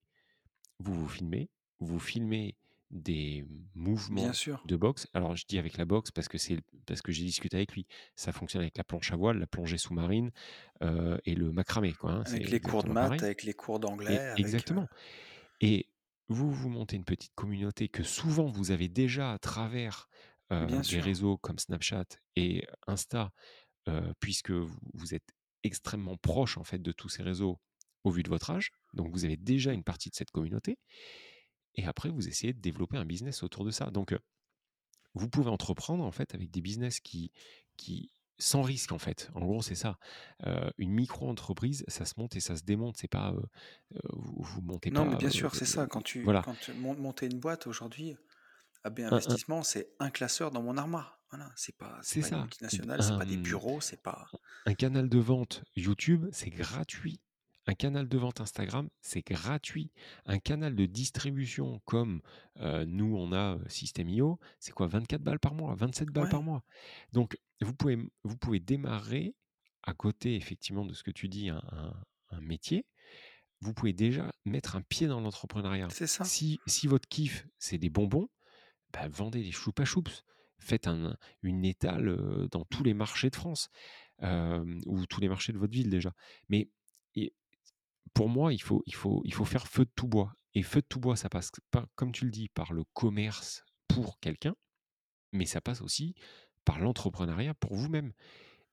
[0.80, 1.49] vous vous filmez,
[1.80, 2.56] vous filmez
[2.91, 3.49] des Bien
[3.83, 4.61] mouvements sûr.
[4.65, 5.07] de boxe.
[5.13, 7.88] Alors je dis avec la boxe parce que c'est parce que j'ai discuté avec lui.
[8.15, 10.31] Ça fonctionne avec la planche à voile, la plongée sous-marine,
[10.81, 13.21] et le macramé quoi, hein, Avec les cours de maths, pareil.
[13.23, 14.88] avec les cours d'anglais, avec, exactement
[15.61, 15.89] et
[16.27, 20.07] vous, vous montez une petite communauté que souvent vous avez déjà à travers,
[20.49, 21.03] bien des sûr.
[21.03, 22.05] réseaux comme Snapchat
[22.36, 23.31] et Insta,
[24.19, 25.27] puisque vous vous êtes
[25.63, 27.59] extrêmement proches en fait de tous ces réseaux
[28.03, 28.71] au vu de votre âge.
[28.93, 30.77] Donc vous avez déjà une partie de cette communauté
[31.76, 33.91] et après vous essayez de développer un business autour de ça.
[33.91, 34.19] Donc, heu,
[35.13, 37.32] vous pouvez entreprendre en fait avec des business qui
[37.78, 39.32] qui sans risque en fait.
[39.36, 39.97] En gros, c'est ça.
[40.45, 42.97] Heu, une micro-entreprise, ça se monte et ça se démonte.
[42.97, 43.43] C'est pas, heu,
[44.13, 45.88] vous vous montez Non, mais pas, bien heu, sûr, c'est ça.
[45.88, 46.43] Quand tu voilà.
[46.43, 48.15] quand tu mon monter une boîte aujourd'hui,
[48.84, 51.21] AB Investissement, c'est un classeur dans mon armoire.
[51.32, 52.38] Voilà, c'est pas c'est pas ça.
[52.38, 54.32] Multinationale, c'est pas des bureaux, c'est pas
[54.67, 57.19] un canal de vente YouTube, c'est gratuit.
[57.68, 59.91] Un canal de vente Instagram, c'est gratuit.
[60.26, 62.22] Un canal de distribution comme,
[62.61, 64.88] nous on a, System.io, c'est quoi?
[64.88, 66.63] 24 balles par mois, 27 balles par mois.
[67.11, 69.36] Donc vous pouvez vous pouvez démarrer
[69.84, 71.93] à côté effectivement de ce que tu dis, un un
[72.30, 72.86] un métier.
[73.61, 75.88] Vous pouvez déjà mettre un pied dans l'entrepreneuriat.
[75.89, 76.24] c'est ça.
[76.24, 78.28] Si si votre kiff, c'est des bonbons,
[78.93, 80.24] bah, vendez des Choupa Choups.
[80.57, 82.18] Faites un une étale,
[82.51, 83.70] dans tous les marchés de France,
[84.22, 86.13] ou tous les marchés de votre ville déjà.
[86.49, 86.70] Mais
[88.16, 90.34] pour moi, il faut il faut il faut faire feu de tout bois.
[90.55, 93.66] Et feu de tout bois, ça passe pas, comme tu le dis, par le commerce
[93.89, 94.55] pour quelqu'un,
[95.34, 96.16] mais ça passe aussi
[96.66, 98.13] par l'entrepreneuriat pour vous-même.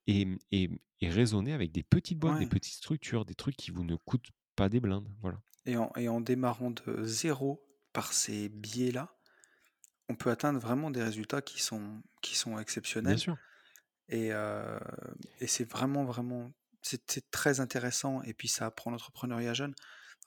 [0.09, 0.71] Et et
[1.01, 4.31] et raisonner avec des petites boîtes, des petites structures, des trucs qui vous ne coûtent
[4.57, 5.41] pas des blindes, voilà.
[5.67, 9.15] et en et en démarrant de zéro par ces biais-là,
[10.09, 12.59] on peut atteindre vraiment des résultats qui sont qui sont
[13.03, 13.19] Bien exceptionnels.
[13.19, 13.37] sûr,
[14.09, 14.81] et heu
[15.41, 16.53] et c'est vraiment, vraiment
[16.83, 19.75] c'est très intéressant et puis ça apprend l'entrepreneuriat jeune.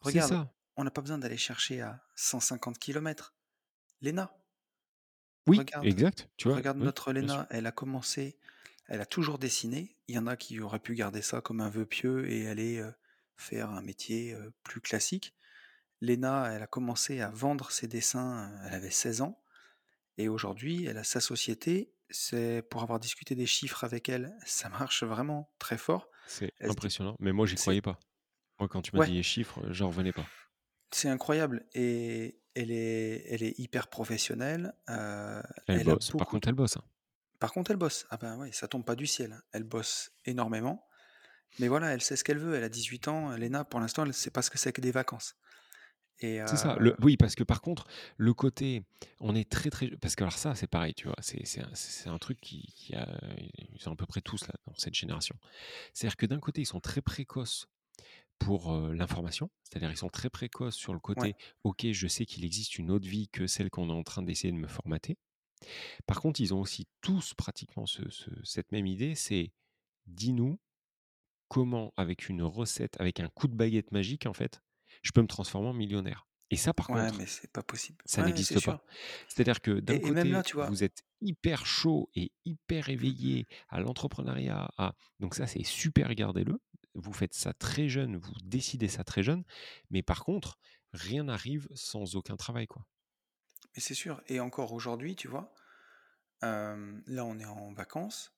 [0.02, 0.54] Regarde, ça.
[0.78, 3.36] on n'a pas besoin d'aller chercher à 150 kilomètres.
[4.02, 4.38] Léna,
[5.48, 6.58] Oui, regarde, exact, tu vois?
[6.58, 7.12] regarde Oui, notre.
[7.14, 8.38] Léna, elle a commencé,
[8.88, 9.98] elle a toujours dessiné.
[10.08, 12.84] Il y en a qui auraient pu garder ça comme un vœu pieux et aller,
[13.38, 15.34] faire un métier, plus classique.
[16.02, 19.42] Léna, elle a commencé à vendre ses dessins, elle avait 16 ans
[20.18, 21.94] et aujourd'hui, elle a sa société.
[22.10, 26.10] C'est pour avoir discuté des chiffres avec elle, ça marche vraiment très fort.
[26.26, 28.00] C'est impressionnant, mais moi j'y croyais pas.
[28.60, 30.30] Moi quand tu m'as ouais, dit les chiffres, heu, j'en revenais pas.
[30.92, 36.56] c'est incroyable et elle est elle est hyper professionnelle, heu, Elle bosse, par contre elle
[36.56, 36.84] bosse, hein.
[37.40, 38.06] par contre, elle bosse.
[38.10, 39.42] Ah ben, ça tombe pas du ciel, hein.
[39.52, 40.88] Elle bosse énormément,
[41.60, 42.56] mais voilà, elle sait ce qu'elle veut.
[42.56, 44.92] Elle a 18 ans, Léna, pour l'instant, elle sait pas ce que c'est que des
[44.92, 45.36] vacances
[46.48, 47.88] C'est ça, le oui parce que par contre,
[48.18, 48.84] le côté
[49.20, 51.16] on est très, très parce que alors ça c'est pareil, tu vois?
[51.22, 53.08] C'est un un truc qui qui a
[53.74, 55.36] ils sont à peu près tous là dans cette génération.
[55.94, 57.68] C'est-à-dire que d'un côté, ils sont très précoces
[58.40, 62.26] pour, heu, l'information, c'est-à-dire ils sont très précoces sur le ouais, côté: «OK, je sais
[62.26, 65.18] qu'il existe une autre vie que celle qu'on est en train d'essayer de me formater».
[66.08, 69.54] Par contre, ils ont aussi tous pratiquement ce ce cette même idée, c'est:
[70.08, 70.60] «Dis-nous
[71.50, 74.62] comment, avec une recette, avec un coup de baguette magique, en fait,
[75.06, 78.04] je peux me transformer en millionnaire?» et ça, par ouais, contre, mais c'est pas possible.
[78.06, 78.86] ça Ouais, n'existe pas.
[79.28, 80.70] C'est-à-dire que d'un même là, côté, tu vois?
[80.70, 86.62] vous êtes hyper chaud et hyper éveillé à l'entrepreneuriat, à donc ça, c'est super, gardez-le.
[86.94, 89.44] Vous faites ça très jeune, vous décidez ça très jeune,
[89.90, 90.58] mais par contre,
[90.94, 92.86] rien n'arrive sans aucun travail, quoi.
[93.76, 95.54] mais c'est sûr et encore aujourd'hui, tu vois?
[96.42, 98.38] Là, on est en vacances.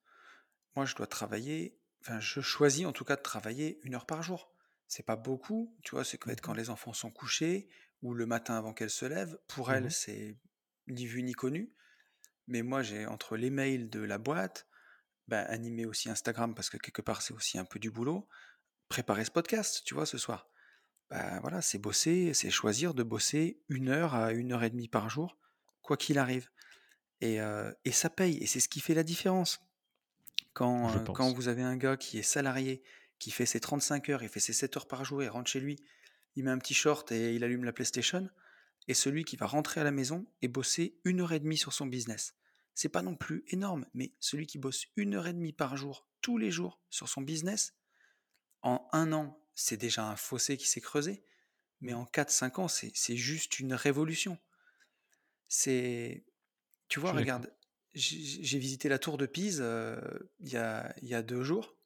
[0.75, 4.23] Moi, je dois travailler enfin, je choisis en tout cas de travailler une heure par
[4.23, 4.53] jour.
[4.87, 6.03] C'est pas beaucoup, tu vois?
[6.03, 7.69] C'est peut-être quand Mmh les enfants sont couchés
[8.01, 9.37] ou le matin avant qu'elles se lèvent.
[9.47, 10.37] Pour elles, Mmh c'est
[10.87, 11.73] ni vu ni connu.
[12.47, 14.67] Mais moi, j'ai entre les mails de la boîte,
[15.27, 18.27] bah, animer aussi Instagram parce que quelque part, c'est aussi un peu du boulot.
[18.87, 20.49] Préparer ce podcast, tu vois, ce soir.
[21.09, 24.87] Bah, voilà, c'est bosser, c'est choisir de bosser une heure à une heure et demie
[24.87, 25.37] par jour,
[25.81, 26.49] quoi qu'il arrive.
[27.19, 27.39] Et,
[27.83, 29.59] et ça paye et c'est ce qui fait la différence.
[30.53, 32.83] Quand, quand vous avez un gars qui est salarié,
[33.19, 35.59] qui fait ses 35 heures, il fait ses 7 heures par jour, il rentre chez
[35.59, 35.77] lui,
[36.35, 38.29] il met un petit short et il allume la PlayStation,
[38.87, 41.73] et celui qui va rentrer à la maison et bosser une heure et demie sur
[41.73, 42.35] son business.
[42.73, 46.07] C'est pas non plus énorme, mais celui qui bosse une heure et demie par jour,
[46.21, 47.73] tous les jours, sur son business,
[48.61, 51.23] en un an, c'est déjà un fossé qui s'est creusé,
[51.81, 54.37] mais en quatre cinq ans, c'est juste une révolution.
[55.47, 56.25] C'est
[56.89, 57.53] tu vois, regarde,
[57.93, 61.76] j'ai visité la tour de Pise, heu, il y a il y a 2 jours.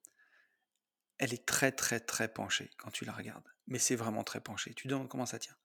[1.22, 4.74] Elle est très, très, très penchée quand tu la regardes, mais c'est vraiment très penché.
[4.74, 5.56] Tu te demandes comment ça tient.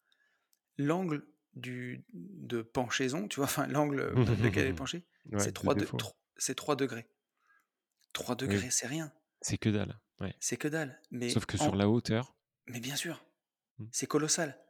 [0.76, 3.44] L'angle du de penchaison, tu vois?
[3.50, 5.96] Enfin, l'angle de lequel elle est penchée, Ouais, c'est de 3 de défaut.
[5.96, 7.08] tro c'est 3 degrés.
[8.12, 10.34] 3 Oui, degrés, c'est rien, c'est que dalle, ouais.
[10.40, 12.36] c'est que dalle, Sauf mais que sur la hauteur
[12.66, 13.24] mais bien sûr,
[13.78, 14.60] mmh, c'est colossal.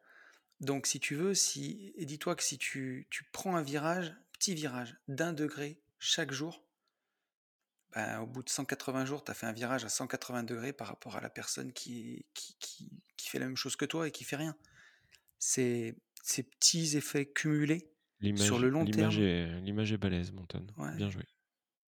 [0.60, 4.54] Donc si tu veux, si et dis-toi que si tu tu prends un virage, petit
[4.54, 6.65] virage d'un degré chaque jour,
[7.94, 10.88] ben, au bout de 180 jours, tu as fait un virage à 180 degrés par
[10.88, 14.10] rapport à la personne qui qui qui qui fait la même chose que toi et
[14.12, 14.56] qui fait rien.
[15.38, 17.92] C'est ces petits effets cumulés
[18.34, 19.28] sur le long terme
[19.62, 20.66] l'image est balèze, Monton.
[20.92, 21.10] Bien Ouais.
[21.10, 21.26] joué.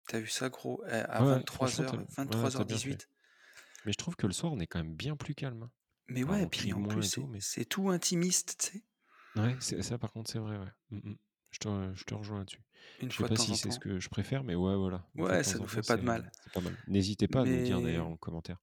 [0.09, 0.83] Tu as vu ça gros?
[0.89, 3.01] Eh, à Ouais, ouais, franchement, tu as 23:00, ouais, ouais, tu as bien fait.
[3.01, 3.09] 23:18
[3.85, 5.73] Mais je trouve que le soir, on est quand même bien plus calme, hein.
[6.09, 8.85] Mais ouais, on puis en plus, et c'est mais tout intimiste, tu sais?
[9.37, 10.71] Ouais, ça par contre, c'est vrai, ouais.
[10.91, 11.15] Mmh mh.
[11.55, 12.61] Je te je te rejoins là-dessus.
[13.09, 15.23] Je sais fois de pas si c'est ce que je préfère, mais ouais, voilà, une
[15.23, 16.33] Ouais, ça en nous fait pas de mal.
[16.53, 16.77] pas mal.
[16.89, 18.59] N'hésitez pas à nous le dire d'ailleurs en commentaire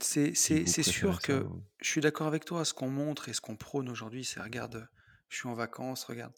[0.00, 3.34] c'est si sûr ça que ou je suis d'accord avec toi, ce qu'on montre et
[3.34, 4.88] ce qu'on prône aujourd'hui, c'est: «Regarde,
[5.28, 6.32] je suis en vacances, regarde».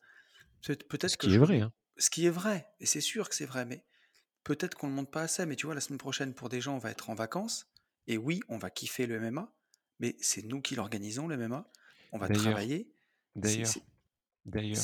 [0.67, 1.73] Peut-être Ce que qui est vrai, hein.
[1.97, 3.85] ce qui est vrai et c'est sûr que c'est vrai, mais
[4.45, 5.47] peut-être qu'on le montre pas assez.
[5.47, 7.73] Mais tu vois, la semaine prochaine, pour des gens, on va être en vacances
[8.09, 9.55] et oui, on va kiffer le MMA,
[10.01, 11.71] mais c'est nous qui l'organisons, le MMA.
[12.13, 12.93] On va travailler.
[13.37, 13.73] D'ailleurs
[14.45, 14.83] d'ailleurs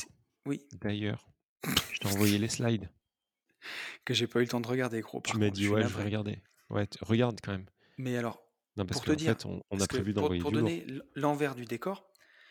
[0.48, 0.66] oui?
[0.80, 1.28] d'ailleurs,
[1.92, 2.90] je t'ai envoyé les slides.
[4.04, 6.04] Que j'ai pas eu le temps de regarder gros, Tu m'as dit: «Ouais, je vais
[6.04, 6.42] regarder».
[6.70, 7.66] Ouais, regarde quand même.
[7.96, 8.42] Mais alors,
[8.76, 10.58] Non, parce pour te dire, fait, on on a que prévu pour d'envoyer pour du
[10.58, 10.68] lourd.
[10.68, 12.06] donner l'envers du décor,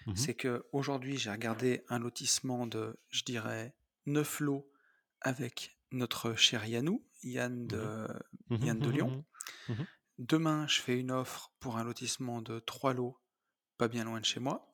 [0.05, 0.15] Mmh mh.
[0.17, 3.75] c'est qu'aujourd'hui, j'ai regardé un lotissement de, je dirais,
[4.05, 4.71] 9 lots
[5.21, 7.67] avec notre cher Yannou, Yann Mmh mh.
[7.67, 8.07] de
[8.49, 9.25] Mmh Yann de Lyon.
[10.17, 13.19] Demain, je fais une offre pour un lotissement de 3 lots,
[13.77, 14.66] pas bien loin de chez moi,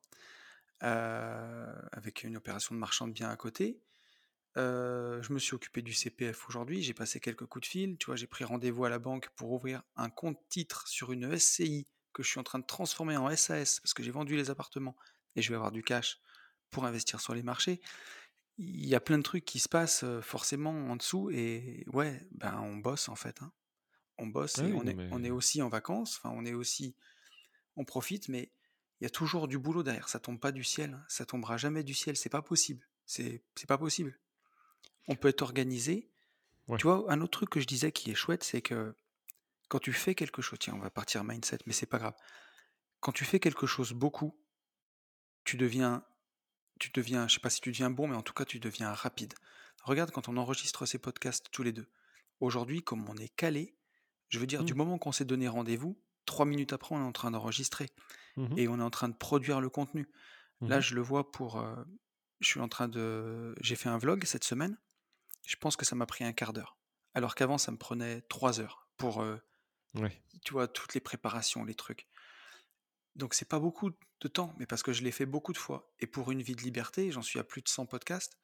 [0.81, 3.81] avec une opération de marchand de biens à côté.
[4.57, 8.07] Heu, je me suis occupé du CPF aujourd'hui, j'ai passé quelques coups de fil, tu
[8.07, 8.15] vois?
[8.15, 12.23] J'ai pris rendez-vous à la banque pour ouvrir un compte titre sur une SCI que
[12.23, 14.95] je suis en train de transformer en SAS parce que j'ai vendu les appartements
[15.35, 16.19] et je vais avoir du cash
[16.71, 17.81] pour investir sur les marchés.
[18.57, 22.27] Il y a plein de trucs qui se passent, heu, forcément en dessous et ouais,
[22.31, 23.51] ben, on bosse en fait, hein.
[24.19, 26.45] On bosse Ah et oui, on est mais on est aussi en vacances, enfin on
[26.45, 26.95] est aussi
[27.75, 28.51] on profite, mais
[29.03, 31.57] il y a toujours du boulot derrière, ça tombe pas du ciel, hein, ça tombera
[31.57, 34.17] jamais du ciel, c'est pas possible, c'est pas possible.
[35.09, 36.09] On peut être organisé.
[36.69, 36.77] Ouais.
[36.77, 38.95] Tu vois, un autre truc que je disais qui est chouette, c'est que
[39.67, 42.15] quand tu fais quelque chose tiens, on va partir mindset, mais c'est pas grave.
[43.01, 44.39] Quand tu fais quelque chose beaucoup
[45.43, 46.05] tu deviens
[46.79, 48.93] tu deviens, je sais pas si tu deviens bon, mais en tout cas, tu deviens
[48.93, 49.33] rapide.
[49.83, 51.89] Regarde quand on enregistre ces podcasts tous les 2.
[52.39, 53.75] Aujourd'hui, comme on est calés,
[54.29, 54.77] je veux dire, du Mmh.
[54.77, 57.89] moment qu'on s'est donné rendez-vous, 3 minutes après, on est en train d'enregistrer
[58.35, 58.57] Mmh mh.
[58.57, 60.09] et on est en train de produire le contenu.
[60.61, 61.85] Mmh Là, je le vois pour, heu,
[62.41, 64.77] je suis en train de j'ai fait un vlog cette semaine,
[65.47, 66.77] je pense que ça m'a pris 1/4 d'heure,
[67.15, 69.23] alors qu'avant ça me prenait 3 heures pour,
[69.95, 70.23] Ouais.
[70.45, 72.07] tu vois, toutes les préparations, les trucs.
[73.15, 75.93] Donc c'est pas beaucoup de temps, mais parce que je l'ai fait beaucoup de fois
[75.99, 78.37] et pour une vie de liberté, j'en suis à plus de 100 podcasts.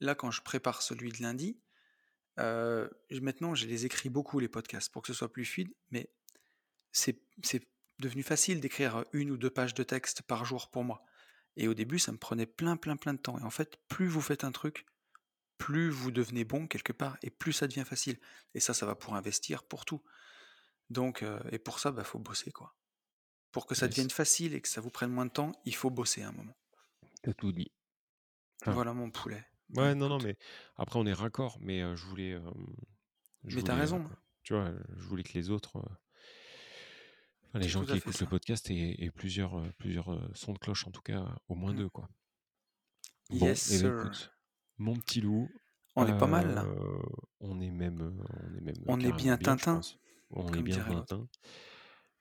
[0.00, 1.62] Là, quand je prépare celui de lundi,
[2.40, 5.74] heu, j maintenant, je les écris beaucoup les podcasts pour que ce soit plus fluide,
[5.90, 6.12] mais
[6.92, 7.68] c'est c'est
[8.00, 11.04] devenu facile d'écrire, 1 ou 2 pages de texte par jour pour moi
[11.56, 14.08] et au début, ça me prenait plein, plein, plein de temps et en fait, plus
[14.08, 14.86] vous faites un truc,
[15.58, 18.18] plus vous devenez bon quelque part et plus ça devient facile
[18.54, 20.02] et ça, ça va pour investir, pour tout.
[20.90, 22.76] Donc heu et pour ça, bah, faut bosser, quoi.
[23.52, 23.88] Pour que ça Yes.
[23.88, 26.32] devienne facile et que ça vous prenne moins de temps, il faut bosser à un
[26.32, 26.56] moment.
[27.22, 27.70] Tu as tout dit.
[28.62, 29.44] Enfin Voilà mon poulet.
[29.70, 30.36] Ouais, non, non, mais
[30.76, 32.74] après on est raccord, mais heu, je voulais, hem,
[33.46, 34.16] je Mais tu as voulais, heu, raison, hein.
[34.42, 35.82] tu vois, je voulais que les autres,
[37.58, 40.90] les gens qui écoutent le podcast aient plusieurs, heu, plusieurs, heu, sons de cloche, en
[40.90, 41.78] tout cas, au moins Mmh.
[41.78, 42.08] 2 quoi.
[43.30, 43.90] Yes et bah, sir.
[43.90, 44.30] écoute,
[44.78, 45.48] mon petit loup,
[45.96, 46.64] On est pas mal là.
[46.64, 47.00] heu,
[47.40, 49.80] on est même, on est même, On est bien Tintin.
[50.30, 50.80] On est bien.
[50.86, 51.28] Tintin.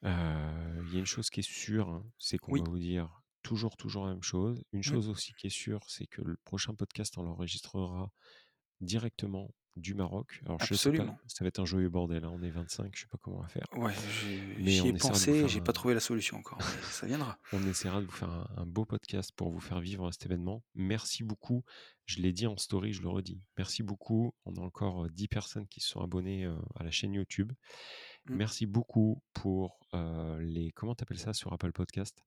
[0.04, 2.62] Il y a une chose qui est sûre, hein, c'est qu'on Oui.
[2.64, 4.64] va vous dire toujours, toujours la même chose.
[4.74, 4.92] Une Mmh.
[4.94, 8.12] chose aussi qui est sûre, c'est que le prochain podcast, on l'enregistrera
[8.82, 10.42] directement du Maroc.
[10.46, 11.20] Alors je sais pas, Absolument.
[11.28, 13.42] ça va être un joyeux bordel, hein, on est 25, je sais pas comment on
[13.42, 13.66] va faire.
[13.76, 16.38] Ouais, j'y ai on essaiera de vous pensé, faire j'ai un pas trouvé la solution
[16.38, 17.38] encore, mais ça viendra.
[17.54, 20.64] on essaiera de vous faire un un beau podcast pour vous faire vivre cet événement.
[20.76, 21.64] Merci beaucoup.
[22.06, 23.42] Je l'ai dit en story, je le redis.
[23.58, 24.34] Merci beaucoup.
[24.46, 27.52] On a encore, heu, 10 personnes qui se sont abonnées, heu, à la chaîne YouTube.
[28.28, 28.36] Mmh.
[28.36, 32.24] Merci beaucoup pour, heu, les comment tu appelles ça sur Apple Podcast?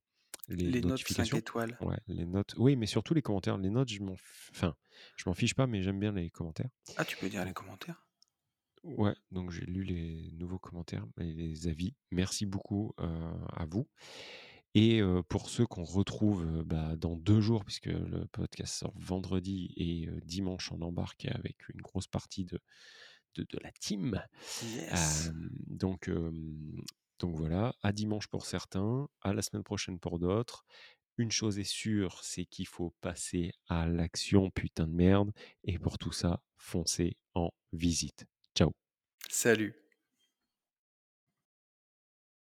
[0.49, 1.37] Les Les notes 5 notifications?
[1.37, 1.81] étoiles.
[1.81, 2.55] Ouais, les notes.
[2.59, 3.59] Oui, mais surtout les commentaires.
[3.59, 4.75] Les notes, je m'en f enfin,
[5.17, 6.71] je m'en fiche pas, mais j'aime bien les commentaires.
[6.97, 8.07] Ah, tu peux dire les commentaires?
[8.85, 11.95] ouais, donc j'ai lu les nouveaux commentaires et les avis.
[12.11, 13.05] Merci beaucoup, heu,
[13.53, 13.89] à vous
[14.75, 18.95] et heu, pour ceux qu'on retrouve, heu, bah, dans 2 jours puisque le podcast sort
[18.99, 22.61] vendredi et dimanche, on embarque avec une grosse partie de
[23.37, 24.23] de de la team.
[24.61, 25.33] Yes.
[25.69, 26.11] Donc
[27.19, 30.65] donc voilà, à dimanche pour certains, à la semaine prochaine pour d'autres.
[31.17, 35.33] Une chose est sûre, c'est qu'il faut passer à l'action, putain de merde
[35.65, 38.25] et pour tout ça, foncez en visite.
[38.57, 38.73] Ciao.
[39.29, 39.75] Salut.